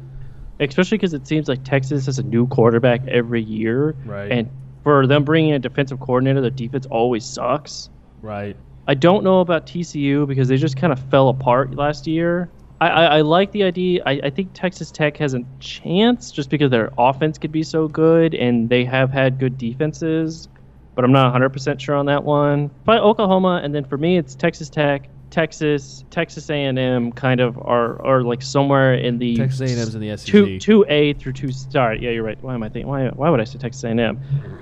Especially 0.59 0.97
because 0.97 1.13
it 1.13 1.27
seems 1.27 1.49
like 1.49 1.65
Texas 1.65 2.05
has 2.05 2.17
a 2.17 2.23
new 2.23 2.47
quarterback 2.47 3.05
every 3.09 3.43
year, 3.43 3.93
Right. 4.05 4.31
and 4.31 4.49
for 4.83 5.05
them 5.05 5.25
bringing 5.25 5.49
in 5.49 5.55
a 5.57 5.59
defensive 5.59 5.99
coordinator, 5.99 6.39
their 6.39 6.49
defense 6.49 6.85
always 6.85 7.25
sucks. 7.25 7.89
right? 8.21 8.55
I 8.87 8.93
don't 8.93 9.23
know 9.25 9.41
about 9.41 9.65
TCU 9.67 10.25
because 10.25 10.47
they 10.47 10.55
just 10.57 10.77
kind 10.77 10.93
of 10.93 10.99
fell 11.11 11.27
apart 11.29 11.75
last 11.75 12.07
year. 12.07 12.49
I, 12.81 12.87
I, 12.89 13.03
I 13.17 13.21
like 13.21 13.51
the 13.51 13.63
idea. 13.63 14.03
I, 14.05 14.19
I 14.23 14.29
think 14.29 14.51
Texas 14.53 14.91
Tech 14.91 15.17
has 15.17 15.33
a 15.33 15.41
chance 15.59 16.31
just 16.31 16.49
because 16.49 16.71
their 16.71 16.91
offense 16.97 17.37
could 17.37 17.51
be 17.51 17.63
so 17.63 17.87
good 17.87 18.33
and 18.35 18.69
they 18.69 18.83
have 18.85 19.11
had 19.11 19.39
good 19.39 19.57
defenses, 19.57 20.49
but 20.93 21.05
I'm 21.05 21.11
not 21.11 21.33
100% 21.33 21.79
sure 21.79 21.95
on 21.95 22.07
that 22.07 22.23
one. 22.23 22.69
But 22.83 23.01
Oklahoma, 23.01 23.61
and 23.63 23.73
then 23.73 23.85
for 23.85 23.97
me, 23.97 24.17
it's 24.17 24.35
Texas 24.35 24.69
Tech, 24.69 25.07
Texas, 25.29 26.03
Texas 26.11 26.49
A&M 26.49 27.11
kind 27.13 27.39
of 27.39 27.57
are, 27.57 28.01
are 28.05 28.23
like 28.23 28.41
somewhere 28.41 28.93
in 28.93 29.17
the 29.19 29.35
Texas 29.37 29.61
A&M's 29.61 29.95
in 29.95 30.01
the 30.01 30.15
SEC. 30.17 30.27
two 30.27 30.59
two 30.59 30.85
A 30.87 31.13
through 31.13 31.33
two. 31.33 31.51
Sorry, 31.51 32.01
yeah, 32.01 32.11
you're 32.11 32.23
right. 32.23 32.41
Why 32.41 32.53
am 32.53 32.63
I 32.63 32.69
thinking? 32.69 32.87
Why, 32.89 33.07
why 33.07 33.29
would 33.29 33.41
I 33.41 33.45
say 33.45 33.57
Texas 33.57 33.83
A&M? 33.83 34.19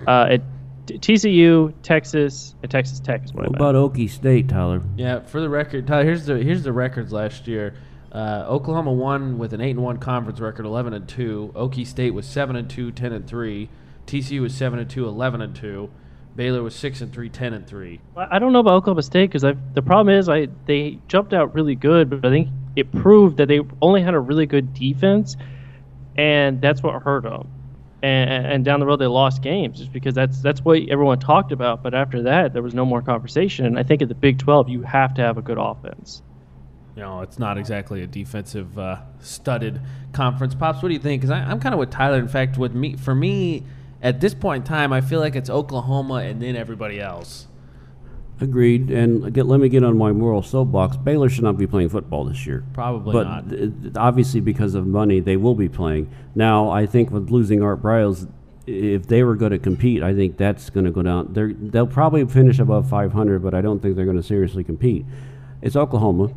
Uh, 0.07 0.27
at 0.31 0.41
TCU, 0.87 1.73
Texas, 1.81 2.55
and 2.61 2.69
Texas 2.69 2.99
Tech 2.99 3.23
is 3.23 3.33
what, 3.33 3.49
What 3.49 3.61
I 3.61 3.69
about 3.69 3.75
Okie 3.75 4.09
State, 4.09 4.49
Tyler? 4.49 4.81
Yeah, 4.97 5.21
for 5.21 5.41
the 5.41 5.49
record, 5.49 5.87
Tyler, 5.87 6.03
here's 6.03 6.25
the 6.25 6.37
here's 6.37 6.63
the 6.63 6.73
records 6.73 7.11
last 7.11 7.47
year. 7.47 7.75
Uh, 8.13 8.45
Oklahoma 8.47 8.93
won 8.93 9.39
with 9.39 9.53
an 9.53 9.61
eight 9.61 9.71
and 9.71 9.81
one 9.81 9.97
conference 9.97 10.39
record, 10.39 10.65
eleven 10.65 10.93
and 10.93 11.07
two. 11.07 11.51
Okie 11.55 11.87
State 11.87 12.13
was 12.13 12.27
seven 12.27 12.55
and 12.55 12.69
two, 12.69 12.91
10 12.91 13.11
and 13.11 13.27
three. 13.27 13.69
TCU 14.05 14.41
was 14.41 14.53
seven 14.53 14.77
and 14.79 14.89
two, 14.89 15.07
11 15.07 15.41
and 15.41 15.55
two. 15.55 15.89
Baylor 16.35 16.61
was 16.61 16.75
six 16.75 17.01
and 17.01 17.13
three, 17.13 17.29
10 17.29 17.53
and 17.53 17.67
three. 17.67 18.01
I 18.15 18.35
I 18.35 18.39
don't 18.39 18.53
know 18.53 18.59
about 18.59 18.73
Oklahoma 18.75 19.03
State 19.03 19.31
because 19.31 19.41
the 19.41 19.81
problem 19.81 20.15
is 20.15 20.29
I 20.29 20.47
they 20.65 20.99
jumped 21.07 21.33
out 21.33 21.55
really 21.55 21.75
good, 21.75 22.09
but 22.09 22.25
I 22.25 22.29
think 22.29 22.49
it 22.75 22.91
proved 22.91 23.37
that 23.37 23.47
they 23.47 23.61
only 23.81 24.01
had 24.01 24.13
a 24.13 24.19
really 24.19 24.45
good 24.45 24.73
defense, 24.73 25.35
and 26.15 26.61
that's 26.61 26.81
what 26.83 27.01
hurt 27.01 27.23
them. 27.23 27.49
And, 28.01 28.45
and 28.45 28.65
down 28.65 28.79
the 28.81 28.85
road 28.85 28.97
they 28.97 29.07
lost 29.07 29.41
games 29.41 29.79
just 29.79 29.93
because 29.93 30.13
that's 30.13 30.41
that's 30.41 30.61
what 30.61 30.81
everyone 30.89 31.19
talked 31.19 31.51
about. 31.51 31.81
But 31.81 31.93
after 31.93 32.23
that, 32.23 32.53
there 32.53 32.61
was 32.61 32.73
no 32.73 32.85
more 32.85 33.01
conversation. 33.01 33.65
And 33.65 33.79
I 33.79 33.83
think 33.83 34.01
at 34.01 34.09
the 34.09 34.15
Big 34.15 34.39
12, 34.39 34.69
you 34.69 34.81
have 34.81 35.13
to 35.15 35.21
have 35.21 35.37
a 35.37 35.41
good 35.41 35.57
offense. 35.57 36.21
You 36.95 37.01
know, 37.01 37.21
it's 37.21 37.39
not 37.39 37.57
exactly 37.57 38.03
a 38.03 38.07
defensive 38.07 38.77
uh, 38.77 38.97
studded 39.19 39.81
conference. 40.11 40.53
Pops, 40.53 40.83
what 40.83 40.89
do 40.89 40.93
you 40.93 40.99
think? 40.99 41.21
Because 41.21 41.31
I'm 41.31 41.59
kind 41.59 41.73
of 41.73 41.79
with 41.79 41.89
Tyler. 41.89 42.19
In 42.19 42.27
fact, 42.27 42.57
with 42.57 42.73
me, 42.73 42.95
for 42.95 43.15
me, 43.15 43.63
at 44.01 44.21
this 44.21 44.33
point 44.33 44.63
in 44.63 44.67
time, 44.67 44.93
I 44.93 45.01
feel 45.01 45.19
like 45.19 45.35
it's 45.35 45.49
Oklahoma 45.49 46.15
and 46.15 46.41
then 46.41 46.55
everybody 46.55 46.99
else. 46.99 47.47
Agreed. 48.39 48.91
And 48.91 49.33
get, 49.33 49.45
let 49.45 49.59
me 49.59 49.69
get 49.69 49.83
on 49.83 49.97
my 49.97 50.11
moral 50.11 50.43
soapbox. 50.43 50.97
Baylor 50.97 51.29
should 51.29 51.43
not 51.43 51.57
be 51.57 51.65
playing 51.65 51.89
football 51.89 52.25
this 52.25 52.45
year. 52.45 52.63
Probably 52.73 53.13
but 53.13 53.23
not. 53.23 53.49
th- 53.49 53.71
obviously, 53.95 54.41
because 54.41 54.75
of 54.75 54.85
money, 54.85 55.19
they 55.19 55.37
will 55.37 55.55
be 55.55 55.69
playing. 55.69 56.09
Now, 56.35 56.69
I 56.69 56.85
think 56.85 57.09
with 57.09 57.29
losing 57.29 57.63
Art 57.63 57.81
Briles, 57.81 58.29
if 58.67 59.07
they 59.07 59.23
were 59.23 59.35
going 59.35 59.51
to 59.51 59.59
compete, 59.59 60.03
I 60.03 60.13
think 60.13 60.37
that's 60.37 60.69
going 60.69 60.85
to 60.85 60.91
go 60.91 61.01
down. 61.01 61.33
They're, 61.33 61.53
they'll 61.53 61.87
probably 61.87 62.25
finish 62.25 62.59
above 62.59 62.89
500, 62.89 63.41
but 63.41 63.53
I 63.53 63.61
don't 63.61 63.81
think 63.81 63.95
they're 63.95 64.05
going 64.05 64.17
to 64.17 64.23
seriously 64.23 64.63
compete. 64.63 65.05
It's 65.61 65.75
Oklahoma. 65.75 66.33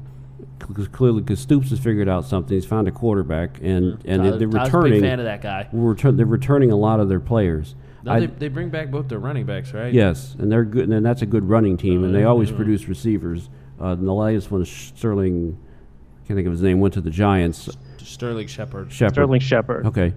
Because 0.58 0.88
clearly, 0.88 1.20
because 1.20 1.40
Stoops 1.40 1.70
has 1.70 1.78
figured 1.78 2.08
out 2.08 2.24
something. 2.24 2.54
He's 2.54 2.64
found 2.64 2.88
a 2.88 2.90
quarterback, 2.90 3.58
and 3.62 3.98
and 4.04 4.22
Tyler- 4.22 4.38
they're 4.38 4.48
Tyler's 4.48 4.54
a 4.54 4.76
returning. 4.78 4.92
big 5.00 5.10
fan 5.10 5.18
of 5.20 5.26
that 5.26 5.42
guy. 5.42 5.68
Return, 5.72 6.16
they're 6.16 6.26
returning 6.26 6.70
a 6.72 6.76
lot 6.76 6.98
of 6.98 7.08
their 7.08 7.20
players. 7.20 7.74
No, 8.04 8.12
I- 8.12 8.20
they, 8.20 8.26
they 8.26 8.48
bring 8.48 8.70
back 8.70 8.90
both 8.90 9.08
their 9.08 9.18
running 9.18 9.44
backs, 9.46 9.72
right? 9.72 9.92
Yes, 9.92 10.34
and 10.38 10.50
they're 10.50 10.64
good, 10.64 10.88
and 10.88 11.04
that's 11.04 11.22
a 11.22 11.26
good 11.26 11.44
running 11.48 11.76
team, 11.76 12.04
and 12.04 12.14
they 12.14 12.20
yeah, 12.20 12.26
always 12.26 12.50
yeah. 12.50 12.56
produce 12.56 12.88
receivers. 12.88 13.50
Uh, 13.80 13.88
and 13.88 14.06
the 14.06 14.12
latest 14.12 14.50
one 14.50 14.62
is 14.62 14.70
Sterling. 14.70 15.58
Can't 16.26 16.36
think 16.36 16.46
of 16.46 16.52
his 16.52 16.62
name. 16.62 16.80
Went 16.80 16.94
to 16.94 17.00
the 17.00 17.10
Giants. 17.10 17.68
Sterling 17.98 18.46
Shepard. 18.46 18.90
Shepard. 18.92 19.14
Sterling 19.14 19.40
Shepard. 19.40 19.86
Okay, 19.86 20.14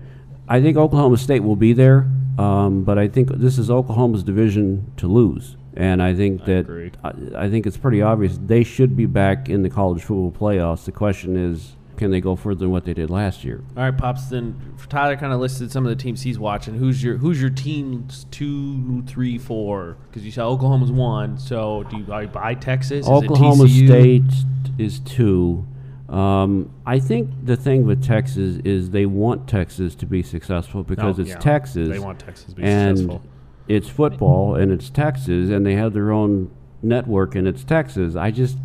I 0.48 0.62
think 0.62 0.78
Oklahoma 0.78 1.18
State 1.18 1.42
will 1.44 1.56
be 1.58 1.74
there, 1.74 2.10
um, 2.38 2.84
but 2.84 2.98
I 2.98 3.08
think 3.08 3.30
this 3.30 3.58
is 3.58 3.70
Oklahoma's 3.70 4.24
division 4.24 4.92
to 4.98 5.08
lose, 5.08 5.58
and 5.76 6.02
I 6.02 6.14
think 6.14 6.46
that 6.46 6.60
agree. 6.60 6.92
I, 7.04 7.12
I 7.36 7.50
think 7.50 7.66
it's 7.68 7.78
pretty 7.78 8.02
obvious 8.02 8.38
they 8.44 8.64
should 8.64 8.96
be 8.96 9.06
back 9.06 9.50
in 9.50 9.64
the 9.64 9.70
college 9.70 10.02
football 10.04 10.32
playoffs. 10.32 10.86
The 10.86 10.92
question 10.92 11.36
is, 11.38 11.76
can 11.98 12.12
they 12.12 12.22
go 12.22 12.36
further 12.36 12.60
than 12.60 12.72
what 12.72 12.86
they 12.86 12.94
did 12.94 13.10
last 13.10 13.44
year? 13.44 13.62
All 13.76 13.84
right, 13.84 13.98
pops. 13.98 14.28
Then 14.28 14.76
Tyler 14.88 15.18
kind 15.18 15.34
of 15.34 15.40
listed 15.40 15.70
some 15.72 15.86
of 15.86 15.90
the 15.90 16.02
teams 16.02 16.22
he's 16.22 16.40
watching. 16.40 16.76
Who's 16.76 17.04
your 17.04 17.18
Who's 17.18 17.42
your 17.42 17.50
teams 17.50 18.26
two, 18.32 19.02
three, 19.04 19.38
four? 19.38 19.98
Because 20.10 20.24
you 20.24 20.32
said 20.32 20.44
Oklahoma's 20.44 20.92
one. 20.92 21.38
So 21.38 21.84
do 21.90 21.98
you 21.98 22.04
buy, 22.04 22.26
buy 22.26 22.54
Texas? 22.54 23.06
Is 23.06 23.08
it 23.08 23.12
Oklahoma 23.12 23.66
TCU? 23.66 23.88
State 23.88 24.46
is 24.78 25.00
two. 25.02 25.66
Um, 26.08 26.72
I 26.88 26.98
think 27.00 27.30
the 27.46 27.56
thing 27.56 27.86
with 27.86 28.04
Texas 28.04 28.60
is 28.66 28.90
they 28.90 29.06
want 29.06 29.48
Texas 29.48 29.94
to 29.96 30.06
be 30.08 30.24
successful 30.24 30.84
because 30.84 31.20
Oh, 31.20 31.22
it's 31.22 31.30
yeah. 31.32 31.38
Texas. 31.38 31.90
They 31.90 32.00
want 32.00 32.20
Texas 32.20 32.46
to 32.46 32.56
be 32.56 32.64
and 32.64 32.98
successful. 32.98 33.22
It's 33.70 33.88
football 33.88 34.56
and 34.56 34.72
it's 34.72 34.90
Texas 34.90 35.50
and 35.50 35.66
they 35.66 35.76
have 35.76 35.94
their 35.94 36.12
own 36.12 36.52
network 36.82 37.36
and 37.36 37.48
it's 37.48 37.64
Texas. 37.64 38.16
I 38.18 38.32
just 38.32 38.58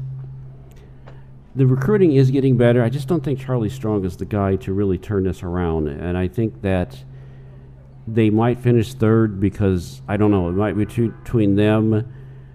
the 1.54 1.66
recruiting 1.66 2.12
is 2.14 2.30
getting 2.32 2.56
better. 2.56 2.82
I 2.82 2.88
just 2.88 3.06
don't 3.06 3.22
think 3.22 3.38
Charlie 3.38 3.68
Strong 3.68 4.04
is 4.04 4.16
the 4.16 4.24
guy 4.24 4.56
to 4.56 4.72
really 4.72 4.98
turn 4.98 5.22
this 5.24 5.42
around. 5.44 5.86
And 5.86 6.18
I 6.18 6.26
think 6.26 6.62
that 6.62 7.04
they 8.08 8.28
might 8.28 8.58
finish 8.58 8.92
third 8.94 9.38
because 9.40 10.02
I 10.08 10.16
don't 10.16 10.30
know. 10.32 10.48
It 10.48 10.52
might 10.52 10.72
be 10.76 10.84
between- 10.84 11.10
between 11.22 11.54
them 11.54 12.12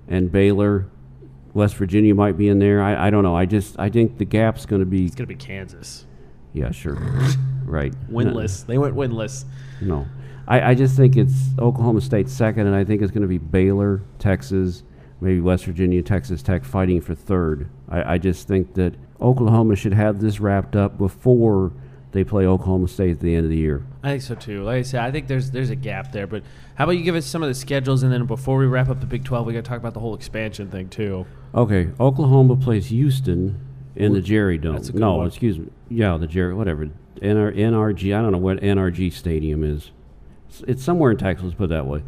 and 0.07 0.31
Baylor. 0.31 0.87
West 1.53 1.75
Virginia 1.77 2.13
might 2.13 2.37
be 2.37 2.47
in 2.49 2.59
there. 2.59 2.81
I, 2.81 3.07
I 3.07 3.09
don't 3.09 3.23
know. 3.23 3.35
I 3.35 3.45
just 3.45 3.79
I 3.79 3.89
think 3.89 4.17
the 4.17 4.25
gap's 4.25 4.65
going 4.65 4.81
to 4.81 4.85
be 4.85 5.05
It's 5.05 5.15
gonna 5.15 5.27
be 5.27 5.35
Kansas. 5.35 6.05
yeah 6.53 6.71
sure 6.71 6.95
right 7.65 7.93
Winless. 8.11 8.65
They 8.65 8.77
went 8.77 8.95
winless. 8.95 9.45
no, 9.81 10.05
I, 10.49 10.71
I 10.71 10.75
just 10.75 10.97
think 10.97 11.15
it's 11.15 11.51
Oklahoma 11.59 12.01
State 12.01 12.27
second, 12.27 12.65
and 12.65 12.75
I 12.75 12.83
think 12.83 13.03
it's 13.03 13.11
going 13.11 13.21
to 13.21 13.27
be 13.27 13.37
Baylor, 13.37 14.01
Texas, 14.17 14.83
maybe 15.21 15.39
West 15.39 15.65
Virginia, 15.65 16.01
Texas 16.01 16.41
Tech 16.41 16.65
fighting 16.65 17.01
for 17.01 17.13
third. 17.13 17.69
I, 17.87 18.15
I 18.15 18.17
just 18.17 18.47
think 18.47 18.73
that 18.73 18.95
Oklahoma 19.21 19.75
should 19.75 19.93
have 19.93 20.19
this 20.19 20.39
wrapped 20.39 20.75
up 20.75 20.97
before 20.97 21.71
they 22.11 22.23
play 22.23 22.47
Oklahoma 22.47 22.87
State 22.87 23.11
at 23.11 23.19
the 23.19 23.35
end 23.35 23.45
of 23.45 23.51
the 23.51 23.57
year. 23.57 23.85
I 24.01 24.09
think 24.09 24.23
so 24.23 24.33
too. 24.33 24.63
Like 24.63 24.77
I 24.77 24.81
said, 24.81 25.01
I 25.01 25.11
think 25.11 25.27
there's 25.27 25.51
there's 25.51 25.69
a 25.69 25.75
gap 25.75 26.11
there. 26.11 26.25
But 26.25 26.41
how 26.73 26.85
about 26.85 26.97
you 26.97 27.03
give 27.03 27.15
us 27.15 27.27
some 27.27 27.43
of 27.43 27.49
the 27.49 27.53
schedules, 27.53 28.01
and 28.01 28.11
then 28.11 28.25
before 28.25 28.57
we 28.57 28.65
wrap 28.65 28.89
up 28.89 28.99
the 28.99 29.05
Big 29.05 29.23
Twelve, 29.23 29.45
we 29.45 29.53
got 29.53 29.63
to 29.63 29.69
talk 29.69 29.77
about 29.77 29.93
the 29.93 29.99
whole 29.99 30.15
expansion 30.15 30.71
thing 30.71 30.89
too. 30.89 31.27
Okay, 31.53 31.89
Oklahoma 31.99 32.55
plays 32.55 32.87
Houston 32.87 33.59
in 33.95 34.13
the 34.13 34.21
Jerry 34.21 34.57
Dome. 34.57 34.73
That's 34.73 34.89
a 34.89 34.93
good 34.93 35.01
no, 35.01 35.15
one. 35.17 35.27
excuse 35.27 35.59
me. 35.59 35.67
Yeah, 35.89 36.17
the 36.17 36.25
Jerry, 36.25 36.55
whatever. 36.55 36.89
NR, 37.17 37.55
NRG. 37.55 38.17
I 38.17 38.21
don't 38.21 38.31
know 38.31 38.37
what 38.39 38.59
NRG 38.61 39.13
Stadium 39.13 39.63
is. 39.63 39.91
It's, 40.49 40.61
it's 40.67 40.83
somewhere 40.83 41.11
in 41.11 41.17
Texas. 41.17 41.45
Let's 41.45 41.55
put 41.57 41.65
it 41.65 41.69
that 41.69 41.85
way. 41.85 42.03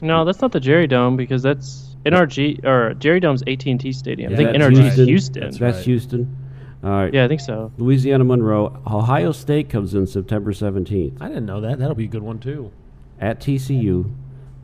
No, 0.00 0.24
that's 0.24 0.40
not 0.40 0.52
the 0.52 0.60
Jerry 0.60 0.86
Dome 0.86 1.16
because 1.16 1.42
that's 1.42 1.96
NRG 2.04 2.64
or 2.64 2.94
Jerry 2.94 3.20
Dome's 3.20 3.42
AT&T 3.46 3.92
Stadium. 3.92 4.32
I 4.32 4.36
think 4.36 4.52
That's 4.52 4.64
NRG 4.64 4.72
is 4.72 4.78
Houston. 4.78 5.06
Houston. 5.06 5.42
That's 5.42 5.58
That's 5.58 5.76
right. 5.78 5.84
Houston. 5.84 6.36
All 6.84 6.90
right. 6.90 7.12
Yeah, 7.14 7.24
I 7.24 7.28
think 7.28 7.40
so. 7.40 7.72
Louisiana 7.78 8.24
Monroe. 8.24 8.80
Ohio 8.86 9.32
State 9.32 9.70
comes 9.70 9.94
in 9.94 10.06
September 10.06 10.52
17th 10.52 11.20
I 11.20 11.28
didn't 11.28 11.46
know 11.46 11.60
that. 11.62 11.78
That'll 11.78 11.94
be 11.94 12.04
a 12.04 12.08
good 12.08 12.22
one 12.22 12.38
too. 12.38 12.70
at 13.20 13.40
TCU. 13.40 14.12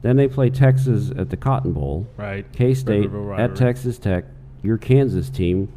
Then 0.03 0.17
they 0.17 0.29
play 0.29 0.51
Texas 0.51 1.11
at 1.17 1.31
the 1.31 1.37
Cotton 1.37 1.73
Bowl. 1.73 2.07
Right. 2.17 2.45
K 2.53 2.75
State 2.75 3.11
at. 3.39 3.57
Texas 3.57 3.99
Tech. 3.99 4.25
Your 4.63 4.79
Kansas 4.79 5.31
team 5.31 5.73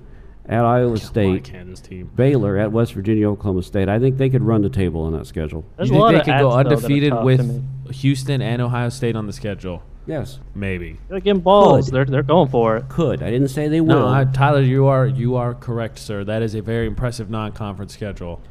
at 0.48 0.64
Iowa 0.64 0.98
State. 0.98 1.46
Team. 1.84 2.12
Baylor 2.16 2.58
at 2.58 2.72
West 2.72 2.94
Virginia, 2.94 3.30
Oklahoma 3.30 3.64
State. 3.64 3.90
I 3.90 4.00
think 4.00 4.18
they 4.18 4.30
could 4.30 4.44
run 4.44 4.62
the 4.62 4.70
table 4.70 5.02
on 5.02 5.14
that 5.14 5.26
schedule. 5.28 5.66
There's 5.78 5.90
you 5.90 5.96
think 5.96 6.26
they 6.26 6.32
could 6.32 6.40
go 6.40 6.52
though, 6.52 6.58
undefeated 6.58 7.14
with. 7.24 7.64
Houston 7.92 8.42
and 8.42 8.62
Ohio 8.62 8.90
State 8.90 9.16
on 9.16 9.28
the 9.28 9.34
schedule? 9.34 9.84
Yes, 10.08 10.40
Maybe. 10.54 10.98
They're 11.10 11.20
getting 11.20 11.42
balls. 11.42 11.86
Could. 11.86 11.94
They're 11.94 12.06
they're 12.06 12.24
going 12.24 12.50
for 12.50 12.78
it. 12.78 12.90
could. 12.90 13.24
I 13.24 13.32
didn't 13.32 13.48
say 13.48 13.68
they 13.68 13.82
will. 13.82 14.02
No, 14.02 14.08
I, 14.08 14.26
Tyler, 14.26 14.62
you 14.62 14.86
are 14.86 15.08
you 15.08 15.36
are 15.36 15.56
correct, 15.56 15.98
sir. 15.98 16.24
That 16.24 16.44
is 16.44 16.54
a 16.54 16.62
very 16.62 16.86
impressive 16.86 17.30
non-conference 17.30 17.94
schedule. 17.94 18.42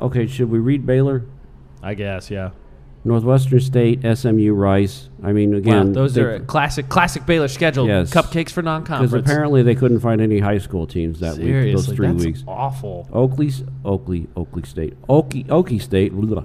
okay, 0.00 0.26
should 0.26 0.50
we 0.50 0.58
read 0.58 0.84
Baylor? 0.84 1.24
I 1.82 1.94
guess, 1.94 2.30
yeah. 2.30 2.50
Northwestern 3.06 3.60
State, 3.60 4.00
SMU, 4.02 4.54
Rice. 4.54 5.10
I 5.22 5.32
mean, 5.32 5.50
Wow, 5.52 5.58
again, 5.58 5.92
those 5.92 6.14
they- 6.14 6.22
are 6.22 6.38
classic 6.40 6.88
classic 6.88 7.26
Baylor 7.26 7.48
schedule. 7.48 7.86
Yes. 7.86 8.12
Cupcakes 8.12 8.50
for 8.50 8.62
non-conference. 8.62 9.12
Because 9.12 9.30
apparently 9.30 9.62
they 9.62 9.74
couldn't 9.74 10.00
find 10.00 10.20
any 10.22 10.38
high 10.38 10.58
school 10.58 10.86
teams 10.86 11.20
that 11.20 11.36
week. 11.36 11.44
Seriously, 11.46 11.72
Those 11.86 11.96
three 11.96 12.06
that's 12.08 12.24
weeks. 12.24 12.44
awful. 12.48 13.06
Oakley, 13.12 13.50
Oakley, 13.84 14.26
Oakley 14.36 14.62
State, 14.64 14.94
Okie, 15.08 15.46
Okie 15.48 15.82
State, 15.82 16.12
blah, 16.14 16.44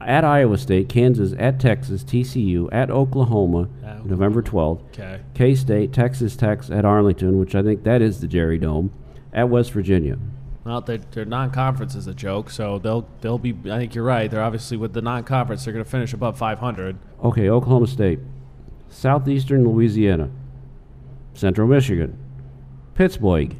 at 0.00 0.24
Iowa 0.24 0.56
State, 0.58 0.88
Kansas, 0.88 1.34
at 1.38 1.58
Texas, 1.60 2.04
TCU, 2.04 2.68
at 2.72 2.90
Oklahoma, 2.90 3.68
At 3.84 4.06
November 4.06 4.42
12th, 4.42 4.80
Okay. 4.92 5.18
K 5.34 5.54
State, 5.54 5.92
Texas 5.92 6.36
Tech 6.36 6.68
at 6.70 6.84
Arlington, 6.84 7.38
which 7.38 7.54
I 7.54 7.62
think 7.62 7.82
that 7.84 8.02
is 8.02 8.20
the 8.20 8.26
Jerry 8.28 8.58
Dome, 8.58 8.90
at 9.32 9.48
West 9.48 9.72
Virginia. 9.72 10.16
Well, 10.64 10.80
their, 10.80 10.98
their 10.98 11.24
non-conference 11.24 11.94
is 11.96 12.06
a 12.06 12.14
joke, 12.14 12.48
so 12.50 12.78
they'll 12.78 13.08
they'll 13.20 13.38
be. 13.38 13.50
I 13.70 13.78
think 13.78 13.94
you're 13.94 14.04
right. 14.04 14.30
They're 14.30 14.42
obviously 14.42 14.76
with 14.76 14.92
the 14.92 15.02
non-conference, 15.02 15.64
they're 15.64 15.72
going 15.72 15.84
to 15.84 15.90
finish 15.90 16.12
above 16.12 16.38
500. 16.38 16.96
Okay, 17.24 17.48
Oklahoma 17.50 17.86
State, 17.88 18.20
Southeastern 18.88 19.64
Louisiana, 19.66 20.30
Central 21.34 21.66
Michigan, 21.66 22.16
Pittsburgh, 22.94 23.56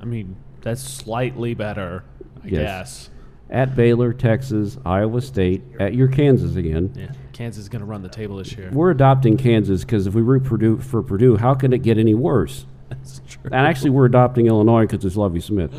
I 0.00 0.04
mean, 0.04 0.36
that's 0.60 0.82
slightly 0.82 1.54
better, 1.54 2.04
I 2.44 2.48
Yes. 2.48 2.52
guess. 2.52 3.10
at 3.50 3.76
Baylor, 3.76 4.12
Texas, 4.12 4.76
Iowa 4.84 5.20
State, 5.20 5.62
at 5.78 5.94
your 5.94 6.08
Kansas 6.08 6.56
again. 6.56 6.92
Yeah, 6.96 7.12
Kansas 7.32 7.62
is 7.62 7.68
going 7.68 7.80
to 7.80 7.86
run 7.86 8.02
the 8.02 8.08
table 8.08 8.36
this 8.38 8.52
year. 8.56 8.70
We're 8.72 8.90
adopting 8.90 9.36
Kansas 9.36 9.82
because 9.84 10.06
if 10.06 10.14
we 10.14 10.22
root 10.22 10.44
Purdue 10.44 10.78
for 10.78 11.02
Purdue, 11.02 11.36
how 11.36 11.54
can 11.54 11.72
it 11.72 11.82
get 11.82 11.96
any 11.98 12.14
worse? 12.14 12.66
That's 12.98 13.20
true. 13.28 13.42
And 13.44 13.66
actually, 13.66 13.90
we're 13.90 14.06
adopting 14.06 14.46
Illinois 14.46 14.86
because 14.86 15.04
it's 15.04 15.16
Lovie 15.16 15.40
Smith. 15.40 15.72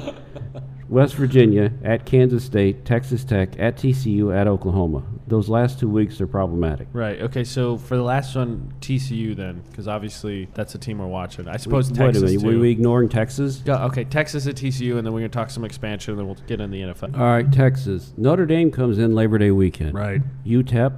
West 0.89 1.15
Virginia 1.15 1.71
at 1.83 2.05
Kansas 2.05 2.43
State, 2.43 2.85
Texas 2.85 3.23
Tech 3.23 3.57
at 3.57 3.77
TCU 3.77 4.35
at 4.35 4.47
Oklahoma. 4.47 5.03
Those 5.25 5.49
last 5.49 5.79
two 5.79 5.89
weeks 5.89 6.21
are 6.21 6.27
problematic. 6.27 6.87
Right. 6.93 7.19
Okay. 7.21 7.43
So 7.43 7.77
for 7.77 7.95
the 7.95 8.03
last 8.03 8.35
one, 8.35 8.73
TCU 8.79 9.35
then, 9.35 9.63
because 9.71 9.87
obviously 9.87 10.49
that's 10.53 10.73
the 10.73 10.77
team 10.79 10.99
we're 10.99 11.07
watching. 11.07 11.47
I 11.47 11.57
suppose 11.57 11.89
Wait 11.89 11.97
Texas 11.97 12.21
a 12.21 12.25
minute, 12.25 12.41
too. 12.41 12.47
were 12.47 12.59
we 12.59 12.69
ignoring 12.71 13.09
Texas? 13.09 13.63
Yeah, 13.65 13.85
okay, 13.85 14.03
Texas 14.03 14.45
at 14.45 14.55
TCU, 14.55 14.97
and 14.97 15.07
then 15.07 15.13
we're 15.13 15.21
gonna 15.21 15.29
talk 15.29 15.49
some 15.49 15.63
expansion, 15.65 16.11
and 16.11 16.19
then 16.19 16.27
we'll 16.27 16.37
get 16.45 16.61
in 16.61 16.69
the 16.69 16.81
NFL. 16.81 17.17
All 17.17 17.25
right, 17.25 17.51
Texas. 17.51 18.13
Notre 18.17 18.45
Dame 18.45 18.69
comes 18.69 18.99
in 18.99 19.15
Labor 19.15 19.39
Day 19.39 19.51
weekend. 19.51 19.95
Right. 19.95 20.21
UTEP 20.45 20.93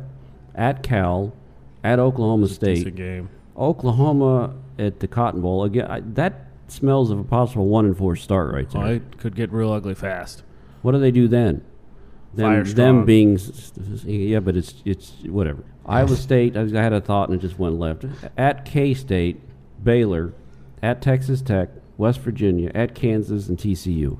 at 0.55 0.83
Cal 0.83 1.33
at 1.83 1.99
Oklahoma 1.99 2.47
State. 2.47 2.75
Decent 2.75 2.95
game. 2.95 3.29
Oklahoma 3.55 4.55
at 4.77 4.99
the 4.99 5.07
Cotton 5.07 5.41
Bowl 5.41 5.63
again. 5.63 5.85
I, 5.89 5.99
that 6.01 6.47
smells 6.67 7.11
of 7.11 7.19
a 7.19 7.23
possible 7.23 7.67
one 7.67 7.85
and 7.85 7.97
four 7.97 8.15
start 8.15 8.53
right 8.53 8.69
there. 8.69 8.83
Oh, 8.83 8.91
it 8.93 9.17
could 9.17 9.35
get 9.35 9.51
real 9.51 9.71
ugly 9.71 9.95
fast. 9.95 10.43
What 10.81 10.91
do 10.93 10.99
they 10.99 11.11
do 11.11 11.27
then? 11.27 11.63
Them, 12.33 12.45
Fire 12.51 12.63
them 12.65 13.05
being 13.05 13.39
yeah, 14.05 14.41
but 14.41 14.57
it's 14.57 14.75
it's 14.83 15.13
whatever. 15.23 15.63
Iowa 15.85 16.15
State. 16.17 16.57
I 16.57 16.63
was- 16.63 16.73
I 16.73 16.81
had 16.81 16.91
a 16.93 16.99
thought 16.99 17.29
and 17.29 17.37
it 17.39 17.41
just 17.41 17.57
went 17.57 17.79
left. 17.79 18.05
At 18.37 18.65
K 18.65 18.93
State, 18.93 19.41
Baylor, 19.81 20.33
at 20.83 21.01
Texas 21.01 21.41
Tech, 21.41 21.69
West 21.97 22.19
Virginia, 22.19 22.71
at 22.75 22.93
Kansas 22.93 23.47
and 23.47 23.57
TCU. 23.57 24.17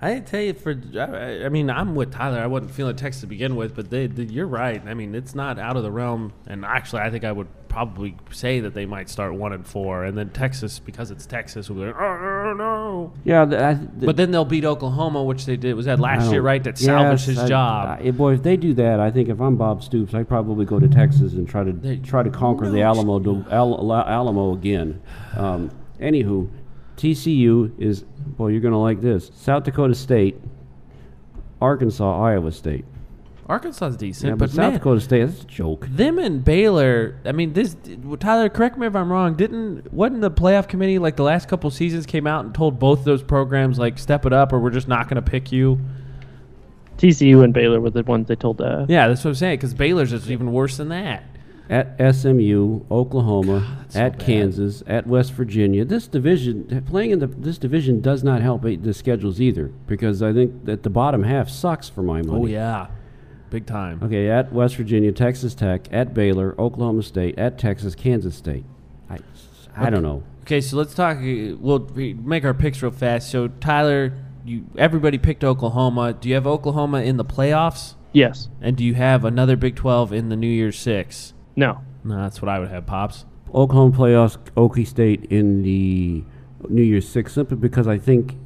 I 0.00 0.14
didn't 0.14 0.26
tell 0.28 0.40
you 0.42 0.52
for. 0.54 0.78
I, 0.96 1.46
I 1.46 1.48
mean, 1.48 1.70
I'm 1.70 1.94
with 1.94 2.12
Tyler. 2.12 2.38
I 2.38 2.46
wasn't 2.46 2.70
feeling 2.70 2.94
Texas 2.96 3.22
to 3.22 3.26
begin 3.26 3.56
with, 3.56 3.74
but 3.74 3.90
they, 3.90 4.06
they, 4.06 4.24
you're 4.24 4.46
right. 4.46 4.80
I 4.86 4.94
mean, 4.94 5.14
it's 5.14 5.34
not 5.34 5.58
out 5.58 5.76
of 5.76 5.82
the 5.82 5.90
realm. 5.90 6.32
And 6.46 6.64
actually, 6.64 7.00
I 7.00 7.10
think 7.10 7.24
I 7.24 7.32
would 7.32 7.48
probably 7.78 8.16
say 8.32 8.58
that 8.58 8.74
they 8.74 8.86
might 8.86 9.08
start 9.08 9.32
one 9.34 9.52
and 9.52 9.64
four, 9.64 10.02
and 10.04 10.18
then 10.18 10.30
Texas, 10.30 10.80
because 10.80 11.12
it's 11.12 11.26
Texas, 11.26 11.68
will 11.68 11.76
be 11.76 11.82
like, 11.86 11.94
oh 11.96 12.52
no. 12.56 13.12
Yeah, 13.24 13.44
th- 13.44 13.60
I, 13.62 13.74
th- 13.74 13.88
But 14.00 14.16
then 14.16 14.32
they'll 14.32 14.44
beat 14.44 14.64
Oklahoma, 14.64 15.22
which 15.22 15.46
they 15.46 15.56
did. 15.56 15.74
Was 15.74 15.86
that 15.86 16.00
last 16.00 16.32
year, 16.32 16.42
right? 16.42 16.62
That 16.64 16.76
salvaged 16.76 17.26
his 17.26 17.38
I- 17.38 17.46
job. 17.48 18.00
I- 18.02 18.10
boy, 18.10 18.34
if 18.34 18.42
they 18.42 18.56
do 18.56 18.74
that, 18.74 18.98
I 18.98 19.12
think 19.12 19.28
if 19.28 19.40
I'm 19.40 19.54
Bob 19.54 19.84
Stoops, 19.84 20.12
I'd 20.12 20.26
probably 20.28 20.64
go 20.66 20.80
to 20.80 20.88
Texas 20.88 21.34
and 21.34 21.48
try 21.48 21.62
to 21.62 21.70
They- 21.72 21.98
try 21.98 22.24
to 22.24 22.30
conquer 22.30 22.68
the 22.68 22.82
Alamo 22.82 23.20
to, 23.20 23.44
Al, 23.52 23.92
Alamo 23.92 24.54
again. 24.54 25.00
Um, 25.36 25.70
anywho, 26.00 26.48
TCU 26.96 27.70
is 27.78 28.02
boy, 28.02 28.48
you're 28.48 28.60
gonna 28.60 28.82
like 28.82 29.00
this. 29.00 29.30
South 29.36 29.62
Dakota 29.62 29.94
State, 29.94 30.36
Arkansas, 31.60 32.20
Iowa 32.24 32.50
State. 32.50 32.84
Arkansas 33.48 33.86
is 33.86 33.96
decent, 33.96 34.28
Yeah, 34.28 34.34
but, 34.34 34.38
but 34.40 34.50
South 34.50 34.56
man, 34.58 34.72
Dakota 34.74 35.00
State, 35.00 35.24
that's 35.24 35.42
a 35.42 35.46
joke. 35.46 35.86
them 35.88 36.18
and 36.18 36.44
Baylor. 36.44 37.16
I 37.24 37.32
mean, 37.32 37.54
this 37.54 37.76
Tyler. 38.20 38.48
Correct 38.50 38.76
me 38.76 38.86
if 38.86 38.94
I'm 38.94 39.10
wrong. 39.10 39.36
Didn't 39.36 39.90
wasn't 39.92 40.20
the 40.20 40.30
playoff 40.30 40.68
committee 40.68 40.98
like 40.98 41.16
the 41.16 41.22
last 41.22 41.48
couple 41.48 41.70
seasons 41.70 42.04
came 42.04 42.26
out 42.26 42.44
and 42.44 42.54
told 42.54 42.78
both 42.78 43.04
those 43.04 43.22
programs 43.22 43.78
like 43.78 43.98
step 43.98 44.26
it 44.26 44.32
up 44.34 44.52
or 44.52 44.58
we're 44.60 44.70
just 44.70 44.88
not 44.88 45.08
going 45.08 45.22
to 45.22 45.30
pick 45.30 45.50
you. 45.50 45.78
TCU 46.98 47.44
and 47.44 47.54
Baylor 47.54 47.80
were 47.80 47.90
the 47.90 48.02
ones 48.02 48.26
they 48.26 48.34
told 48.36 48.58
that. 48.58 48.86
Yeah, 48.88 49.08
that's 49.08 49.24
what 49.24 49.30
I'm 49.30 49.34
saying. 49.36 49.58
Because 49.58 49.72
Baylor's 49.72 50.12
is 50.12 50.30
even 50.30 50.52
worse 50.52 50.76
than 50.78 50.88
that. 50.88 51.22
at 51.70 51.96
SMU, 52.14 52.80
Oklahoma, 52.90 53.84
so 53.88 54.00
at 54.00 54.18
bad. 54.18 54.26
Kansas, 54.26 54.82
at 54.86 55.06
West 55.06 55.32
Virginia. 55.32 55.84
This 55.84 56.08
division, 56.08 56.84
playing 56.88 57.12
in 57.12 57.18
the, 57.20 57.28
this 57.28 57.56
division 57.56 58.00
does 58.00 58.24
not 58.24 58.42
help 58.42 58.64
eh, 58.64 58.76
the 58.80 58.92
schedules 58.92 59.40
either 59.40 59.66
because 59.86 60.22
I 60.22 60.32
think 60.32 60.64
that 60.64 60.82
the 60.82 60.90
bottom 60.90 61.22
half 61.22 61.48
sucks 61.48 61.88
for 61.88 62.02
my 62.02 62.20
money. 62.22 62.40
Oh 62.42 62.46
yeah, 62.46 62.88
big 63.50 63.66
time. 63.66 64.00
Okay, 64.02 64.28
at 64.30 64.52
West 64.52 64.76
Virginia, 64.76 65.12
Texas 65.12 65.54
Tech, 65.54 65.88
at 65.92 66.14
Baylor, 66.14 66.54
Oklahoma 66.58 67.02
State, 67.02 67.38
at 67.38 67.58
Texas, 67.58 67.94
Kansas 67.94 68.36
State. 68.36 68.64
I, 69.08 69.18
I 69.76 69.90
don't 69.90 70.02
know. 70.02 70.22
Okay, 70.42 70.60
so 70.60 70.76
let's 70.76 70.94
talk. 70.94 71.18
uh, 71.18 71.56
We'll 71.58 71.88
make 71.94 72.44
our 72.44 72.54
picks 72.54 72.82
real 72.82 72.90
fast. 72.90 73.30
So 73.30 73.48
Tyler, 73.48 74.12
you 74.44 74.64
everybody 74.76 75.18
picked 75.18 75.44
Oklahoma. 75.44 76.12
Do 76.14 76.28
you 76.28 76.34
have 76.34 76.46
Oklahoma 76.46 77.02
in 77.02 77.16
the 77.16 77.24
playoffs? 77.24 77.94
Yes. 78.12 78.48
And 78.60 78.76
do 78.76 78.84
you 78.84 78.94
have 78.94 79.24
another 79.24 79.56
Big 79.56 79.76
Twelve 79.76 80.12
in 80.12 80.30
the 80.30 80.36
New 80.36 80.48
Year's 80.48 80.78
Six? 80.78 81.34
No. 81.54 81.80
No, 82.04 82.16
that's 82.22 82.40
what 82.40 82.48
I 82.48 82.58
would 82.58 82.68
have, 82.68 82.86
pops. 82.86 83.26
Oklahoma 83.54 83.94
playoffs, 83.96 84.38
Okie 84.56 84.86
State 84.86 85.26
in 85.26 85.62
the 85.62 86.24
New 86.68 86.82
Year's 86.82 87.08
Six, 87.08 87.32
simply 87.34 87.56
because 87.56 87.86
I 87.86 87.98
think, 87.98 88.36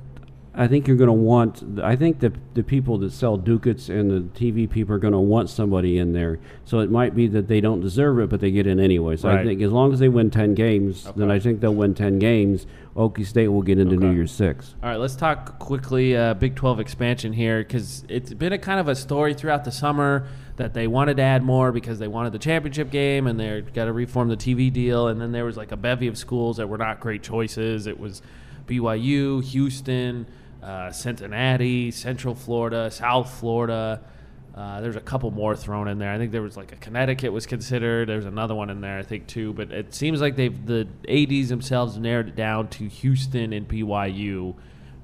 I 0.55 0.69
think 0.69 0.87
you're 0.87 0.99
going 0.99 1.07
to 1.09 1.13
want. 1.15 1.81
I 1.83 1.97
think 1.97 2.21
the 2.21 2.31
the 2.53 2.63
people 2.63 2.99
that 2.99 3.13
sell 3.13 3.39
ducats 3.39 3.89
and 3.89 4.11
the 4.11 4.21
TV 4.39 4.69
people 4.69 4.95
are 4.95 4.99
going 4.99 5.15
to 5.15 5.19
want 5.19 5.49
somebody 5.49 5.97
in 5.97 6.13
there. 6.13 6.39
So 6.67 6.81
it 6.81 6.91
might 6.91 7.15
be 7.15 7.27
that 7.29 7.49
they 7.49 7.63
don't 7.63 7.81
deserve 7.81 8.19
it, 8.19 8.29
but 8.29 8.41
they 8.41 8.51
get 8.51 8.67
in 8.67 8.79
anyway. 8.79 9.17
So 9.17 9.29
Right. 9.31 9.41
I 9.41 9.45
think 9.45 9.63
as 9.63 9.73
long 9.73 9.95
as 9.95 9.99
they 9.99 10.11
win 10.11 10.31
ten 10.31 10.55
games, 10.55 11.09
then 11.17 11.31
I 11.31 11.39
think 11.39 11.61
they'll 11.61 11.75
win 11.75 11.95
ten 11.95 12.19
games. 12.19 12.67
Okie 12.95 13.25
State 13.25 13.49
will 13.49 13.63
get 13.63 13.79
into 13.79 13.97
New 13.97 14.09
Okay. 14.09 14.17
Year's 14.17 14.31
Six. 14.33 14.75
All 14.83 14.91
right, 14.91 14.99
let's 14.99 15.17
talk 15.17 15.59
quickly 15.59 16.15
uh, 16.15 16.35
Big 16.35 16.55
12 16.55 16.79
expansion 16.81 17.33
here 17.33 17.61
because 17.61 18.05
it's 18.11 18.35
been 18.35 18.53
a 18.53 18.59
kind 18.59 18.79
of 18.79 18.89
a 18.89 18.95
story 18.95 19.33
throughout 19.33 19.65
the 19.65 19.73
summer 19.73 20.27
that 20.57 20.75
they 20.75 20.87
wanted 20.87 21.17
to 21.17 21.23
add 21.23 21.43
more 21.43 21.73
because 21.73 21.99
they 21.99 22.09
wanted 22.09 22.35
the 22.35 22.39
championship 22.39 22.91
game 22.91 23.27
and 23.27 23.41
they're 23.41 23.63
got 23.63 23.87
to 23.87 23.93
reform 23.95 24.29
the 24.29 24.37
TV 24.37 24.71
deal. 24.71 25.09
And 25.09 25.19
then 25.19 25.33
there 25.33 25.47
was 25.47 25.57
like 25.57 25.73
a 25.73 25.77
bevy 25.79 26.07
of 26.09 26.19
schools 26.19 26.59
that 26.59 26.69
were 26.69 26.77
not 26.77 27.01
great 27.01 27.23
choices. 27.23 27.87
It 27.87 27.99
was 27.99 28.21
BYU, 28.67 29.43
Houston, 29.43 30.27
uh, 30.63 30.91
Cincinnati, 30.93 31.91
Central 31.91 32.35
Florida, 32.35 32.91
South 32.91 33.33
Florida. 33.41 34.01
Uh, 34.55 34.81
there's 34.83 34.97
a 34.97 35.01
couple 35.01 35.31
more 35.31 35.57
thrown 35.57 35.89
in 35.89 35.99
there. 35.99 36.13
I 36.13 36.19
think 36.19 36.31
there 36.31 36.43
was 36.43 36.57
like 36.59 36.73
a 36.73 36.77
Connecticut 36.77 37.33
was 37.33 37.47
considered. 37.47 38.09
There's 38.09 38.27
another 38.27 38.55
one 38.55 38.69
in 38.69 38.81
there, 38.83 38.99
I 38.99 39.03
think 39.03 39.27
too. 39.27 39.55
But 39.55 39.73
it 39.73 39.95
seems 39.95 40.21
like 40.21 40.37
they've 40.37 40.67
the 40.67 40.87
ads 41.09 41.49
themselves 41.49 41.97
narrowed 41.97 42.29
it 42.29 42.37
down 42.37 42.69
to 42.69 42.87
Houston 42.87 43.53
and 43.53 43.67
BYU. 43.67 44.55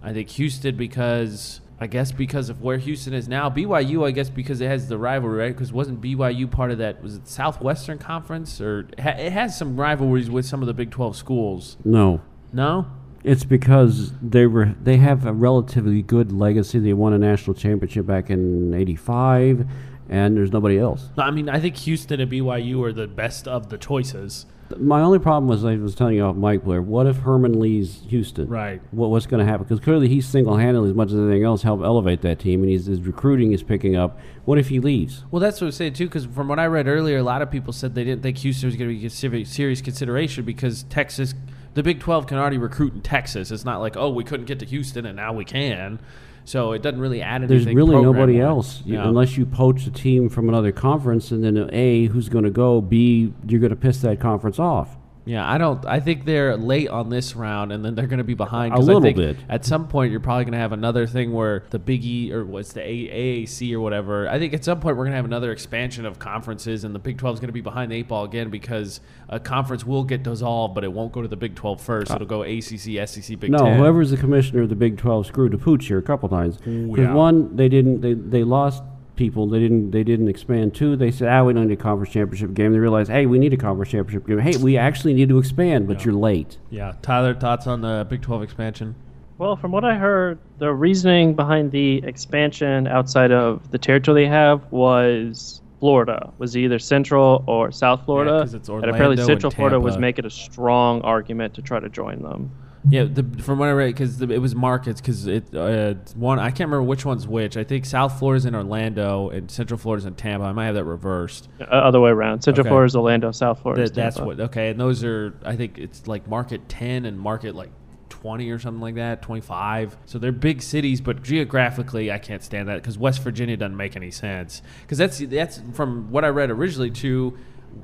I 0.02 0.12
think 0.12 0.28
Houston 0.30 0.76
because 0.76 1.60
I 1.80 1.86
guess 1.86 2.12
because 2.12 2.50
of 2.50 2.60
where 2.60 2.76
Houston 2.76 3.14
is 3.14 3.26
now. 3.26 3.48
BYU, 3.48 4.06
I 4.06 4.10
guess 4.10 4.28
because 4.28 4.60
it 4.60 4.66
has 4.66 4.88
the 4.88 4.98
rivalry, 4.98 5.38
right? 5.38 5.54
Because 5.54 5.72
wasn't 5.72 6.00
BYU 6.02 6.50
part 6.50 6.70
of 6.70 6.78
that? 6.78 7.02
Was 7.02 7.14
it 7.16 7.26
Southwestern 7.26 7.98
Conference 7.98 8.60
or 8.60 8.88
ha- 9.00 9.10
it 9.10 9.32
has 9.32 9.56
some 9.56 9.80
rivalries 9.80 10.28
with 10.28 10.44
some 10.44 10.60
of 10.60 10.66
the 10.66 10.74
Big 10.74 10.90
12 10.90 11.16
schools? 11.16 11.76
No, 11.84 12.20
No. 12.52 12.86
It's 13.24 13.44
because 13.44 14.12
they 14.22 14.46
were 14.46 14.74
they 14.82 14.96
have 14.96 15.26
a 15.26 15.32
relatively 15.32 16.02
good 16.02 16.32
legacy. 16.32 16.78
They 16.78 16.92
won 16.92 17.12
a 17.12 17.18
national 17.18 17.54
championship 17.54 18.06
back 18.06 18.30
in 18.30 18.72
'85, 18.74 19.66
and 20.08 20.36
there's 20.36 20.52
nobody 20.52 20.78
else. 20.78 21.08
I 21.18 21.30
mean, 21.30 21.48
I 21.48 21.60
think 21.60 21.76
Houston 21.78 22.20
and 22.20 22.30
BYU 22.30 22.84
are 22.84 22.92
the 22.92 23.08
best 23.08 23.48
of 23.48 23.70
the 23.70 23.78
choices. 23.78 24.46
My 24.76 25.00
only 25.00 25.18
problem 25.18 25.48
was 25.48 25.64
I 25.64 25.76
was 25.76 25.94
telling 25.94 26.16
you 26.16 26.24
off 26.24 26.36
Mike 26.36 26.62
Blair. 26.62 26.82
What 26.82 27.06
if 27.06 27.16
Herman 27.18 27.58
leaves 27.58 28.02
Houston? 28.08 28.48
Right. 28.48 28.82
What, 28.90 29.10
what's 29.10 29.26
going 29.26 29.44
to 29.44 29.50
happen? 29.50 29.64
Because 29.64 29.80
clearly 29.80 30.08
he's 30.08 30.28
single-handedly, 30.28 30.90
as 30.90 30.94
much 30.94 31.08
as 31.08 31.14
anything 31.14 31.42
else, 31.42 31.62
helped 31.62 31.82
elevate 31.82 32.20
that 32.20 32.38
team, 32.38 32.60
and 32.60 32.70
he's, 32.70 32.84
his 32.84 33.00
recruiting 33.00 33.52
is 33.52 33.62
picking 33.62 33.96
up. 33.96 34.20
What 34.44 34.58
if 34.58 34.68
he 34.68 34.78
leaves? 34.78 35.24
Well, 35.30 35.40
that's 35.40 35.60
what 35.60 35.66
I 35.66 35.68
was 35.68 35.76
saying 35.76 35.94
too. 35.94 36.06
Because 36.06 36.26
from 36.26 36.48
what 36.48 36.58
I 36.58 36.66
read 36.66 36.86
earlier, 36.86 37.16
a 37.16 37.22
lot 37.22 37.40
of 37.40 37.50
people 37.50 37.72
said 37.72 37.94
they 37.94 38.04
didn't 38.04 38.22
think 38.22 38.36
Houston 38.38 38.66
was 38.66 38.76
going 38.76 38.90
to 38.90 39.30
be 39.30 39.42
a 39.42 39.46
serious 39.46 39.80
consideration 39.80 40.44
because 40.44 40.82
Texas, 40.84 41.34
the 41.74 41.82
Big 41.82 42.00
Twelve, 42.00 42.26
can 42.26 42.38
already 42.38 42.58
recruit 42.58 42.94
in 42.94 43.00
Texas. 43.02 43.50
It's 43.50 43.64
not 43.64 43.78
like 43.80 43.96
oh 43.96 44.10
we 44.10 44.24
couldn't 44.24 44.46
get 44.46 44.58
to 44.60 44.66
Houston 44.66 45.06
and 45.06 45.16
now 45.16 45.32
we 45.32 45.44
can. 45.44 46.00
So 46.44 46.72
it 46.72 46.80
doesn't 46.80 47.00
really 47.00 47.20
add 47.20 47.42
anything. 47.42 47.64
There's 47.64 47.74
really 47.76 48.00
nobody 48.00 48.40
else 48.40 48.82
Yeah. 48.86 49.06
unless 49.06 49.36
you 49.36 49.44
poach 49.44 49.86
a 49.86 49.90
team 49.90 50.30
from 50.30 50.48
another 50.48 50.72
conference, 50.72 51.30
and 51.30 51.44
then 51.44 51.68
A, 51.74 52.06
who's 52.06 52.30
going 52.30 52.44
to 52.44 52.50
go? 52.50 52.80
B, 52.80 53.34
you're 53.46 53.60
going 53.60 53.68
to 53.68 53.76
piss 53.76 54.00
that 54.00 54.18
conference 54.18 54.58
off. 54.58 54.96
Yeah, 55.28 55.46
I 55.46 55.58
don't. 55.58 55.84
I 55.84 56.00
think 56.00 56.24
they're 56.24 56.56
late 56.56 56.88
on 56.88 57.10
this 57.10 57.36
round, 57.36 57.70
and 57.70 57.84
then 57.84 57.94
they're 57.94 58.06
going 58.06 58.16
to 58.16 58.24
be 58.24 58.32
behind. 58.32 58.72
A 58.72 58.78
little 58.78 59.02
I 59.02 59.12
think 59.12 59.16
bit. 59.18 59.36
At 59.46 59.66
some 59.66 59.86
point, 59.86 60.10
you're 60.10 60.20
probably 60.20 60.44
going 60.44 60.54
to 60.54 60.58
have 60.58 60.72
another 60.72 61.06
thing 61.06 61.34
where 61.34 61.64
the 61.68 61.78
Big 61.78 62.02
E 62.02 62.32
or 62.32 62.46
what's 62.46 62.72
the 62.72 62.80
A- 62.80 63.44
AAC 63.44 63.74
or 63.74 63.80
whatever. 63.80 64.26
I 64.26 64.38
think 64.38 64.54
at 64.54 64.64
some 64.64 64.80
point 64.80 64.96
we're 64.96 65.04
going 65.04 65.12
to 65.12 65.16
have 65.16 65.26
another 65.26 65.52
expansion 65.52 66.06
of 66.06 66.18
conferences, 66.18 66.82
and 66.84 66.94
the 66.94 66.98
Big 66.98 67.18
12 67.18 67.34
is 67.34 67.40
going 67.40 67.48
to 67.48 67.52
be 67.52 67.60
behind 67.60 67.92
the 67.92 67.96
eight 67.96 68.08
ball 68.08 68.24
again 68.24 68.48
because 68.48 69.02
a 69.28 69.38
conference 69.38 69.84
will 69.84 70.02
get 70.02 70.22
dissolved, 70.22 70.74
but 70.74 70.82
it 70.82 70.92
won't 70.94 71.12
go 71.12 71.20
to 71.20 71.28
the 71.28 71.36
Big 71.36 71.54
12 71.54 71.78
first. 71.78 72.10
It'll 72.10 72.26
go 72.26 72.42
ACC, 72.42 73.06
SEC, 73.06 73.38
Big 73.38 73.50
no, 73.50 73.58
10. 73.58 73.76
whoever's 73.76 74.10
the 74.10 74.16
commissioner 74.16 74.62
of 74.62 74.70
the 74.70 74.76
Big 74.76 74.96
12 74.96 75.26
screwed 75.26 75.52
the 75.52 75.58
pooch 75.58 75.88
here 75.88 75.98
a 75.98 76.02
couple 76.02 76.30
times. 76.30 76.56
Because 76.56 76.98
yeah. 76.98 77.12
one, 77.12 77.54
they 77.54 77.68
didn't 77.68 78.00
they, 78.00 78.14
they 78.14 78.44
lost 78.44 78.82
people. 79.18 79.46
They 79.46 79.58
didn't 79.58 79.90
they 79.90 80.04
didn't 80.04 80.28
expand. 80.28 80.74
Two, 80.74 80.96
they 80.96 81.10
said, 81.10 81.28
ah, 81.28 81.44
we 81.44 81.52
don't 81.52 81.66
need 81.68 81.78
a 81.78 81.82
conference 81.82 82.12
championship 82.14 82.54
game. 82.54 82.72
They 82.72 82.78
realized, 82.78 83.10
hey, 83.10 83.26
we 83.26 83.38
need 83.38 83.52
a 83.52 83.56
conference 83.58 83.90
championship 83.90 84.26
game. 84.26 84.38
Hey, 84.38 84.56
we 84.56 84.78
actually 84.78 85.12
need 85.12 85.28
to 85.28 85.38
expand, 85.38 85.86
but 85.88 86.04
you're 86.04 86.14
late. 86.14 86.56
Yeah, 86.70 86.94
Tyler, 87.02 87.34
thoughts 87.34 87.66
on 87.66 87.82
the 87.82 88.06
Big 88.08 88.22
12 88.22 88.42
expansion? 88.42 88.94
Well, 89.36 89.54
from 89.56 89.70
what 89.72 89.84
I 89.84 89.96
heard, 89.96 90.38
the 90.58 90.72
reasoning 90.72 91.34
behind 91.34 91.70
the 91.70 91.98
expansion 92.04 92.86
outside 92.86 93.30
of 93.30 93.70
the 93.70 93.78
territory 93.78 94.24
they 94.24 94.28
have 94.28 94.62
was 94.72 95.60
Florida 95.78 96.32
was 96.38 96.56
either 96.56 96.78
Central 96.78 97.44
or 97.46 97.70
South 97.70 98.04
Florida, 98.04 98.40
'cause 98.40 98.54
it's 98.54 98.68
and 98.68 98.84
apparently 98.84 99.16
Central 99.18 99.50
and 99.50 99.54
Florida 99.54 99.78
was 99.78 99.98
making 99.98 100.24
a 100.26 100.30
strong 100.30 101.00
argument 101.02 101.54
to 101.54 101.62
try 101.62 101.78
to 101.78 101.88
join 101.88 102.22
them. 102.22 102.50
Yeah, 102.88 103.04
the, 103.04 103.24
from 103.42 103.58
what 103.58 103.68
I 103.68 103.72
read, 103.72 103.94
because 103.94 104.20
it 104.20 104.40
was 104.40 104.54
markets, 104.54 105.00
because 105.00 105.26
it 105.26 105.54
uh, 105.54 105.94
one 106.14 106.38
I 106.38 106.50
can't 106.50 106.70
remember 106.70 106.84
which 106.84 107.04
one's 107.04 107.26
which. 107.26 107.56
I 107.56 107.64
think 107.64 107.84
South 107.84 108.18
Florida's 108.18 108.44
in 108.44 108.54
Orlando 108.54 109.30
and 109.30 109.50
Central 109.50 109.78
Florida's 109.78 110.04
in 110.06 110.14
Tampa. 110.14 110.46
I 110.46 110.52
might 110.52 110.66
have 110.66 110.76
that 110.76 110.84
reversed. 110.84 111.48
Uh, 111.60 111.64
other 111.64 112.00
way 112.00 112.10
around. 112.10 112.42
Central 112.42 112.64
Okay. 112.64 112.70
Florida 112.70 112.86
is 112.86 112.96
Orlando, 112.96 113.32
South 113.32 113.62
Florida. 113.62 113.82
is 113.82 113.90
That, 113.90 113.96
that's 113.96 114.16
Tampa. 114.16 114.26
what 114.28 114.40
okay, 114.40 114.70
and 114.70 114.78
those 114.78 115.02
are 115.02 115.34
I 115.44 115.56
think 115.56 115.78
it's 115.78 116.06
like 116.06 116.28
market 116.28 116.68
ten 116.68 117.04
and 117.04 117.18
market 117.18 117.54
like 117.54 117.70
twenty 118.08 118.50
or 118.50 118.58
something 118.58 118.80
like 118.80 118.94
that, 118.94 119.22
twenty 119.22 119.40
five. 119.42 119.96
So 120.06 120.18
they're 120.18 120.32
big 120.32 120.62
cities, 120.62 121.00
but 121.00 121.22
geographically 121.22 122.12
I 122.12 122.18
can't 122.18 122.42
stand 122.42 122.68
that 122.68 122.76
because 122.76 122.96
West 122.96 123.22
Virginia 123.22 123.56
doesn't 123.56 123.76
make 123.76 123.96
any 123.96 124.10
sense. 124.10 124.62
Because 124.82 124.98
that's 124.98 125.18
that's 125.18 125.60
from 125.72 126.10
what 126.10 126.24
I 126.24 126.28
read 126.28 126.50
originally 126.50 126.90
too. 126.90 127.36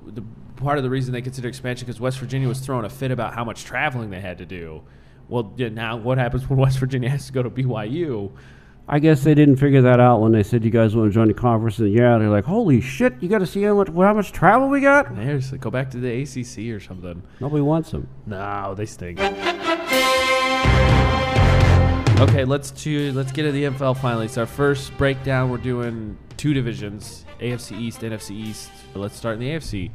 The 0.06 0.22
part 0.56 0.78
of 0.78 0.84
the 0.84 0.90
reason 0.90 1.12
they 1.12 1.22
consider 1.22 1.48
expansion 1.48 1.86
because 1.86 2.00
West 2.00 2.18
Virginia 2.18 2.48
was 2.48 2.60
throwing 2.60 2.84
a 2.84 2.90
fit 2.90 3.10
about 3.10 3.34
how 3.34 3.44
much 3.44 3.64
traveling 3.64 4.10
they 4.10 4.20
had 4.20 4.38
to 4.38 4.46
do. 4.46 4.82
Well, 5.28 5.52
yeah, 5.56 5.68
now 5.68 5.96
what 5.96 6.18
happens 6.18 6.48
when 6.48 6.58
West 6.60 6.78
Virginia 6.78 7.08
has 7.08 7.26
to 7.26 7.32
go 7.32 7.42
to 7.42 7.50
BYU? 7.50 8.32
I 8.86 8.98
guess 8.98 9.24
they 9.24 9.34
didn't 9.34 9.56
figure 9.56 9.80
that 9.80 9.98
out 9.98 10.20
when 10.20 10.32
they 10.32 10.42
said 10.42 10.62
you 10.62 10.70
guys 10.70 10.94
want 10.94 11.10
to 11.10 11.14
join 11.14 11.28
the 11.28 11.34
conference. 11.34 11.78
And 11.78 11.90
yeah, 11.90 12.18
they're 12.18 12.28
like, 12.28 12.44
holy 12.44 12.82
shit, 12.82 13.14
you 13.20 13.30
got 13.30 13.38
to 13.38 13.46
see 13.46 13.62
how 13.62 13.74
much 13.74 13.88
how 13.88 14.12
much 14.12 14.30
travel 14.30 14.68
we 14.68 14.82
got. 14.82 15.14
There's 15.16 15.52
go 15.52 15.70
back 15.70 15.90
to 15.92 15.98
the 15.98 16.22
ACC 16.22 16.74
or 16.74 16.80
something. 16.80 17.22
Nobody 17.40 17.62
wants 17.62 17.92
them. 17.92 18.08
No, 18.26 18.74
they 18.74 18.84
stink. 18.84 19.20
Okay, 22.20 22.44
let's 22.44 22.70
to 22.70 23.12
let's 23.12 23.32
get 23.32 23.44
to 23.44 23.52
the 23.52 23.64
NFL 23.64 24.00
finally. 24.00 24.26
It's 24.26 24.36
our 24.36 24.46
first 24.46 24.96
breakdown. 24.98 25.50
We're 25.50 25.56
doing 25.56 26.18
two 26.36 26.52
divisions: 26.52 27.24
AFC 27.40 27.80
East, 27.80 28.02
NFC 28.02 28.32
East. 28.32 28.70
Let's 28.94 29.16
start 29.16 29.34
in 29.34 29.40
the 29.40 29.48
AFC. 29.48 29.90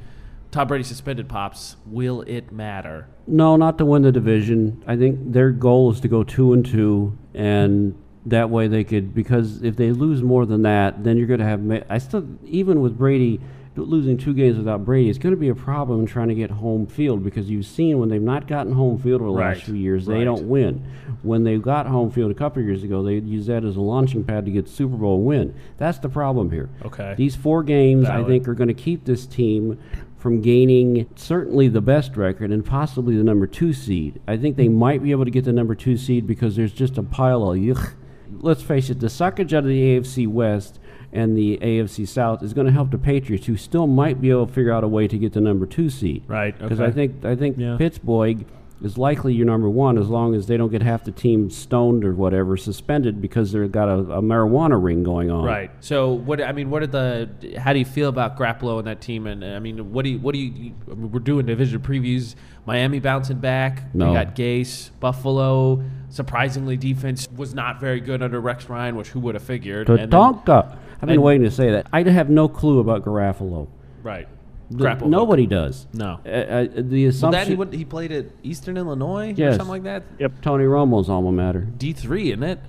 Tom 0.52 0.68
Brady 0.68 0.84
suspended 0.84 1.30
pops. 1.30 1.76
Will 1.86 2.22
it 2.22 2.52
matter? 2.52 3.08
No, 3.28 3.56
not 3.56 3.78
to 3.78 3.86
win 3.86 4.02
the 4.02 4.12
division. 4.12 4.84
I 4.88 4.96
think 4.98 5.32
their 5.34 5.52
goal 5.52 5.92
is 5.92 6.00
to 6.02 6.08
go 6.08 6.24
two 6.24 6.54
and 6.54 6.66
two, 6.66 7.18
and 7.36 7.96
that 8.26 8.50
way 8.50 8.68
they 8.68 8.84
could. 8.84 9.14
Because 9.14 9.62
if 9.64 9.76
they 9.76 9.92
lose 9.92 10.24
more 10.24 10.46
than 10.48 10.64
that, 10.64 11.04
then 11.04 11.18
you're 11.18 11.28
going 11.28 11.40
to 11.40 11.46
have. 11.46 11.62
ma- 11.62 11.82
I 11.90 12.00
still, 12.00 12.26
even 12.46 12.82
with 12.82 12.98
Brady 12.98 13.40
losing 13.76 14.18
two 14.18 14.34
games 14.34 14.58
without 14.58 14.84
Brady, 14.84 15.08
it's 15.10 15.20
going 15.20 15.34
to 15.34 15.40
be 15.40 15.48
a 15.48 15.56
problem 15.56 16.06
trying 16.06 16.28
to 16.28 16.36
get 16.36 16.50
home 16.52 16.86
field 16.86 17.24
because 17.24 17.50
you've 17.50 17.66
seen 17.66 17.98
when 18.00 18.10
they've 18.10 18.22
not 18.22 18.46
gotten 18.46 18.74
home 18.74 18.98
field 19.00 19.22
over 19.22 19.32
the 19.32 19.38
Right, 19.38 19.56
last 19.56 19.64
few 19.68 19.76
years, 19.76 20.06
they 20.06 20.16
right. 20.16 20.24
don't 20.26 20.50
win. 20.50 20.84
When 21.22 21.44
they 21.46 21.58
got 21.60 21.86
home 21.86 22.12
field 22.12 22.30
a 22.30 22.34
couple 22.34 22.62
years 22.62 22.84
ago, 22.84 23.04
they 23.04 23.14
used 23.20 23.48
that 23.48 23.64
as 23.64 23.78
a 23.78 23.82
launching 23.82 24.26
pad 24.26 24.44
to 24.46 24.52
get 24.52 24.68
Super 24.68 24.98
Bowl 24.98 25.22
win. 25.22 25.54
That's 25.78 25.98
the 26.00 26.10
problem 26.10 26.52
here. 26.52 26.70
Okay. 26.84 27.14
These 27.16 27.38
four 27.38 27.64
games, 27.64 28.10
I 28.10 28.24
think, 28.26 28.50
are 28.50 28.54
going 28.54 28.68
to 28.68 28.74
keep 28.74 29.06
this 29.06 29.26
team 29.26 29.80
from 30.20 30.42
gaining 30.42 31.10
certainly 31.16 31.70
the 31.70 31.82
best 31.82 32.16
record 32.18 32.52
and 32.52 32.64
possibly 32.66 33.16
the 33.16 33.24
number 33.24 33.48
two 33.48 33.72
seed. 33.74 34.20
I 34.28 34.36
think 34.38 34.58
they 34.58 34.68
might 34.68 35.02
be 35.02 35.12
able 35.12 35.26
to 35.26 35.32
get 35.32 35.46
the 35.46 35.54
number 35.54 35.74
two 35.76 35.96
seed 35.98 36.28
because 36.28 36.56
there's 36.58 36.74
just 36.74 36.98
a 36.98 37.04
pile 37.04 37.50
of 37.52 37.58
yuck. 37.58 37.94
Let's 38.32 38.62
face 38.62 38.90
it, 38.90 39.00
the 39.00 39.08
suckage 39.08 39.54
out 39.54 39.64
of 39.64 39.66
the 39.66 39.82
AFC 39.98 40.28
West 40.28 40.80
and 41.12 41.36
the 41.38 41.58
AFC 41.62 42.08
South 42.08 42.44
is 42.44 42.54
going 42.54 42.68
to 42.68 42.74
help 42.74 42.92
the 42.92 42.98
Patriots, 43.00 43.48
who 43.48 43.58
still 43.58 43.88
might 43.88 44.22
be 44.22 44.30
able 44.30 44.46
to 44.46 44.54
figure 44.54 44.72
out 44.72 44.84
a 44.84 44.88
way 44.88 45.08
to 45.08 45.18
get 45.18 45.34
the 45.34 45.42
number 45.42 45.66
two 45.66 45.90
seed. 45.90 46.24
Right, 46.28 46.56
Because 46.58 46.80
I 46.80 46.92
think 46.92 47.26
I 47.26 47.36
think 47.36 47.58
Yeah. 47.58 47.78
Pittsburgh 47.78 48.46
is 48.82 48.98
likely 48.98 49.34
your 49.34 49.46
number 49.46 49.70
one 49.70 49.98
as 49.98 50.08
long 50.08 50.34
as 50.36 50.48
they 50.48 50.56
don't 50.56 50.72
get 50.72 50.82
half 50.82 51.04
the 51.04 51.12
team 51.12 51.50
stoned 51.50 52.06
or 52.06 52.14
whatever, 52.14 52.56
suspended 52.56 53.22
because 53.22 53.52
they've 53.52 53.72
got 53.72 53.90
a, 53.90 53.98
a 53.98 54.22
marijuana 54.22 54.82
ring 54.82 55.04
going 55.04 55.30
on. 55.30 55.44
Right. 55.44 55.72
So 55.82 56.14
what 56.14 56.42
I 56.42 56.52
mean, 56.52 56.70
what 56.70 56.84
are 56.84 56.88
the? 56.88 57.30
How 57.58 57.74
do 57.74 57.80
you 57.80 57.86
feel 57.86 58.10
about 58.10 58.38
Grappolo 58.38 58.80
and 58.80 58.88
that 58.88 59.02
team? 59.02 59.28
And 59.28 59.44
I 59.44 59.60
mean, 59.60 59.92
what 59.92 60.04
do 60.04 60.12
you? 60.12 60.20
What 60.20 60.34
do 60.34 60.40
you? 60.40 60.74
I 60.90 60.96
mean, 60.96 61.12
we're 61.12 61.20
doing 61.20 61.46
division 61.46 61.82
previews. 61.82 62.36
Miami 62.66 63.00
bouncing 63.00 63.40
back. 63.40 63.94
No. 63.96 64.10
We 64.10 64.14
got 64.14 64.36
Gase. 64.36 64.92
Buffalo. 65.00 65.84
Surprisingly, 66.10 66.78
defense 66.78 67.28
was 67.36 67.54
not 67.54 67.80
very 67.80 68.00
good 68.00 68.22
under 68.24 68.40
Rex 68.40 68.70
Ryan, 68.70 68.96
which 68.96 69.10
who 69.10 69.20
would 69.22 69.36
have 69.36 69.44
figured? 69.44 69.88
Tatanka. 69.88 70.78
I've 71.02 71.08
been 71.08 71.22
waiting 71.22 71.44
to 71.44 71.52
say 71.52 71.72
that. 71.72 71.88
I 71.94 72.04
have 72.04 72.30
no 72.30 72.48
clue 72.48 72.80
about 72.80 73.06
Garafalo. 73.06 73.68
right. 74.04 74.28
The- 74.72 74.78
Grapple 74.78 75.08
hook. 75.08 75.12
Nobody 75.12 75.48
does. 75.48 75.88
No. 75.94 76.20
Uh, 76.26 76.30
uh, 76.30 76.68
the 76.76 77.04
Well, 77.06 77.10
assumption. 77.10 77.32
that 77.32 77.48
he, 77.48 77.56
would, 77.56 77.74
he 77.74 77.86
played 77.86 78.12
at 78.12 78.26
Eastern 78.44 78.78
Illinois 78.78 79.30
or 79.30 79.34
Yes. 79.36 79.56
something 79.58 79.70
like 79.70 79.84
that. 79.84 80.04
Yep. 80.20 80.42
Tony 80.42 80.66
Romo's 80.66 81.10
alma 81.10 81.32
mater. 81.32 81.62
D 81.62 81.94
three, 81.94 82.32
isn't 82.32 82.44
it? 82.44 82.60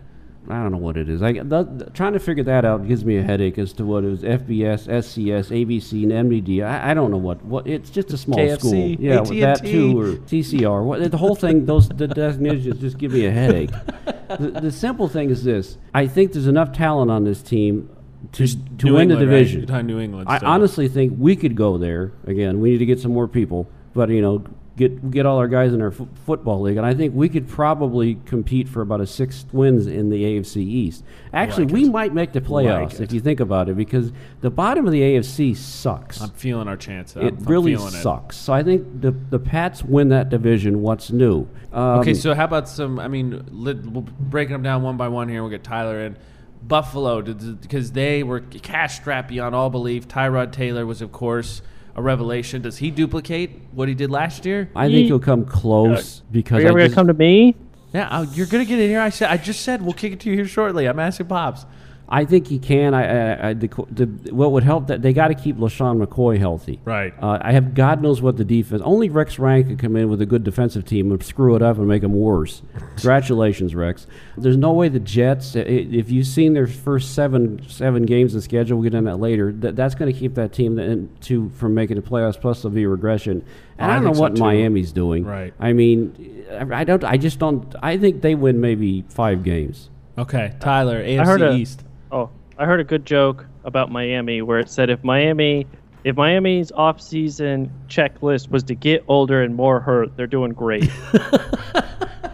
I 0.49 0.55
don't 0.63 0.73
know 0.73 0.79
what 0.79 0.97
it 0.97 1.09
is. 1.11 1.23
I, 1.23 1.33
the, 1.35 1.63
the- 1.65 1.91
trying 1.93 2.15
to 2.15 2.19
figure 2.19 2.43
that 2.45 2.65
out 2.65 2.89
gives 2.89 3.05
me 3.05 3.19
a 3.19 3.23
headache 3.23 3.59
as 3.59 3.75
to 3.75 3.85
what 3.85 4.03
it 4.05 4.09
was 4.09 4.23
FBS, 4.23 4.89
SCS, 4.89 5.51
ABC, 5.51 6.03
and 6.11 6.31
MDD. 6.31 6.65
I, 6.65 6.91
I 6.91 6.95
don't 6.95 7.11
know 7.11 7.19
what. 7.19 7.45
What 7.45 7.67
it's 7.67 7.91
just 7.91 8.13
a 8.15 8.17
small 8.17 8.39
KFC, 8.39 8.59
school. 8.59 8.75
Yeah, 8.99 9.21
with 9.21 9.29
that 9.41 9.59
AT&T. 9.61 9.71
too, 9.71 10.01
or 10.01 10.05
TCR. 10.17 10.83
What, 10.83 11.11
the 11.11 11.19
whole 11.19 11.37
thing, 11.37 11.67
those 11.67 11.89
the 11.91 12.09
designations 12.09 12.81
just 12.81 12.97
give 12.97 13.13
me 13.13 13.27
a 13.27 13.31
headache. 13.31 13.71
the, 14.39 14.59
the 14.63 14.73
simple 14.73 15.09
thing 15.09 15.29
is 15.29 15.45
this: 15.45 15.77
I 15.93 16.07
think 16.07 16.33
there's 16.33 16.47
enough 16.49 16.73
talent 16.73 17.11
on 17.11 17.25
this 17.25 17.43
team 17.43 17.91
to 18.33 18.47
to 18.79 18.87
New 18.87 18.95
win 18.95 19.03
England, 19.11 19.23
the 19.23 19.27
division. 19.27 19.67
You're 19.69 19.83
New 19.83 19.99
England 19.99 20.29
I 20.29 20.39
still. 20.39 20.49
honestly 20.49 20.89
think 20.89 21.15
we 21.19 21.37
could 21.37 21.55
go 21.57 21.79
there 21.79 22.13
again. 22.27 22.61
We 22.61 22.71
need 22.73 22.79
to 22.79 22.87
get 22.87 23.01
some 23.01 23.13
more 23.13 23.29
people, 23.29 23.69
but 23.95 24.09
you 24.11 24.21
know, 24.23 24.45
get 24.77 25.11
get 25.11 25.27
all 25.27 25.39
our 25.39 25.49
guys 25.49 25.73
in 25.73 25.83
our 25.83 25.89
f- 25.89 26.01
football 26.27 26.61
league, 26.63 26.77
and 26.77 26.87
I 26.87 26.95
think 26.95 27.15
we 27.15 27.29
could 27.29 27.49
probably 27.49 28.17
compete 28.27 28.69
for 28.69 28.81
about 28.83 29.01
a 29.01 29.07
six 29.07 29.45
wins 29.53 29.87
in 29.87 30.11
the 30.11 30.23
AFC 30.23 30.57
East. 30.59 31.05
Actually, 31.33 31.65
like 31.67 31.75
we 31.75 31.85
it. 31.85 31.91
might 31.93 32.15
make 32.15 32.33
the 32.33 32.41
playoffs 32.41 32.93
Like 32.93 33.01
if 33.01 33.13
you 33.13 33.21
think 33.21 33.41
about 33.41 33.69
it, 33.69 33.77
because 33.77 34.13
the 34.41 34.51
bottom 34.51 34.87
of 34.87 34.93
the 34.93 35.01
AFC 35.01 35.57
sucks. 35.57 36.21
I'm 36.21 36.31
feeling 36.31 36.69
our 36.69 36.77
chance. 36.77 37.17
it 37.17 37.21
I'm, 37.21 37.27
I'm 37.39 37.45
really 37.45 37.75
feeling 37.75 37.95
it. 37.95 38.03
sucks. 38.03 38.37
So 38.37 38.53
I 38.53 38.63
think 38.63 39.01
the 39.01 39.11
the 39.13 39.39
Pats 39.39 39.83
win 39.83 40.09
that 40.11 40.29
division. 40.29 40.83
What's 40.83 41.11
new? 41.11 41.47
Um, 41.73 42.01
Okay, 42.01 42.15
so 42.15 42.35
how 42.35 42.45
about 42.45 42.69
some? 42.69 42.99
I 42.99 43.09
mean, 43.09 43.45
let, 43.51 43.79
we'll 43.85 44.03
breaking 44.03 44.53
them 44.53 44.63
down 44.63 44.83
one 44.83 44.97
by 44.97 45.09
one 45.09 45.29
here. 45.29 45.43
We'll 45.43 45.51
get 45.51 45.63
Tyler 45.65 46.01
in. 46.01 46.17
Buffalo, 46.63 47.23
because 47.23 47.93
they 47.93 48.23
were 48.23 48.41
cash 48.41 48.97
strapped 48.97 49.29
beyond 49.29 49.55
all 49.55 49.71
belief. 49.71 50.07
Tyrod 50.07 50.53
Taylor 50.53 50.87
was, 50.87 51.01
of 51.03 51.13
course, 51.13 51.63
a 51.97 52.03
revelation. 52.03 52.63
Does 52.63 52.79
he 52.79 52.91
duplicate 52.91 53.61
what 53.73 53.89
he 53.89 53.95
did 53.95 54.11
last 54.11 54.45
year? 54.45 54.71
I 54.75 54.89
think 54.89 55.07
he'll 55.07 55.19
come 55.19 55.45
close 55.45 56.21
Are 56.21 56.25
because 56.33 56.63
you 56.63 56.69
I 56.69 56.71
ever 56.71 56.79
gonna 56.79 56.95
come 56.95 57.07
to 57.07 57.15
me? 57.15 57.57
Yeah, 57.93 58.09
uh, 58.09 58.27
you're 58.33 58.47
gonna 58.47 58.65
get 58.65 58.79
in 58.79 58.89
here. 58.89 59.01
I 59.01 59.09
said, 59.09 59.31
I 59.31 59.37
just 59.37 59.63
said 59.63 59.83
we'll 59.83 59.95
kick 59.95 60.13
it 60.13 60.21
to 60.21 60.31
you 60.31 60.37
here 60.37 60.47
shortly. 60.47 60.87
I'm 60.87 60.99
asking 60.99 61.27
pops. 61.27 61.67
I 62.13 62.25
think 62.25 62.49
he 62.49 62.59
can. 62.59 62.93
I, 62.93 63.05
I, 63.05 63.49
I 63.51 63.55
the, 63.55 63.69
the, 63.91 64.35
what 64.35 64.51
would 64.51 64.65
help 64.65 64.89
that 64.89 65.01
they 65.01 65.13
got 65.13 65.29
to 65.29 65.35
keep 65.35 65.57
LeSean 65.57 66.05
McCoy 66.05 66.39
healthy. 66.39 66.81
Right. 66.85 67.15
Uh, 67.23 67.39
I 67.41 67.53
have 67.53 67.73
God 67.73 68.03
knows 68.03 68.21
what 68.21 68.37
the 68.37 68.45
defense. 68.45 68.83
Only 68.85 69.09
Rex 69.09 69.39
Ryan 69.39 69.69
could 69.69 69.79
come 69.79 69.95
in 69.95 70.09
with 70.09 70.21
a 70.21 70.27
good 70.27 70.43
defensive 70.43 70.85
team 70.85 71.13
and 71.13 71.23
screw 71.23 71.55
it 71.55 71.63
up 71.63 71.79
and 71.79 71.87
make 71.87 72.03
them 72.03 72.15
worse. 72.15 72.63
Congratulations, 72.97 73.77
Rex. 73.77 74.09
There's 74.37 74.57
no 74.57 74.73
way 74.73 74.89
the 74.89 74.99
Jets. 74.99 75.55
If 75.55 76.11
you've 76.11 76.27
seen 76.27 76.55
their 76.55 76.67
first 76.67 77.15
seven 77.15 77.65
seven 77.69 78.07
games 78.07 78.35
in 78.35 78.41
schedule, 78.41 78.79
we'll 78.79 78.91
get 78.91 78.97
into 78.97 79.09
that 79.09 79.19
later. 79.19 79.53
That, 79.53 79.77
that's 79.77 79.95
going 79.95 80.13
to 80.13 80.19
keep 80.19 80.35
that 80.35 80.53
team 80.53 80.81
in, 80.81 81.11
to 81.23 81.49
from 81.51 81.75
making 81.75 81.95
the 81.95 82.03
playoffs. 82.03 82.41
Plus, 82.41 82.63
there'll 82.63 82.75
be 82.75 82.87
regression. 82.87 83.45
And 83.79 83.91
I 83.91 83.95
I, 83.95 83.97
don't 83.99 84.05
know 84.07 84.15
so, 84.15 84.21
what 84.21 84.35
too. 84.35 84.43
Miami's 84.43 84.91
doing. 84.91 85.25
Right. 85.25 85.55
I 85.61 85.73
mean, 85.73 86.45
I 86.51 86.81
I 86.81 86.85
don't. 86.85 87.05
I 87.05 87.17
just 87.17 87.39
don't. 87.39 87.73
I 87.81 87.99
think 87.99 88.21
they 88.21 88.35
win 88.35 88.61
maybe 88.61 89.05
five 89.09 89.45
games. 89.45 89.91
Okay, 90.19 90.55
Tyler, 90.59 91.03
AFC 91.03 91.21
I 91.21 91.25
heard 91.25 91.41
a, 91.41 91.53
East. 91.55 91.85
Oh, 92.13 92.29
I 92.59 92.67
heard 92.67 92.81
a 92.81 92.85
good 92.85 93.07
joke 93.07 93.47
about 93.63 93.93
Miami 93.93 94.43
where 94.43 94.59
it 94.59 94.69
said 94.69 94.91
if 94.91 95.05
Miami, 95.05 95.67
if 96.03 96.17
Miami's 96.17 96.73
off-season 96.73 97.71
checklist 97.89 98.51
was 98.51 98.65
to 98.65 98.75
get 98.75 99.05
older 99.07 99.43
and 99.43 99.55
more 99.55 99.79
hurt, 99.79 100.17
they're 100.17 100.27
doing 100.27 100.53
great. 100.53 100.91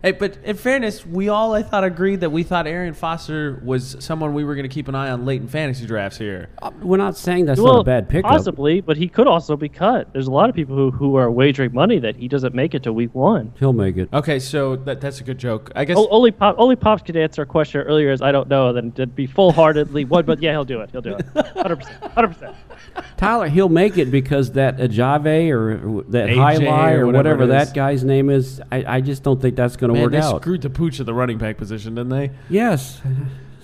Hey, 0.00 0.12
but 0.12 0.38
in 0.44 0.56
fairness, 0.56 1.04
we 1.04 1.28
all 1.28 1.54
I 1.54 1.64
thought 1.64 1.82
agreed 1.82 2.20
that 2.20 2.30
we 2.30 2.44
thought 2.44 2.68
Arian 2.68 2.94
Foster 2.94 3.60
was 3.64 3.96
someone 3.98 4.32
we 4.32 4.44
were 4.44 4.54
going 4.54 4.68
to 4.68 4.72
keep 4.72 4.86
an 4.86 4.94
eye 4.94 5.10
on 5.10 5.24
late 5.24 5.40
in 5.40 5.48
fantasy 5.48 5.86
drafts 5.86 6.16
here. 6.16 6.50
Uh, 6.62 6.70
We're 6.80 6.98
not 6.98 7.16
saying 7.16 7.46
that's 7.46 7.60
well, 7.60 7.74
not 7.74 7.80
a 7.80 7.84
bad 7.84 8.08
pickup. 8.08 8.30
possibly, 8.30 8.80
but 8.80 8.96
he 8.96 9.08
could 9.08 9.26
also 9.26 9.56
be 9.56 9.68
cut. 9.68 10.12
There's 10.12 10.28
a 10.28 10.30
lot 10.30 10.48
of 10.48 10.54
people 10.54 10.76
who, 10.76 10.92
who 10.92 11.16
are 11.16 11.28
wagering 11.28 11.74
money 11.74 11.98
that 11.98 12.14
he 12.14 12.28
doesn't 12.28 12.54
make 12.54 12.76
it 12.76 12.84
to 12.84 12.92
week 12.92 13.12
one. 13.12 13.52
He'll 13.58 13.72
make 13.72 13.96
it. 13.96 14.08
Okay, 14.12 14.38
so 14.38 14.76
that 14.76 15.00
that's 15.00 15.20
a 15.20 15.24
good 15.24 15.38
joke. 15.38 15.72
I 15.74 15.84
guess. 15.84 15.96
O- 15.96 16.08
only 16.10 16.30
pop, 16.30 16.54
only 16.58 16.76
pops 16.76 17.02
could 17.02 17.16
answer 17.16 17.42
a 17.42 17.46
question 17.46 17.80
earlier 17.80 18.10
as 18.10 18.22
I 18.22 18.30
don't 18.30 18.48
know, 18.48 18.72
then 18.72 18.92
it'd 18.94 19.16
be 19.16 19.26
full-heartedly 19.26 20.04
one. 20.04 20.24
But 20.24 20.40
yeah, 20.40 20.52
he'll 20.52 20.64
do 20.64 20.80
it. 20.80 20.90
He'll 20.92 21.02
do 21.02 21.16
it. 21.16 21.26
Hundred 21.56 21.76
percent. 21.76 22.04
Hundred 22.12 22.28
percent. 22.34 22.56
Tyler, 23.16 23.48
he'll 23.48 23.68
make 23.68 23.98
it 23.98 24.12
because 24.12 24.52
that 24.52 24.78
Ajave 24.78 25.50
or 25.50 26.04
that 26.10 26.28
AJ 26.28 26.36
Highline 26.36 26.92
or 26.92 27.00
or 27.00 27.06
whatever 27.06 27.38
whatever 27.38 27.46
that 27.48 27.74
guy's 27.74 28.04
name 28.04 28.30
is, 28.30 28.60
I, 28.70 28.96
I 28.96 29.00
just 29.00 29.24
don't 29.24 29.42
think 29.42 29.56
that's 29.56 29.76
going 29.76 29.88
to 29.88 29.94
Man, 29.94 29.97
work 30.02 30.12
they 30.12 30.18
out. 30.18 30.40
screwed 30.42 30.62
the 30.62 30.70
pooch 30.70 31.00
at 31.00 31.06
the 31.06 31.14
running 31.14 31.38
back 31.38 31.56
position, 31.56 31.94
didn't 31.94 32.10
they? 32.10 32.30
yes, 32.48 33.00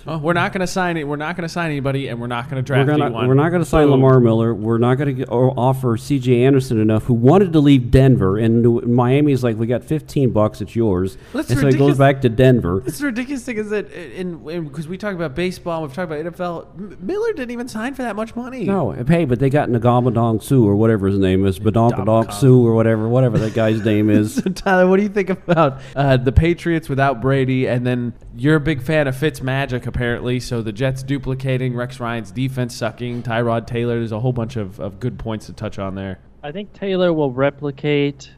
Oh, 0.07 0.19
we're 0.19 0.33
not 0.35 0.53
going 0.53 0.61
to 0.61 0.67
sign 0.67 0.97
it. 0.97 1.07
We're 1.09 1.17
not 1.17 1.37
going 1.37 1.43
to 1.47 1.53
sign 1.53 1.71
anybody, 1.71 2.09
and 2.09 2.21
we're 2.21 2.27
not 2.27 2.51
going 2.51 2.63
to 2.63 2.73
we're 2.73 2.77
draft 2.85 2.89
gonna 2.89 3.05
anyone. 3.07 3.29
we're 3.29 3.35
not 3.35 3.51
going 3.51 3.63
to 3.63 3.69
sign 3.69 3.85
Boom. 3.85 3.93
Lamar 3.93 4.21
Miller. 4.21 4.55
We're 4.55 4.79
not 4.79 4.97
going 4.97 5.17
to 5.17 5.27
offer 5.27 5.97
C.J. 5.97 6.45
Anderson 6.45 6.81
enough, 6.81 7.05
who 7.05 7.15
wanted 7.15 7.53
to 7.53 7.61
leave 7.61 7.91
Denver, 7.91 8.39
and 8.39 8.85
Miami's 8.87 9.43
like, 9.43 9.57
we 9.57 9.67
got 9.67 9.85
15 9.85 10.31
bucks, 10.31 10.61
it's 10.61 10.77
yours, 10.77 11.17
That's 11.33 11.51
and 11.51 11.59
so 11.59 11.61
he 11.63 11.67
ridiculous. 11.67 11.93
goes 11.93 11.99
back 11.99 12.21
to 12.23 12.29
Denver. 12.29 12.81
This 12.85 13.01
ridiculous 13.01 13.45
thing 13.45 13.57
is 13.59 13.71
that, 13.71 13.91
in 13.93 14.65
because 14.65 14.89
we 14.89 14.99
talk 14.99 15.15
about 15.15 15.35
baseball, 15.35 15.83
we've 15.83 15.93
talked 15.93 16.11
about 16.13 16.25
NFL. 16.35 17.01
Miller 17.01 17.33
didn't 17.33 17.51
even 17.53 17.69
sign 17.69 17.95
for 17.95 18.03
that 18.03 18.17
much 18.17 18.35
money. 18.37 18.65
No, 18.65 18.91
hey, 18.93 19.25
but 19.25 19.39
they 19.39 19.51
got 19.51 19.69
Nagamadong 19.69 20.43
Suh 20.43 20.57
or 20.63 20.77
whatever 20.77 21.07
his 21.09 21.19
name 21.19 21.45
is, 21.47 21.59
Ndamukong. 21.61 22.33
Suh 22.33 22.49
or 22.49 22.75
whatever, 22.75 23.09
whatever 23.09 23.39
that 23.39 23.55
guy's 23.55 23.85
name 23.85 24.11
is. 24.11 24.35
So 24.35 24.51
Tyler, 24.51 24.87
what 24.87 24.97
do 24.97 25.03
you 25.03 25.09
think 25.09 25.31
about 25.31 25.81
uh, 25.97 26.17
the 26.17 26.33
Patriots 26.33 26.89
without 26.89 27.21
Brady? 27.23 27.67
And 27.69 27.87
then 27.87 28.13
you're 28.37 28.57
a 28.57 28.61
big 28.61 28.83
fan 28.83 29.07
of 29.07 29.17
Fitz 29.17 29.41
Magic, 29.43 29.87
apparently. 29.95 30.41
So 30.41 30.61
the 30.61 30.73
Jets 30.73 31.03
duplicating 31.03 31.75
Rex 31.75 32.01
Ryan's 32.01 32.33
defense, 32.33 32.75
sucking 32.75 33.23
Tyrod 33.23 33.67
Taylor. 33.67 33.99
There's 33.99 34.13
a 34.13 34.19
whole 34.21 34.33
bunch 34.33 34.57
of, 34.57 34.81
of 34.81 34.99
good 34.99 35.19
points 35.19 35.47
to 35.47 35.53
touch 35.53 35.79
on 35.79 35.95
there. 35.95 36.19
I 36.43 36.51
think 36.53 36.73
Taylor 36.73 37.13
will 37.13 37.31
replicate 37.31 38.31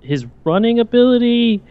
his 0.00 0.26
running 0.44 0.78
ability. 0.78 1.62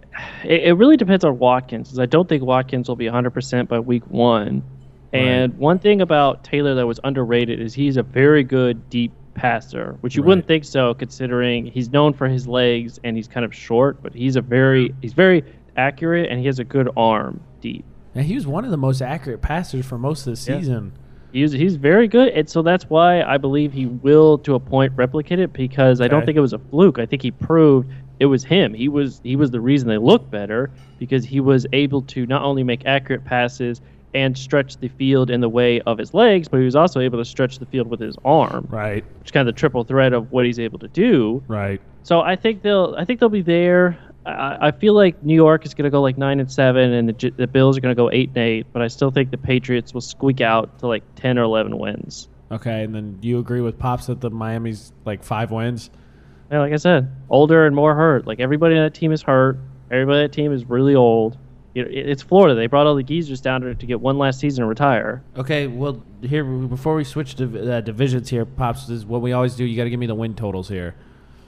It, 0.44 0.64
it 0.64 0.74
really 0.74 0.98
depends 0.98 1.24
on 1.24 1.40
Watkins, 1.40 1.90
'cause 1.90 2.00
I 2.00 2.06
don't 2.06 2.28
think 2.28 2.44
Watkins 2.44 2.90
will 2.90 2.96
be 2.96 3.06
100% 3.06 3.68
by 3.68 3.80
week 3.80 4.04
one. 4.10 4.62
And 5.14 5.56
one 5.60 5.78
thing 5.78 6.02
about 6.02 6.44
Taylor 6.44 6.74
that 6.74 6.88
was 6.88 7.00
underrated 7.04 7.62
is 7.62 7.74
he's 7.76 7.98
a 7.98 8.04
very 8.04 8.44
good 8.44 8.90
deep 8.90 9.12
passer, 9.36 9.96
which 10.02 10.16
you 10.16 10.24
wouldn't 10.24 10.48
think 10.48 10.66
so 10.66 10.96
considering 10.96 11.68
he's 11.68 11.92
known 11.92 12.14
for 12.14 12.28
his 12.28 12.48
legs 12.48 13.00
and 13.04 13.16
he's 13.16 13.28
kind 13.28 13.46
of 13.46 13.54
short, 13.54 14.02
but 14.02 14.14
he's 14.16 14.36
a 14.36 14.42
very 14.42 14.94
he's 15.04 15.14
very 15.14 15.44
accurate 15.78 16.32
and 16.32 16.40
he 16.40 16.48
has 16.48 16.58
a 16.58 16.64
good 16.64 16.90
arm 16.98 17.40
deep. 17.62 17.86
And 18.16 18.26
he 18.26 18.36
was 18.36 18.46
one 18.46 18.64
of 18.66 18.72
the 18.72 18.78
most 18.78 19.02
accurate 19.02 19.42
passers 19.42 19.86
for 19.86 19.98
most 19.98 20.28
of 20.28 20.32
the 20.34 20.38
season. 20.38 20.92
Yeah. 20.96 21.00
He's 21.32 21.52
he's 21.52 21.76
very 21.78 22.08
good, 22.08 22.30
and 22.30 22.48
so 22.48 22.62
that's 22.62 22.88
why 22.90 23.24
I 23.24 23.38
believe 23.38 23.74
he 23.74 23.88
will, 23.88 24.38
to 24.40 24.54
a 24.54 24.60
point, 24.60 24.94
replicate 24.96 25.40
it. 25.40 25.52
Because 25.52 26.00
I 26.00 26.08
don't 26.08 26.20
Okay. 26.20 26.28
think 26.28 26.38
it 26.38 26.42
was 26.42 26.54
a 26.54 26.60
fluke. 26.60 27.00
I 27.00 27.08
think 27.08 27.24
he 27.24 27.32
proved 27.32 27.90
it 28.20 28.28
was 28.28 28.44
him. 28.44 28.74
He 28.76 28.88
was 28.88 29.20
he 29.24 29.36
was 29.36 29.50
the 29.50 29.60
reason 29.60 29.88
they 29.90 29.98
looked 29.98 30.30
better 30.30 30.70
because 31.00 31.26
he 31.26 31.40
was 31.40 31.66
able 31.74 32.04
to 32.04 32.28
not 32.28 32.44
only 32.44 32.62
make 32.64 32.86
accurate 32.86 33.26
passes 33.26 33.82
and 34.14 34.38
stretch 34.38 34.78
the 34.78 34.90
field 34.90 35.32
in 35.32 35.42
the 35.42 35.50
way 35.50 35.82
of 35.82 35.98
his 35.98 36.14
legs, 36.14 36.48
but 36.48 36.58
he 36.60 36.66
was 36.66 36.76
also 36.76 37.00
able 37.00 37.18
to 37.18 37.26
stretch 37.26 37.58
the 37.58 37.66
field 37.66 37.88
with 37.88 38.00
his 38.00 38.16
arm, 38.24 38.68
Right, 38.70 39.04
which 39.22 39.34
kind 39.34 39.50
of 39.50 39.56
the 39.56 39.60
triple 39.60 39.84
threat 39.84 40.14
of 40.14 40.32
what 40.32 40.46
he's 40.46 40.60
able 40.60 40.78
to 40.80 40.88
do. 40.88 41.42
right. 41.48 41.82
So 42.04 42.20
I 42.22 42.36
think 42.36 42.62
they'll 42.62 42.94
I 42.96 43.06
think 43.06 43.20
they'll 43.20 43.30
be 43.30 43.42
there. 43.42 43.98
I, 44.26 44.68
I 44.68 44.72
feel 44.72 44.94
like 44.94 45.22
New 45.24 45.36
York 45.36 45.66
is 45.66 45.74
going 45.74 45.84
to 45.86 45.90
go 45.90 46.02
like 46.02 46.18
nine 46.18 46.40
and 46.40 46.52
seven, 46.52 46.94
and 46.94 47.10
the, 47.10 47.30
the 47.32 47.48
Bills 47.48 47.78
are 47.78 47.82
going 47.82 47.96
to 47.96 48.00
go 48.02 48.10
eight 48.12 48.30
and 48.30 48.38
eight. 48.38 48.68
But 48.72 48.82
I 48.82 48.88
still 48.88 49.12
think 49.12 49.32
the 49.32 49.38
Patriots 49.38 49.94
will 49.94 50.02
squeak 50.02 50.42
out 50.42 50.80
to 50.80 50.88
like 50.88 51.04
ten 51.16 51.38
or 51.38 51.44
eleven 51.44 51.78
wins. 51.78 52.30
Okay, 52.52 52.84
and 52.84 52.94
then 52.94 53.18
do 53.20 53.28
you 53.28 53.40
agree 53.40 53.62
with 53.62 53.80
Pops 53.80 54.06
that 54.08 54.22
the 54.22 54.30
Miami's 54.30 54.92
like 55.06 55.24
five 55.24 55.52
wins? 55.52 55.90
Yeah, 56.52 56.60
like 56.60 56.74
I 56.74 56.78
said, 56.78 57.12
older 57.30 57.66
and 57.66 57.76
more 57.76 57.96
hurt. 57.96 58.28
Like 58.28 58.40
everybody 58.40 58.76
on 58.76 58.84
that 58.84 58.94
team 58.94 59.12
is 59.12 59.22
hurt. 59.24 59.58
Everybody 59.92 60.20
on 60.20 60.24
that 60.26 60.32
team 60.34 60.52
is 60.54 60.66
really 60.70 60.94
old. 60.96 61.38
It- 61.74 61.88
it's 61.92 62.22
Florida. 62.22 62.54
They 62.54 62.68
brought 62.68 62.86
all 62.86 62.94
the 62.94 63.02
geezers 63.02 63.42
down 63.42 63.62
to, 63.62 63.74
to 63.74 63.86
get 63.88 64.00
one 64.00 64.20
last 64.20 64.40
season 64.40 64.62
and 64.62 64.70
retire. 64.70 65.24
Okay, 65.36 65.66
well, 65.66 66.04
here 66.22 66.44
before 66.44 66.94
we 66.94 67.04
switch 67.04 67.34
to 67.38 67.74
uh, 67.78 67.82
divisions 67.82 68.30
here, 68.30 68.46
Pops, 68.46 68.88
is 68.90 69.04
what 69.06 69.22
we 69.22 69.32
always 69.34 69.56
do. 69.56 69.66
You 69.66 69.76
got 69.76 69.86
to 69.86 69.90
give 69.90 70.00
me 70.00 70.06
the 70.06 70.14
win 70.14 70.36
totals 70.36 70.70
here. 70.70 70.94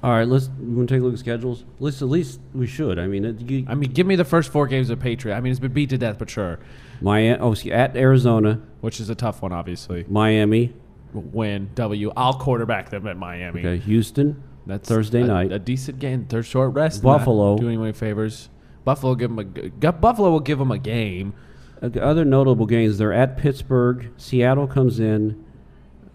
All 0.05 0.11
right, 0.11 0.27
let's 0.27 0.49
we 0.59 0.75
want 0.75 0.87
to 0.87 0.93
take 0.93 1.01
a 1.01 1.03
look 1.03 1.13
at 1.13 1.19
schedules. 1.19 1.63
At 1.77 1.81
least, 1.81 2.01
at 2.03 2.07
least 2.09 2.39
we 2.53 2.67
should. 2.67 2.99
I 2.99 3.07
mean, 3.07 3.25
it, 3.25 3.41
you, 3.41 3.65
I 3.67 3.73
mean, 3.73 3.91
give 3.91 4.05
me 4.05 4.15
the 4.15 4.23
first 4.23 4.51
four 4.51 4.67
games 4.67 4.91
of 4.91 4.99
Patriot. 4.99 5.35
I 5.35 5.39
mean, 5.41 5.49
it's 5.49 5.59
been 5.59 5.73
beat 5.73 5.89
to 5.89 5.97
death, 5.97 6.19
but 6.19 6.29
sure, 6.29 6.59
Miami, 7.01 7.39
oh, 7.39 7.53
excuse- 7.53 7.73
at 7.73 7.97
Arizona, 7.97 8.61
which 8.81 8.99
is 8.99 9.09
a 9.09 9.15
tough 9.15 9.41
one, 9.41 9.51
obviously. 9.51 10.05
Miami, 10.07 10.73
Win 11.11 11.71
W. 11.73 12.11
I'll 12.15 12.35
quarterback 12.35 12.91
them 12.91 13.07
at 13.07 13.17
Miami. 13.17 13.61
okay, 13.61 13.77
Houston, 13.79 14.43
That's 14.67 14.87
Thursday 14.87 15.21
a- 15.21 15.25
night. 15.27 15.51
A 15.51 15.57
decent 15.57 15.97
game. 15.97 16.25
Third 16.25 16.45
short 16.45 16.73
rest. 16.75 17.01
Buffalo. 17.01 17.57
Doing 17.57 17.81
any 17.81 17.91
favors. 17.93 18.49
Buffalo 18.83 19.15
give 19.15 19.35
them 19.35 19.39
a 19.39 19.91
Buffalo 19.91 20.29
will 20.29 20.39
give 20.39 20.59
them 20.59 20.69
a 20.69 20.77
game. 20.77 21.33
Uh, 21.81 21.89
the 21.89 22.03
other 22.03 22.23
notable 22.23 22.67
games, 22.67 22.99
they're 22.99 23.11
at 23.11 23.37
Pittsburgh. 23.37 24.11
Seattle 24.17 24.67
comes 24.67 24.99
in. 24.99 25.43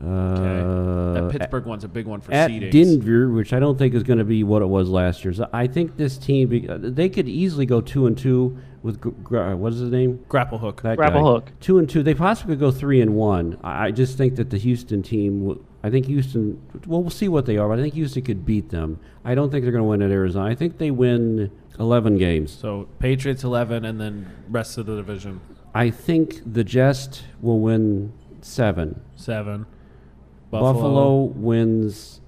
Uh, 0.01 1.13
that 1.13 1.31
Pittsburgh 1.31 1.67
one's 1.67 1.85
a 1.85 1.89
big 1.89 2.07
one 2.07 2.21
for 2.21 2.33
at 2.33 2.51
seedings. 2.51 2.71
Denver, 2.73 3.29
which 3.31 3.53
I 3.53 3.61
don't 3.61 3.77
think 3.77 3.95
is 3.95 4.03
going 4.03 4.19
to 4.19 4.25
be 4.25 4.43
what 4.45 4.63
it 4.63 4.67
was 4.67 4.89
last 4.89 5.25
year. 5.25 5.35
So 5.35 5.49
I 5.53 5.67
think 5.67 5.97
this 5.97 6.17
team, 6.17 6.67
uh, 6.69 6.79
they 6.81 7.09
could 7.09 7.29
easily 7.29 7.67
go 7.67 7.81
two 7.81 8.07
and 8.07 8.17
two 8.17 8.57
with 8.83 9.01
Gr- 9.01 9.11
Gr- 9.11 9.39
uh, 9.39 9.57
what 9.57 9.73
is 9.75 9.81
his 9.81 9.91
name? 9.91 10.25
Grapple 10.29 10.59
hook. 10.59 10.83
That 10.83 10.97
Grapple 10.97 11.23
guy. 11.23 11.29
hook. 11.31 11.53
Two 11.61 11.79
and 11.79 11.89
two. 11.89 12.03
They 12.03 12.15
possibly 12.15 12.55
could 12.55 12.61
go 12.61 12.71
three 12.71 13.01
and 13.03 13.15
one. 13.15 13.59
I, 13.63 13.87
I 13.87 13.91
just 13.91 14.17
think 14.17 14.37
that 14.37 14.51
the 14.51 14.59
Houston 14.59 15.03
team. 15.03 15.63
I 15.83 15.91
think 15.91 16.07
Houston. 16.07 16.61
Well, 16.87 17.03
we'll 17.03 17.11
see 17.11 17.29
what 17.29 17.47
they 17.47 17.59
are, 17.59 17.69
but 17.69 17.79
I 17.79 17.83
think 17.83 17.95
Houston 17.95 18.23
could 18.23 18.47
beat 18.47 18.71
them. 18.71 18.99
I 19.25 19.35
don't 19.35 19.51
think 19.51 19.65
they're 19.65 19.73
going 19.73 19.85
to 19.85 19.89
win 19.89 20.03
at 20.03 20.11
Arizona. 20.11 20.47
I 20.51 20.55
think 20.55 20.79
they 20.79 20.91
win 20.91 21.51
eleven 21.79 22.17
games. 22.17 22.53
So 22.53 22.89
Patriots 22.99 23.45
eleven, 23.45 23.85
and 23.85 24.01
then 24.01 24.31
rest 24.49 24.79
of 24.79 24.87
the 24.87 24.97
division 24.97 25.41
I 25.75 25.91
think 25.91 26.41
the 26.51 26.65
Jest 26.65 27.25
will 27.41 27.61
win 27.61 28.13
seven. 28.41 29.01
seven. 29.15 29.67
Buffalo. 30.51 31.23
wins 31.23 32.21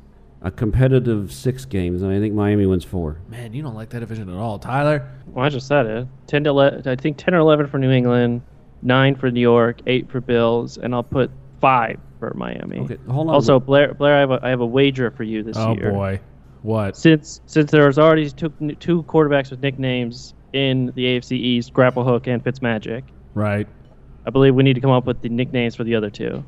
a 0.42 0.50
competitive 0.50 1.32
six 1.32 1.64
games, 1.64 2.02
and 2.02 2.12
I 2.12 2.18
think 2.18 2.34
Miami 2.34 2.66
wins 2.66 2.84
four. 2.84 3.18
Man, 3.28 3.52
you 3.54 3.62
don't 3.62 3.74
like 3.74 3.90
that 3.90 4.00
division 4.00 4.28
at 4.28 4.36
all, 4.36 4.58
Tyler. 4.58 5.08
Well, 5.28 5.44
I 5.44 5.48
just 5.48 5.66
said 5.68 5.86
it. 5.86 6.08
Ten 6.26 6.44
to 6.44 6.50
ele- 6.50 6.82
I 6.88 6.96
think 6.96 7.16
ten 7.16 7.34
or 7.34 7.38
eleven 7.38 7.66
for 7.66 7.78
New 7.78 7.90
England, 7.90 8.42
nine 8.82 9.14
for 9.14 9.30
New 9.30 9.40
York, 9.40 9.80
eight 9.86 10.10
for 10.10 10.20
Bills, 10.20 10.78
and 10.78 10.94
I'll 10.94 11.02
put 11.04 11.30
five 11.60 11.98
for 12.18 12.32
Miami. 12.34 12.78
Okay, 12.80 12.98
hold 13.08 13.28
on. 13.28 13.34
Also, 13.34 13.60
Blair, 13.60 13.94
Blair, 13.94 14.16
I 14.16 14.20
have 14.20 14.30
a, 14.32 14.40
I 14.42 14.48
have 14.50 14.60
a 14.60 14.66
wager 14.66 15.10
for 15.12 15.22
you 15.22 15.42
this 15.44 15.56
Oh 15.56 15.74
year. 15.74 15.90
Oh 15.90 15.94
boy, 15.94 16.20
what? 16.62 16.96
Since 16.96 17.40
since 17.46 17.70
there's 17.70 17.98
already 17.98 18.28
two 18.30 18.48
two 18.80 19.04
quarterbacks 19.04 19.50
with 19.50 19.60
nicknames 19.62 20.34
in 20.52 20.86
the 20.96 21.04
AFC 21.04 21.32
East, 21.32 21.72
Grapple 21.72 22.04
Hook 22.04 22.26
and 22.26 22.42
Fitzmagic, 22.42 23.04
Right. 23.34 23.66
I 24.26 24.30
believe 24.30 24.54
we 24.54 24.62
need 24.62 24.74
to 24.74 24.80
come 24.80 24.90
up 24.90 25.06
with 25.06 25.20
the 25.22 25.28
nicknames 25.28 25.74
for 25.76 25.84
the 25.84 25.94
other 25.94 26.10
two. 26.10 26.44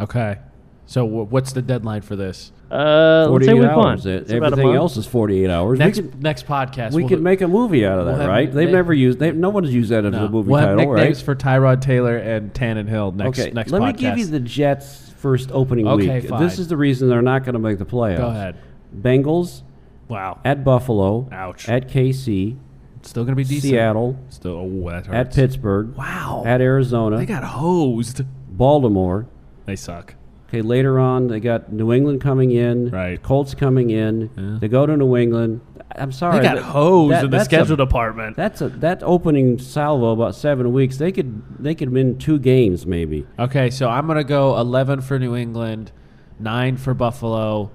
Okay. 0.00 0.38
So 0.86 1.06
wh- 1.06 1.30
what's 1.32 1.52
the 1.52 1.62
deadline 1.62 2.02
for 2.02 2.16
this? 2.16 2.52
Uh, 2.70 3.26
let's 3.30 3.44
say 3.46 3.52
Forty-eight 3.52 3.54
week 3.68 3.76
one. 3.76 3.86
hours. 3.88 4.06
It's 4.06 4.30
about 4.32 4.42
a 4.42 4.46
Everything 4.46 4.66
month. 4.66 4.76
else 4.78 4.96
is 4.96 5.06
forty-eight 5.06 5.50
hours. 5.50 5.78
Next 5.78 5.98
we 5.98 6.08
could, 6.08 6.22
next 6.22 6.46
podcast. 6.46 6.92
we 6.92 7.02
we'll 7.02 7.08
could 7.10 7.22
make 7.22 7.40
a 7.42 7.48
movie 7.48 7.84
out 7.86 7.98
of 7.98 8.06
we'll 8.06 8.14
that, 8.16 8.20
have 8.22 8.28
right? 8.30 8.46
They've 8.52 8.66
nick- 8.66 8.72
never 8.74 8.92
used. 8.94 9.18
They, 9.18 9.30
no 9.32 9.50
one's 9.50 9.72
used 9.74 9.90
that 9.90 10.04
as 10.04 10.12
no, 10.12 10.24
a 10.24 10.28
movie 10.28 10.50
we'll 10.50 10.60
have 10.60 10.76
title, 10.78 10.94
nicknames 10.94 11.18
right? 11.18 11.24
for 11.24 11.34
Tyrod 11.36 11.80
Taylor 11.82 12.16
and 12.16 12.52
Tannehill 12.54 13.14
next 13.14 13.38
okay, 13.38 13.50
next 13.52 13.72
let 13.72 13.82
podcast. 13.82 13.86
me 13.86 13.92
give 13.92 14.18
you 14.18 14.26
the 14.26 14.40
Jets' 14.40 15.12
first 15.18 15.50
opening 15.52 15.86
Okay, 15.86 16.20
week. 16.20 16.28
fine. 16.30 16.42
This 16.42 16.58
is 16.58 16.68
the 16.68 16.76
reason 16.76 17.08
they're 17.08 17.20
not 17.22 17.44
going 17.44 17.52
to 17.54 17.58
make 17.58 17.78
the 17.78 17.84
playoffs. 17.86 18.16
Go 18.18 18.28
ahead. 18.28 18.56
Bengals 18.98 19.62
Wow. 20.08 20.40
at 20.44 20.64
Buffalo. 20.64 21.28
Ouch. 21.30 21.68
At 21.68 21.88
KC. 21.88 22.56
Still 23.02 23.24
gonna 23.24 23.34
be 23.36 23.44
decent. 23.44 23.70
Seattle. 23.70 24.16
Still. 24.30 24.52
Oh, 24.52 24.90
that 24.90 25.06
hurts. 25.06 25.08
At 25.16 25.34
Pittsburgh. 25.34 25.94
Wow. 25.96 26.44
At 26.46 26.60
Arizona. 26.60 27.16
they 27.18 27.26
got 27.26 27.42
hosed. 27.44 28.22
Baltimore. 28.48 29.26
They 29.66 29.76
suck. 29.76 30.14
Okay, 30.52 30.60
later 30.60 31.00
on 31.00 31.28
they 31.28 31.40
got 31.40 31.72
New 31.72 31.94
England 31.94 32.20
coming 32.20 32.50
in. 32.50 32.90
Right. 32.90 33.22
Colts 33.22 33.54
coming 33.54 33.88
in. 33.88 34.28
Yeah. 34.36 34.58
They 34.60 34.68
go 34.68 34.84
to 34.84 34.94
New 34.98 35.16
England. 35.16 35.62
I'm 35.96 36.12
sorry. 36.12 36.36
They 36.38 36.42
got 36.42 36.56
that- 36.56 36.64
hosed 36.64 37.14
that- 37.14 37.24
in 37.24 37.30
the 37.30 37.42
schedule 37.42 37.72
A, 37.72 37.76
department. 37.78 38.36
that's 38.36 38.60
a 38.60 38.68
that 38.68 39.02
opening 39.02 39.58
salvo 39.58 40.10
about 40.12 40.34
seven 40.34 40.70
weeks. 40.74 40.98
They 40.98 41.10
could 41.10 41.42
they 41.58 41.74
could 41.74 41.88
win 41.90 42.18
two 42.18 42.38
games 42.38 42.84
maybe. 42.86 43.26
Okay, 43.38 43.70
so 43.70 43.88
I'm 43.88 44.06
gonna 44.06 44.24
go 44.24 44.58
11 44.58 45.00
for 45.00 45.18
New 45.18 45.34
England, 45.34 45.90
nine 46.38 46.76
for 46.76 46.92
Buffalo, 46.92 47.70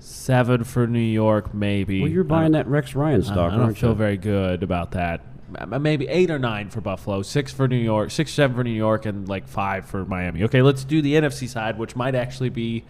seven 0.00 0.64
for 0.64 0.88
New 0.88 0.98
York, 0.98 1.54
maybe. 1.54 2.00
Well, 2.00 2.10
you're 2.10 2.24
buying 2.24 2.52
that 2.52 2.66
Rex 2.66 2.96
Ryan 2.96 3.22
stock, 3.22 3.36
don't, 3.36 3.46
I 3.46 3.50
don't 3.56 3.60
aren't 3.66 3.78
feel 3.78 3.90
you? 3.90 3.94
very 3.94 4.16
good 4.16 4.64
about 4.64 4.90
that. 4.92 5.20
M- 5.58 5.82
Maybe 5.82 6.08
eight 6.08 6.30
or 6.30 6.38
nine 6.38 6.70
for 6.70 6.80
Buffalo, 6.80 7.22
six 7.22 7.52
for 7.52 7.66
New 7.68 7.76
York, 7.76 8.10
six 8.10 8.32
seven 8.32 8.56
for 8.56 8.64
New 8.64 8.70
York, 8.70 9.06
and 9.06 9.28
like 9.28 9.48
five 9.48 9.86
for 9.86 10.04
Miami. 10.04 10.44
Okay, 10.44 10.62
let's 10.62 10.84
do 10.84 11.02
the 11.02 11.14
NFC 11.14 11.48
side, 11.48 11.78
which 11.78 11.96
might 11.96 12.14
actually 12.14 12.50
be 12.50 12.84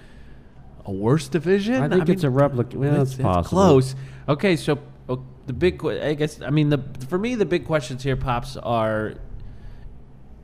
a 0.84 0.92
worse 0.92 1.28
division. 1.28 1.82
I 1.82 1.88
think 1.88 2.08
it's 2.08 2.22
mean, 2.22 2.32
a 2.32 2.34
replica. 2.34 2.78
Well, 2.78 3.02
it's, 3.02 3.14
possible. 3.14 3.44
close. 3.44 3.94
Okay, 4.28 4.56
so 4.56 4.78
oh, 5.08 5.24
the 5.46 5.52
big, 5.52 5.84
I 5.84 6.14
guess, 6.14 6.40
I 6.40 6.50
mean, 6.50 6.68
the 6.68 6.82
for 7.08 7.18
me, 7.18 7.34
the 7.34 7.46
big 7.46 7.66
questions 7.66 8.02
here, 8.02 8.16
pops, 8.16 8.56
are. 8.56 9.14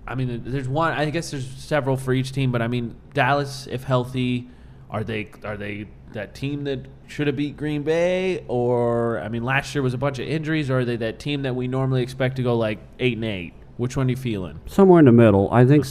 I 0.08 0.14
mean, 0.14 0.42
there's 0.44 0.68
one. 0.68 0.92
I 0.92 1.10
guess 1.10 1.30
there's 1.30 1.46
several 1.46 1.96
for 1.96 2.12
each 2.12 2.32
team, 2.32 2.52
but 2.52 2.62
I 2.62 2.68
mean, 2.68 2.94
Dallas, 3.12 3.66
if 3.66 3.82
healthy, 3.82 4.48
are 4.88 5.02
they 5.02 5.30
are 5.42 5.56
they 5.56 5.88
that 6.16 6.34
team 6.34 6.64
that 6.64 6.80
should 7.06 7.26
have 7.26 7.36
beat 7.36 7.56
Green 7.56 7.82
Bay, 7.82 8.44
or 8.48 9.20
I 9.20 9.28
mean, 9.28 9.44
last 9.44 9.74
year 9.74 9.82
was 9.82 9.94
a 9.94 9.98
bunch 9.98 10.18
of 10.18 10.26
injuries, 10.26 10.68
or 10.68 10.80
are 10.80 10.84
they 10.84 10.96
that 10.96 11.18
team 11.18 11.42
that 11.42 11.54
we 11.54 11.68
normally 11.68 12.02
expect 12.02 12.36
to 12.36 12.42
go 12.42 12.56
like 12.56 12.78
eight 12.98 13.14
and 13.14 13.24
eight? 13.24 13.54
Which 13.76 13.96
one 13.96 14.06
are 14.06 14.10
you 14.10 14.16
feeling? 14.16 14.60
Somewhere 14.66 14.98
in 15.00 15.04
the 15.04 15.12
middle. 15.12 15.50
I 15.52 15.66
think. 15.66 15.84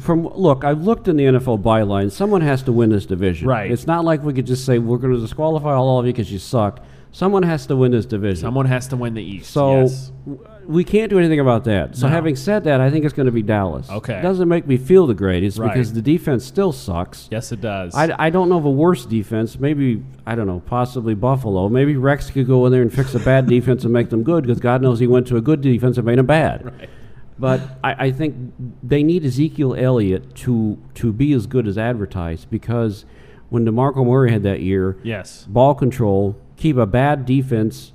From 0.00 0.26
look, 0.28 0.64
I've 0.64 0.82
looked 0.82 1.08
in 1.08 1.16
the 1.16 1.24
NFL 1.24 1.62
byline. 1.62 2.10
Someone 2.10 2.40
has 2.40 2.62
to 2.64 2.72
win 2.72 2.90
this 2.90 3.04
division. 3.04 3.48
Right. 3.48 3.70
It's 3.70 3.86
not 3.86 4.04
like 4.04 4.22
we 4.22 4.32
could 4.32 4.46
just 4.46 4.64
say 4.64 4.78
we're 4.78 4.96
going 4.96 5.14
to 5.14 5.20
disqualify 5.20 5.74
all 5.74 5.98
of 5.98 6.06
you 6.06 6.12
because 6.12 6.32
you 6.32 6.38
suck. 6.38 6.80
Someone 7.14 7.42
has 7.42 7.66
to 7.66 7.76
win 7.76 7.92
this 7.92 8.06
division. 8.06 8.36
Someone 8.40 8.64
has 8.66 8.88
to 8.88 8.96
win 8.96 9.12
the 9.12 9.22
East. 9.22 9.50
So 9.50 9.82
yes. 9.82 10.10
w- 10.26 10.46
we 10.66 10.82
can't 10.82 11.10
do 11.10 11.18
anything 11.18 11.40
about 11.40 11.64
that. 11.64 11.94
So 11.94 12.06
No. 12.06 12.12
having 12.14 12.36
said 12.36 12.64
that, 12.64 12.80
I 12.80 12.88
think 12.90 13.04
it's 13.04 13.12
going 13.12 13.26
to 13.26 13.32
be 13.32 13.42
Dallas. 13.42 13.90
Okay. 13.90 14.18
It 14.18 14.22
doesn't 14.22 14.48
make 14.48 14.66
me 14.66 14.78
feel 14.78 15.06
the 15.06 15.12
greatest 15.14 15.58
Right. 15.58 15.68
because 15.68 15.92
the 15.92 16.00
defense 16.00 16.42
still 16.44 16.72
sucks. 16.72 17.28
yes, 17.30 17.52
it 17.52 17.60
does. 17.60 17.94
I, 17.94 18.14
I 18.18 18.30
don't 18.30 18.48
know 18.48 18.56
of 18.56 18.64
a 18.64 18.70
worse 18.70 19.04
defense. 19.04 19.60
Maybe 19.60 20.02
I 20.26 20.34
don't 20.34 20.46
know. 20.46 20.62
Possibly 20.64 21.14
Buffalo. 21.14 21.68
Maybe 21.68 21.96
Rex 21.96 22.30
could 22.30 22.46
go 22.46 22.64
in 22.64 22.72
there 22.72 22.80
and 22.82 22.92
fix 22.92 23.14
a 23.14 23.20
bad 23.20 23.46
defense 23.56 23.84
and 23.84 23.92
make 23.92 24.08
them 24.08 24.22
good 24.22 24.44
because 24.44 24.58
God 24.60 24.80
knows 24.80 24.98
he 24.98 25.06
went 25.06 25.26
to 25.26 25.36
a 25.36 25.42
good 25.42 25.60
defense 25.60 25.98
and 25.98 26.06
made 26.06 26.18
them 26.18 26.26
bad. 26.26 26.64
Right. 26.64 26.88
But 27.38 27.60
I, 27.84 28.06
I 28.06 28.10
think 28.12 28.36
they 28.82 29.02
need 29.02 29.24
Ezekiel 29.24 29.74
Elliott 29.74 30.34
to 30.36 30.78
to 30.94 31.12
be 31.12 31.34
as 31.34 31.46
good 31.46 31.66
as 31.68 31.76
advertised 31.76 32.48
because 32.50 33.04
when 33.50 33.66
DeMarco 33.66 34.06
Murray 34.06 34.30
had 34.32 34.42
that 34.44 34.60
year, 34.60 34.96
yes. 35.02 35.44
ball 35.48 35.74
control, 35.74 36.36
keep 36.56 36.76
a 36.76 36.86
bad 36.86 37.26
defense 37.26 37.92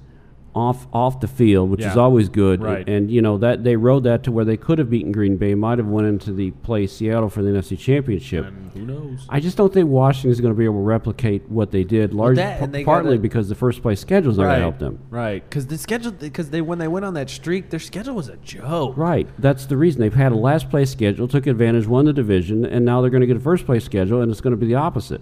off 0.55 0.87
off 0.91 1.19
the 1.19 1.27
field, 1.27 1.69
which 1.69 1.81
is 1.83 1.95
always 1.95 2.29
good. 2.29 2.63
Right. 2.63 2.87
And 2.89 3.11
you 3.11 3.21
know 3.21 3.37
that 3.37 3.63
they 3.63 3.75
rode 3.75 4.03
that 4.05 4.23
to 4.23 4.31
where 4.31 4.43
they 4.43 4.57
could 4.57 4.79
have 4.79 4.89
beaten 4.89 5.11
Green 5.11 5.37
Bay, 5.37 5.53
might 5.53 5.77
have 5.77 5.87
went 5.87 6.07
into 6.07 6.33
the 6.33 6.49
play 6.49 6.87
Seattle 6.87 7.29
for 7.29 7.43
the 7.43 7.49
NFC 7.49 7.77
Championship. 7.77 8.45
And 8.47 8.71
who 8.71 8.85
knows? 8.85 9.25
I 9.29 9.39
just 9.39 9.55
don't 9.55 9.71
think 9.71 9.87
Washington's 9.87 10.41
going 10.41 10.53
to 10.53 10.57
be 10.57 10.65
able 10.65 10.75
to 10.79 10.81
replicate 10.81 11.47
what 11.47 11.69
they 11.69 11.83
did, 11.83 12.11
largely 12.13 12.41
that, 12.41 12.71
they 12.71 12.83
partly 12.83 13.11
gotta- 13.11 13.21
because 13.21 13.49
the 13.49 13.55
first 13.55 13.83
place 13.83 13.99
schedule's 13.99 14.37
not 14.39 14.45
going 14.45 14.55
to 14.55 14.61
help 14.61 14.79
them. 14.79 14.99
Right, 15.11 15.47
because 15.47 15.67
the 15.67 15.77
schedule, 15.77 16.11
because 16.11 16.49
they 16.49 16.61
when 16.61 16.79
they 16.79 16.87
went 16.87 17.05
on 17.05 17.13
that 17.13 17.29
streak, 17.29 17.69
their 17.69 17.79
schedule 17.79 18.15
was 18.15 18.27
a 18.27 18.37
joke. 18.37 18.97
Right. 18.97 19.27
That's 19.37 19.67
the 19.67 19.77
reason 19.77 20.01
they've 20.01 20.13
had 20.13 20.31
a 20.31 20.35
last 20.35 20.71
place 20.71 20.89
schedule, 20.89 21.27
took 21.27 21.45
advantage, 21.45 21.85
won 21.85 22.05
the 22.05 22.13
division, 22.13 22.65
and 22.65 22.83
now 22.83 23.01
they're 23.01 23.11
going 23.11 23.21
to 23.21 23.27
get 23.27 23.37
a 23.37 23.41
first 23.41 23.67
place 23.67 23.85
schedule, 23.85 24.21
and 24.21 24.31
it's 24.31 24.41
going 24.41 24.51
to 24.51 24.57
be 24.57 24.65
the 24.67 24.75
opposite. 24.75 25.21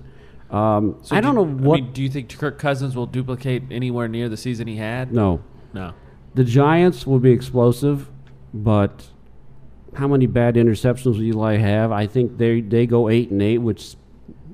Um, 0.52 0.98
So 1.02 1.16
I 1.16 1.22
don't 1.22 1.36
know 1.36 1.46
what. 1.46 1.80
I 1.80 1.82
mean, 1.82 1.92
do 1.94 2.02
you 2.04 2.10
think 2.10 2.36
Kirk 2.38 2.60
Cousins 2.60 2.96
will 2.96 3.08
duplicate 3.08 3.64
anywhere 3.72 4.08
near 4.08 4.30
the 4.30 4.38
season 4.38 4.68
he 4.68 4.76
had? 4.78 5.12
no, 5.12 5.42
No. 5.74 5.94
the 6.36 6.44
Giants 6.44 7.08
will 7.08 7.20
be 7.20 7.32
explosive, 7.32 8.10
but 8.54 9.10
how 9.96 10.08
many 10.08 10.28
bad 10.28 10.56
interceptions 10.56 11.06
will 11.18 11.24
Eli 11.24 11.58
have? 11.58 11.92
I 11.92 12.06
think 12.08 12.38
they 12.38 12.62
they 12.62 12.86
go 12.86 13.10
eight 13.10 13.32
and 13.32 13.42
eight, 13.42 13.58
which 13.60 13.96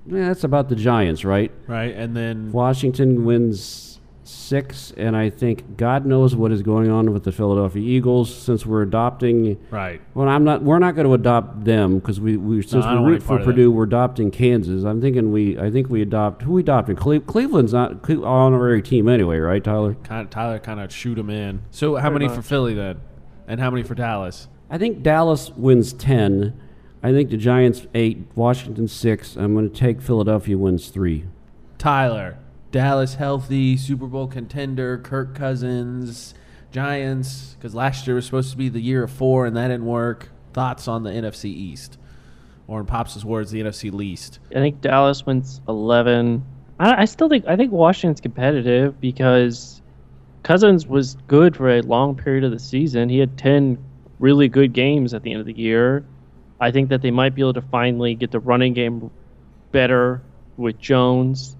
yeah, 0.07 0.27
that's 0.27 0.43
about 0.43 0.69
the 0.69 0.75
Giants, 0.75 1.23
right? 1.25 1.51
Right, 1.67 1.93
and 1.95 2.15
then 2.15 2.51
Washington 2.51 3.25
wins 3.25 3.90
six, 4.31 4.91
and 4.97 5.15
I 5.15 5.29
think 5.29 5.77
God 5.77 6.05
knows 6.05 6.35
what 6.35 6.51
is 6.51 6.61
going 6.61 6.89
on 6.89 7.11
with 7.13 7.23
the 7.23 7.31
Philadelphia 7.31 7.81
Eagles 7.81 8.33
since 8.35 8.65
we're 8.65 8.81
adopting. 8.81 9.57
right, 9.69 10.01
Well, 10.13 10.27
I'm 10.27 10.43
not. 10.43 10.63
We're 10.63 10.79
not 10.79 10.95
going 10.95 11.07
to 11.07 11.13
adopt 11.13 11.63
them 11.65 11.99
because 11.99 12.19
we, 12.19 12.37
we 12.37 12.61
since 12.61 12.85
I 12.85 12.93
don't 12.93 13.03
we 13.03 13.11
want 13.11 13.13
root 13.13 13.21
for 13.23 13.27
part 13.27 13.41
of 13.41 13.45
Purdue, 13.47 13.71
we're 13.71 13.83
adopting 13.83 14.31
Kansas. 14.31 14.83
I'm 14.83 15.01
thinking 15.01 15.31
we. 15.31 15.59
I 15.59 15.69
think 15.69 15.89
we 15.89 16.01
adopt 16.01 16.41
who 16.43 16.53
we 16.53 16.61
adopting. 16.61 16.95
Cle- 16.95 17.19
Cleveland's 17.19 17.73
not 17.73 18.01
Cle- 18.01 18.25
honorary 18.25 18.81
team 18.81 19.07
anyway, 19.07 19.37
right, 19.39 19.63
Tyler? 19.63 19.95
kind 20.03 20.21
of, 20.25 20.29
Tyler 20.29 20.59
kind 20.59 20.79
of 20.79 20.91
shoot 20.93 21.17
him 21.17 21.29
in. 21.29 21.61
So 21.71 21.95
how 21.97 22.09
many 22.09 22.27
for 22.27 22.41
Philly 22.41 22.73
then, 22.73 23.01
and 23.47 23.59
how 23.59 23.69
many 23.69 23.83
for 23.83 23.95
Dallas? 23.95 24.47
I 24.69 24.77
think 24.77 25.03
Dallas 25.03 25.51
wins 25.51 25.93
ten. 25.93 26.59
I 27.03 27.11
think 27.11 27.31
the 27.31 27.37
Giants 27.37 27.87
eight, 27.93 28.27
Washington 28.35 28.87
six. 28.87 29.35
I'm 29.35 29.53
going 29.53 29.69
to 29.69 29.75
take 29.75 30.01
Philadelphia 30.01 30.57
wins 30.57 30.89
three. 30.89 31.25
Tyler, 31.77 32.37
Dallas 32.71 33.15
healthy, 33.15 33.77
Super 33.77 34.07
Bowl 34.07 34.27
contender, 34.27 34.97
Kirk 34.97 35.35
Cousins, 35.35 36.33
Giants, 36.71 37.55
because 37.57 37.75
last 37.75 38.07
year 38.07 38.15
was 38.15 38.25
supposed 38.25 38.51
to 38.51 38.57
be 38.57 38.69
the 38.69 38.79
year 38.79 39.03
of 39.03 39.11
four 39.11 39.45
and 39.45 39.55
that 39.57 39.67
didn't 39.67 39.85
work. 39.85 40.31
Thoughts 40.53 40.87
on 40.87 41.03
the 41.03 41.11
NFC 41.11 41.45
East, 41.45 41.97
or 42.67 42.79
in 42.79 42.85
Pops' 42.85 43.23
words, 43.23 43.51
the 43.51 43.61
NFC 43.61 43.91
least? 43.91 44.39
I 44.51 44.55
think 44.55 44.81
Dallas 44.81 45.25
wins 45.25 45.61
11. 45.67 46.43
I, 46.79 47.01
I 47.01 47.05
still 47.05 47.29
think 47.29 47.45
I 47.47 47.55
think 47.55 47.71
Washington's 47.71 48.19
competitive 48.21 48.99
because 48.99 49.81
Cousins 50.43 50.87
was 50.87 51.17
good 51.27 51.55
for 51.55 51.69
a 51.69 51.81
long 51.81 52.15
period 52.15 52.43
of 52.43 52.51
the 52.51 52.59
season. 52.59 53.09
He 53.09 53.19
had 53.19 53.37
10 53.37 53.77
really 54.19 54.47
good 54.47 54.73
games 54.73 55.13
at 55.13 55.23
the 55.23 55.31
end 55.31 55.39
of 55.39 55.45
the 55.45 55.57
year. 55.57 56.05
I 56.59 56.71
think 56.71 56.89
that 56.89 57.01
they 57.01 57.11
might 57.11 57.35
be 57.35 57.41
able 57.41 57.53
to 57.53 57.61
finally 57.61 58.15
get 58.15 58.31
the 58.31 58.39
running 58.39 58.73
game 58.73 59.09
better 59.71 60.21
with 60.57 60.79
Jones. 60.79 61.55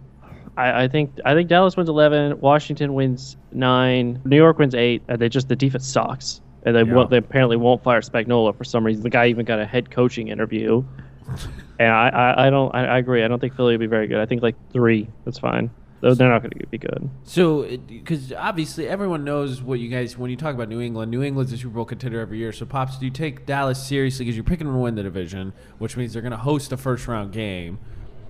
I, 0.58 0.84
I 0.84 0.88
think 0.88 1.12
I 1.26 1.34
think 1.34 1.50
Dallas 1.50 1.78
wins 1.78 1.90
11, 1.90 2.40
Washington 2.40 2.94
wins 2.94 3.38
nine, 3.52 4.22
New 4.26 4.36
York 4.38 4.58
wins 4.60 4.76
eight. 4.76 5.02
And 5.08 5.20
they 5.20 5.30
just 5.30 5.48
the 5.48 5.56
defense 5.56 5.88
sucks, 5.88 6.42
and 6.64 6.76
they 6.76 6.84
Yeah. 6.84 6.94
won't, 6.94 7.10
they 7.10 7.18
apparently 7.18 7.58
won't 7.58 7.84
fire 7.84 8.02
Spagnuolo 8.02 8.56
for 8.58 8.64
some 8.64 8.86
reason. 8.86 9.04
The 9.04 9.10
guy 9.10 9.28
even 9.28 9.46
got 9.46 9.60
a 9.60 9.66
head 9.66 9.92
coaching 9.92 10.28
interview. 10.30 10.84
And 11.80 11.90
I, 11.92 12.10
I, 12.10 12.48
I 12.48 12.50
don't 12.52 12.76
I, 12.76 12.86
I 12.86 12.98
agree. 13.00 13.24
I 13.24 13.28
don't 13.28 13.40
think 13.40 13.56
Philly 13.56 13.74
will 13.74 13.80
be 13.80 13.88
very 13.88 14.06
good. 14.06 14.20
I 14.20 14.28
think 14.28 14.44
like 14.44 14.54
three. 14.72 15.08
That's 15.26 15.40
fine. 15.40 15.72
They're 16.02 16.14
not 16.30 16.44
going 16.44 16.52
to 16.52 16.68
be 16.68 16.78
good. 16.78 17.10
So, 17.24 17.64
because 17.88 18.32
obviously 18.34 18.88
everyone 18.88 19.24
knows 19.24 19.64
what 19.64 19.80
you 19.80 19.88
guys 19.90 20.16
when 20.16 20.30
you 20.30 20.38
talk 20.38 20.54
about 20.54 20.70
New 20.70 20.80
England, 20.80 21.10
New 21.10 21.24
England's 21.24 21.54
a 21.54 21.58
Super 21.58 21.74
Bowl 21.76 21.86
contender 21.86 22.20
every 22.20 22.38
year. 22.38 22.52
So, 22.52 22.66
pops, 22.68 22.98
do 23.00 23.06
you 23.06 23.12
take 23.12 23.48
Dallas 23.48 23.82
seriously 23.84 24.26
because 24.26 24.36
you're 24.36 24.44
picking 24.44 24.68
them 24.68 24.76
to 24.76 24.80
win 24.82 24.94
the 24.94 25.02
division, 25.04 25.54
which 25.80 25.98
means 25.98 26.14
they're 26.14 26.22
going 26.22 26.32
to 26.32 26.38
host 26.38 26.72
a 26.72 26.78
first 26.78 27.08
round 27.08 27.32
game. 27.32 27.80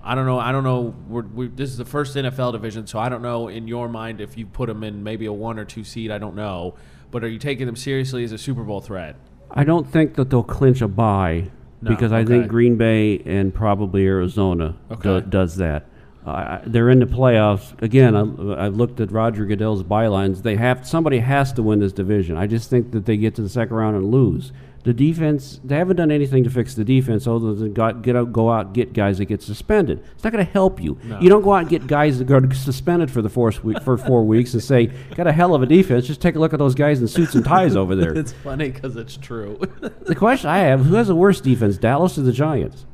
I 0.04 0.14
don't 0.14 0.26
know. 0.26 0.38
I 0.38 0.52
don't 0.52 0.64
know. 0.64 0.94
We're, 1.08 1.22
we 1.22 1.48
this 1.48 1.70
is 1.70 1.76
the 1.76 1.84
first 1.84 2.16
NFL 2.16 2.52
division, 2.52 2.86
so 2.86 2.98
I 2.98 3.08
don't 3.08 3.22
know 3.22 3.48
in 3.48 3.68
your 3.68 3.88
mind 3.88 4.20
if 4.20 4.36
you 4.36 4.46
put 4.46 4.66
them 4.68 4.82
in 4.82 5.02
maybe 5.02 5.26
a 5.26 5.32
one 5.32 5.58
or 5.58 5.64
two 5.64 5.84
seed. 5.84 6.10
I 6.10 6.18
don't 6.18 6.34
know. 6.34 6.74
But 7.10 7.22
are 7.24 7.28
you 7.28 7.38
taking 7.38 7.66
them 7.66 7.76
seriously 7.76 8.24
as 8.24 8.32
a 8.32 8.38
Super 8.38 8.62
Bowl 8.64 8.80
threat? 8.80 9.16
I 9.50 9.64
don't 9.64 9.86
think 9.86 10.14
that 10.14 10.30
they'll 10.30 10.42
clinch 10.42 10.80
a 10.80 10.88
bye 10.88 11.50
No, 11.82 11.90
because 11.90 12.10
I 12.10 12.20
okay. 12.20 12.28
think 12.28 12.48
Green 12.48 12.76
Bay 12.76 13.18
and 13.26 13.54
probably 13.54 14.06
Arizona 14.06 14.76
Okay. 14.90 15.02
do, 15.02 15.20
does 15.20 15.56
that. 15.56 15.86
Uh, 16.24 16.60
they're 16.66 16.88
in 16.88 17.00
the 17.00 17.06
playoffs 17.06 17.80
again. 17.82 18.14
I, 18.16 18.66
I've 18.66 18.76
looked 18.76 19.00
at 19.00 19.10
Roger 19.12 19.44
Goodell's 19.44 19.82
bylines. 19.82 20.42
They 20.42 20.56
have 20.56 20.86
somebody 20.86 21.18
has 21.18 21.52
to 21.54 21.62
win 21.62 21.80
this 21.80 21.92
division. 21.92 22.36
I 22.36 22.46
just 22.46 22.70
think 22.70 22.92
that 22.92 23.04
they 23.06 23.16
get 23.16 23.34
to 23.34 23.42
the 23.42 23.48
second 23.48 23.76
round 23.76 23.96
and 23.96 24.10
lose. 24.10 24.52
The 24.84 24.92
defense, 24.92 25.60
they 25.62 25.76
haven't 25.76 25.94
done 25.96 26.10
anything 26.10 26.42
to 26.42 26.50
fix 26.50 26.74
the 26.74 26.84
defense 26.84 27.28
other 27.28 27.54
than 27.54 27.72
got, 27.72 28.02
get 28.02 28.16
out, 28.16 28.32
go 28.32 28.50
out 28.50 28.72
get 28.72 28.92
guys 28.92 29.18
that 29.18 29.26
get 29.26 29.40
suspended. 29.40 30.02
It's 30.14 30.24
not 30.24 30.32
going 30.32 30.44
to 30.44 30.52
help 30.52 30.82
you. 30.82 30.98
You 31.20 31.28
don't 31.28 31.42
go 31.42 31.52
out 31.54 31.58
and 31.60 31.68
get 31.68 31.86
guys 31.86 32.18
that 32.18 32.28
are 32.28 32.52
suspended 32.54 33.08
for 33.08 33.22
the 33.22 33.28
fourth 33.28 33.62
week, 33.62 33.80
for 33.82 33.96
four 33.96 34.24
weeks 34.24 34.54
and 34.54 34.62
say, 34.62 34.86
got 35.14 35.28
a 35.28 35.32
hell 35.32 35.54
of 35.54 35.62
a 35.62 35.66
defense. 35.66 36.06
Just 36.08 36.20
take 36.20 36.34
a 36.34 36.40
look 36.40 36.52
at 36.52 36.58
those 36.58 36.74
guys 36.74 37.00
in 37.00 37.06
suits 37.06 37.36
and 37.36 37.44
ties 37.44 37.76
over 37.76 37.94
there. 37.94 38.12
It's 38.18 38.32
funny 38.32 38.70
because 38.70 38.96
it's 38.96 39.16
true. 39.16 39.60
The 40.02 40.16
question 40.16 40.50
I 40.50 40.58
have: 40.58 40.84
Who 40.86 40.94
has 40.96 41.06
the 41.06 41.14
worst 41.14 41.44
defense, 41.44 41.78
Dallas 41.78 42.18
or 42.18 42.22
the 42.22 42.32
Giants? 42.32 42.84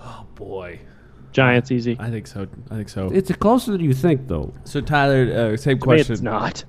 Oh, 0.00 0.26
boy, 0.34 0.80
Giants 1.32 1.70
easy. 1.70 1.96
I 2.00 2.10
think 2.10 2.26
so. 2.26 2.48
I 2.70 2.74
think 2.74 2.88
so. 2.88 3.08
It's 3.12 3.30
closer 3.36 3.70
than 3.72 3.80
you 3.80 3.94
think, 3.94 4.26
though. 4.26 4.52
so, 4.64 4.80
Tyler, 4.80 5.52
uh, 5.52 5.56
same 5.56 5.78
To 5.78 5.86
me, 5.86 5.96
question. 5.96 6.12
it's 6.14 6.22
not. 6.22 6.64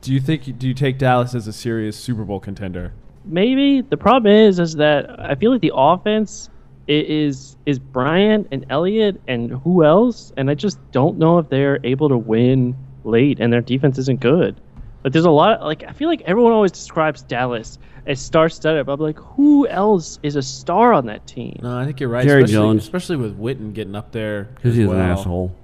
Do 0.00 0.12
you 0.14 0.20
think 0.20 0.58
do 0.58 0.66
you 0.66 0.72
take 0.74 0.96
Dallas 0.98 1.34
as 1.34 1.46
a 1.46 1.52
serious 1.52 1.96
Super 1.96 2.24
Bowl 2.24 2.40
contender? 2.40 2.92
Maybe 3.24 3.80
the 3.80 3.96
problem 3.96 4.32
is 4.32 4.58
is 4.58 4.74
that 4.76 5.18
I 5.20 5.34
feel 5.34 5.50
like 5.52 5.60
the 5.60 5.72
offense 5.74 6.50
is 6.86 7.56
is 7.64 7.78
Bryant 7.78 8.48
and 8.52 8.66
Elliott 8.68 9.20
and 9.26 9.50
who 9.50 9.84
else, 9.84 10.32
and 10.36 10.50
I 10.50 10.54
just 10.54 10.78
don't 10.92 11.18
know 11.18 11.38
if 11.38 11.48
they're 11.48 11.80
able 11.84 12.08
to 12.10 12.18
win 12.18 12.76
late, 13.04 13.40
and 13.40 13.52
their 13.52 13.60
defense 13.62 13.98
isn't 13.98 14.20
good. 14.20 14.60
But 15.02 15.12
there's 15.12 15.24
a 15.24 15.30
lot. 15.30 15.62
Like 15.62 15.84
I 15.84 15.92
feel 15.92 16.08
like 16.08 16.22
everyone 16.22 16.52
always 16.52 16.72
describes 16.72 17.22
Dallas 17.22 17.78
as 18.06 18.20
star-studded, 18.20 18.84
but 18.84 18.92
I'm 18.92 19.00
like, 19.00 19.18
who 19.18 19.66
else 19.66 20.18
is 20.22 20.36
a 20.36 20.42
star 20.42 20.92
on 20.92 21.06
that 21.06 21.26
team? 21.26 21.58
No, 21.62 21.78
I 21.78 21.86
think 21.86 22.00
you're 22.00 22.10
right. 22.10 22.22
Jerry 22.22 22.42
especially, 22.42 22.52
Jones. 22.52 22.82
especially 22.84 23.16
with 23.16 23.38
Witten 23.38 23.72
getting 23.72 23.94
up 23.94 24.12
there 24.12 24.44
Because 24.56 24.74
he's 24.76 24.86
well. 24.86 24.98
an 24.98 25.10
asshole. 25.10 25.54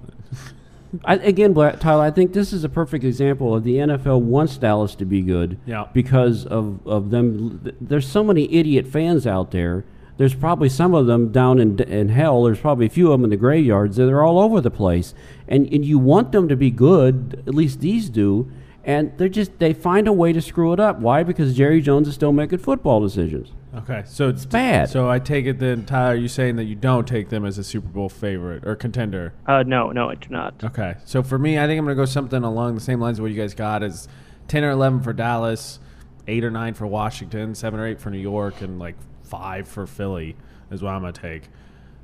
I, 1.05 1.15
again, 1.15 1.53
Black, 1.53 1.79
Tyler, 1.79 2.03
I 2.03 2.11
think 2.11 2.33
this 2.33 2.51
is 2.51 2.63
a 2.63 2.69
perfect 2.69 3.03
example 3.03 3.55
of 3.55 3.63
the 3.63 3.75
NFL 3.75 4.21
wants 4.21 4.57
Dallas 4.57 4.95
to 4.95 5.05
be 5.05 5.21
good. 5.21 5.59
Yeah. 5.65 5.87
Because 5.93 6.45
of, 6.45 6.85
of 6.87 7.11
them. 7.11 7.73
There's 7.79 8.07
so 8.07 8.23
many 8.23 8.53
idiot 8.53 8.87
fans 8.87 9.25
out 9.25 9.51
there. 9.51 9.85
There's 10.17 10.35
probably 10.35 10.69
some 10.69 10.93
of 10.93 11.07
them 11.07 11.31
down 11.31 11.59
in, 11.59 11.79
in 11.79 12.09
hell. 12.09 12.43
There's 12.43 12.59
probably 12.59 12.85
a 12.85 12.89
few 12.89 13.07
of 13.07 13.13
them 13.13 13.23
in 13.23 13.29
the 13.29 13.37
graveyards. 13.37 13.97
They're 13.97 14.23
all 14.23 14.39
over 14.39 14.61
the 14.61 14.69
place. 14.69 15.13
And, 15.47 15.71
and 15.73 15.83
you 15.83 15.97
want 15.97 16.31
them 16.31 16.47
to 16.49 16.55
be 16.55 16.69
good, 16.69 17.43
at 17.47 17.55
least 17.55 17.79
these 17.79 18.09
do. 18.09 18.51
And 18.83 19.17
they're 19.17 19.29
just, 19.29 19.57
they 19.59 19.73
find 19.73 20.07
a 20.07 20.13
way 20.13 20.33
to 20.33 20.41
screw 20.41 20.73
it 20.73 20.79
up. 20.79 20.99
Why? 20.99 21.23
Because 21.23 21.55
Jerry 21.55 21.81
Jones 21.81 22.07
is 22.07 22.15
still 22.15 22.33
making 22.33 22.59
football 22.59 22.99
decisions. 22.99 23.51
Okay, 23.73 24.03
so 24.05 24.27
it's 24.27 24.45
bad. 24.45 24.89
So 24.89 25.09
I 25.09 25.19
take 25.19 25.45
it 25.45 25.59
then, 25.59 25.85
Tyler. 25.85 26.11
Are 26.11 26.15
you 26.15 26.27
saying 26.27 26.57
that 26.57 26.65
you 26.65 26.75
don't 26.75 27.07
take 27.07 27.29
them 27.29 27.45
as 27.45 27.57
a 27.57 27.63
Super 27.63 27.87
Bowl 27.87 28.09
favorite 28.09 28.67
or 28.67 28.75
contender? 28.75 29.33
Uh, 29.47 29.63
no, 29.63 29.91
no, 29.91 30.09
I 30.09 30.15
do 30.15 30.27
not. 30.29 30.61
Okay, 30.63 30.95
so 31.05 31.23
for 31.23 31.37
me, 31.39 31.57
I 31.57 31.67
think 31.67 31.79
I'm 31.79 31.85
gonna 31.85 31.95
go 31.95 32.05
something 32.05 32.43
along 32.43 32.75
the 32.75 32.81
same 32.81 32.99
lines 32.99 33.17
of 33.19 33.23
what 33.23 33.31
you 33.31 33.37
guys 33.37 33.53
got 33.53 33.81
is 33.81 34.07
ten 34.49 34.63
or 34.65 34.71
eleven 34.71 35.01
for 35.01 35.13
Dallas, 35.13 35.79
eight 36.27 36.43
or 36.43 36.51
nine 36.51 36.73
for 36.73 36.85
Washington, 36.85 37.55
seven 37.55 37.79
or 37.79 37.87
eight 37.87 37.99
for 38.01 38.09
New 38.09 38.19
York, 38.19 38.61
and 38.61 38.77
like 38.77 38.95
five 39.23 39.67
for 39.67 39.87
Philly 39.87 40.35
is 40.69 40.81
what 40.81 40.93
I'm 40.93 41.01
gonna 41.01 41.13
take. 41.13 41.43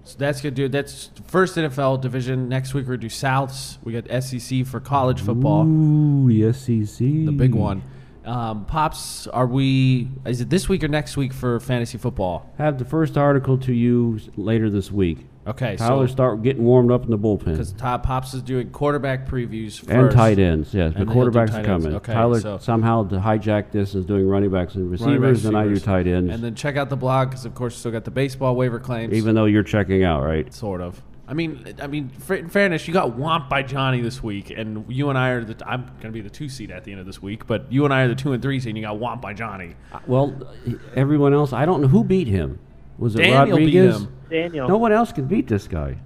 So 0.06 0.16
that's 0.18 0.40
gonna 0.40 0.56
do. 0.56 0.70
That's 0.70 1.12
first 1.28 1.58
NFL 1.58 2.00
division. 2.02 2.48
Next 2.48 2.74
week 2.74 2.86
we're 2.88 2.96
gonna 2.96 3.02
do 3.02 3.10
Souths. 3.10 3.78
We 3.84 3.92
got 3.92 4.24
SEC 4.24 4.66
for 4.66 4.80
college 4.80 5.20
football. 5.20 5.66
Ooh, 5.68 6.30
the 6.30 6.54
SEC. 6.54 7.00
the 7.00 7.32
big 7.32 7.54
one. 7.54 7.82
Um, 8.28 8.66
Pops, 8.66 9.26
are 9.28 9.48
we? 9.48 10.10
Is 10.26 10.42
it 10.42 10.50
this 10.50 10.68
week 10.68 10.84
or 10.84 10.90
next 10.90 11.16
week 11.16 11.32
for 11.34 11.60
fantasy 11.62 11.98
football? 11.98 12.52
Have 12.58 12.78
the 12.78 12.86
first 12.86 13.18
article 13.18 13.58
to 13.60 13.74
you 13.74 14.20
later 14.36 14.70
this 14.70 14.92
week. 14.92 15.26
Okay, 15.48 15.78
Tyler, 15.78 16.08
so 16.10 16.12
start 16.12 16.42
getting 16.44 16.66
warmed 16.66 16.92
up 16.92 17.06
in 17.06 17.10
the 17.10 17.18
bullpen. 17.18 17.46
because 17.46 17.72
Todd 17.72 18.04
Pops 18.04 18.34
is 18.34 18.42
doing 18.42 18.70
quarterback 18.70 19.26
previews 19.30 19.80
first. 19.80 19.90
And 19.90 20.12
tight 20.12 20.40
ends, 20.40 20.74
yes. 20.74 20.88
And 20.88 20.94
But 20.94 21.08
then 21.08 21.16
he'll 21.16 21.30
do 21.30 21.40
quarterbacks 21.40 21.52
tight 21.52 21.66
are 21.66 21.72
ends. 21.72 21.86
coming. 21.86 21.96
Okay, 21.96 22.12
Tyler 22.14 22.40
so- 22.42 22.58
somehow 22.58 23.08
to 23.08 23.16
hijack 23.16 23.72
this 23.72 23.96
is 23.96 24.06
doing 24.06 24.28
running 24.28 24.50
backs 24.52 24.76
and 24.76 24.92
running 24.92 25.22
receivers, 25.22 25.44
back 25.44 25.48
and 25.48 25.58
I 25.58 25.64
do 25.64 25.70
receivers. 25.70 25.86
tight 25.86 26.08
ends. 26.08 26.34
And 26.34 26.44
then 26.44 26.54
check 26.54 26.76
out 26.76 26.90
the 26.90 26.98
blog 26.98 27.30
because, 27.30 27.46
of 27.46 27.56
course, 27.56 27.78
still 27.78 27.92
got 27.94 28.04
the 28.04 28.12
baseball 28.12 28.58
waiver 28.58 28.78
claims. 28.78 29.14
even 29.14 29.36
though 29.36 29.46
you're 29.46 29.64
checking 29.64 30.04
out, 30.04 30.22
right? 30.26 30.54
sort 30.54 30.82
of. 30.82 31.02
I 31.30 31.34
mean, 31.34 31.76
I 31.82 31.88
mean, 31.88 32.12
in 32.30 32.50
fairness, 32.50 32.88
you 32.88 32.94
got 32.94 33.18
whomped 33.18 33.50
by 33.50 33.62
Johnny 33.62 34.00
this 34.00 34.24
week, 34.24 34.50
and 34.50 34.86
you 34.88 35.10
and 35.10 35.18
I 35.18 35.30
are 35.32 35.44
the. 35.44 35.58
I'm 35.68 35.86
going 35.86 36.02
to 36.04 36.12
be 36.12 36.22
the 36.22 36.30
two 36.30 36.48
seed 36.48 36.72
at 36.72 36.86
the 36.86 36.92
end 36.92 37.02
of 37.02 37.06
this 37.06 37.22
week, 37.22 37.46
but 37.46 37.70
you 37.72 37.84
and 37.84 37.94
I 37.94 38.04
are 38.04 38.08
the 38.08 38.16
two 38.16 38.32
and 38.32 38.42
three 38.42 38.60
seed. 38.60 38.70
and 38.70 38.78
You 38.78 38.84
got 38.84 38.98
whomped 38.98 39.22
by 39.22 39.34
Johnny. 39.34 39.76
Uh, 39.92 40.00
well, 40.08 40.54
everyone 40.96 41.34
else, 41.34 41.52
I 41.52 41.66
don't 41.66 41.82
know 41.82 41.90
who 41.90 42.04
beat 42.06 42.28
him. 42.28 42.60
Was 42.98 43.16
it 43.16 43.20
Daniel 43.20 43.58
beat 43.58 43.66
Rodriguez? 43.66 43.98
him. 43.98 44.16
Daniel. 44.30 44.68
No 44.70 44.78
one 44.78 44.92
else 44.94 45.12
can 45.12 45.26
beat 45.26 45.48
this 45.48 45.68
guy. 45.68 45.98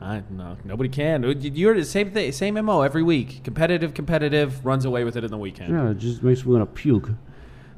I 0.00 0.22
no, 0.28 0.56
nobody 0.64 0.90
can. 0.90 1.22
You're 1.40 1.74
the 1.74 1.84
same 1.84 2.10
thing, 2.10 2.30
same 2.32 2.62
mo 2.62 2.82
every 2.82 3.02
week. 3.02 3.42
Competitive, 3.42 3.94
competitive, 3.94 4.64
runs 4.66 4.84
away 4.84 5.04
with 5.04 5.16
it 5.16 5.24
in 5.24 5.30
the 5.30 5.38
weekend. 5.38 5.72
Yeah, 5.72 5.90
it 5.90 5.98
just 5.98 6.22
makes 6.22 6.44
me 6.44 6.52
want 6.52 6.62
to 6.68 6.80
puke. 6.80 7.10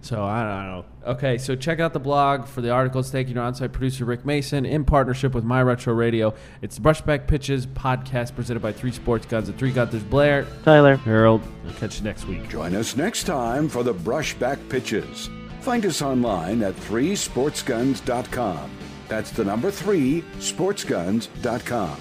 So 0.07 0.23
I 0.23 0.45
don't 0.45 0.67
know. 0.71 0.85
Okay, 1.15 1.37
so 1.37 1.57
check 1.57 1.81
out 1.81 1.93
the 1.93 1.99
blog 1.99 2.47
for 2.47 2.61
the 2.61 2.71
articles. 2.71 3.11
Thank 3.11 3.27
you 3.27 3.35
to 3.35 3.41
on-site 3.41 3.73
producer 3.73 4.05
Rick 4.05 4.25
Mason 4.25 4.65
in 4.65 4.85
partnership 4.85 5.35
with 5.35 5.43
My 5.43 5.61
Retro 5.65 5.95
Radio. 5.95 6.33
It's 6.63 6.77
the 6.77 6.83
Brushback 6.83 7.27
Pitches 7.27 7.67
podcast 7.67 8.37
presented 8.37 8.61
by 8.61 8.71
Three 8.71 8.93
Sports 8.93 9.27
Guns 9.27 9.49
and 9.49 9.59
Three 9.59 9.73
Guns. 9.73 10.01
Blair. 10.05 10.47
Tyler. 10.63 10.95
Harold, 10.99 11.43
I'll 11.67 11.73
catch 11.75 11.99
you 11.99 12.05
next 12.05 12.29
week. 12.29 12.49
Join 12.49 12.77
us 12.77 12.97
next 12.97 13.25
time 13.25 13.69
for 13.69 13.83
the 13.83 13.95
Brushback 13.95 14.69
Pitches. 14.69 15.29
Find 15.61 15.85
us 15.85 16.01
online 16.01 16.63
at 16.63 16.77
3sportsguns.com. 16.77 18.71
That's 19.09 19.33
the 19.33 19.45
number 19.45 19.73
3 19.73 20.23
sportsguns.com. 20.39 21.97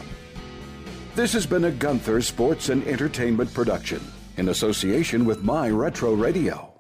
This 1.16 1.34
has 1.34 1.47
been 1.47 1.66
a 1.66 1.72
Gunther 1.72 2.22
Sports 2.22 2.70
and 2.70 2.86
Entertainment 2.86 3.51
production 3.51 4.01
in 4.38 4.49
association 4.49 5.26
with 5.26 5.41
My 5.41 5.70
Retro 5.70 6.14
Radio. 6.14 6.72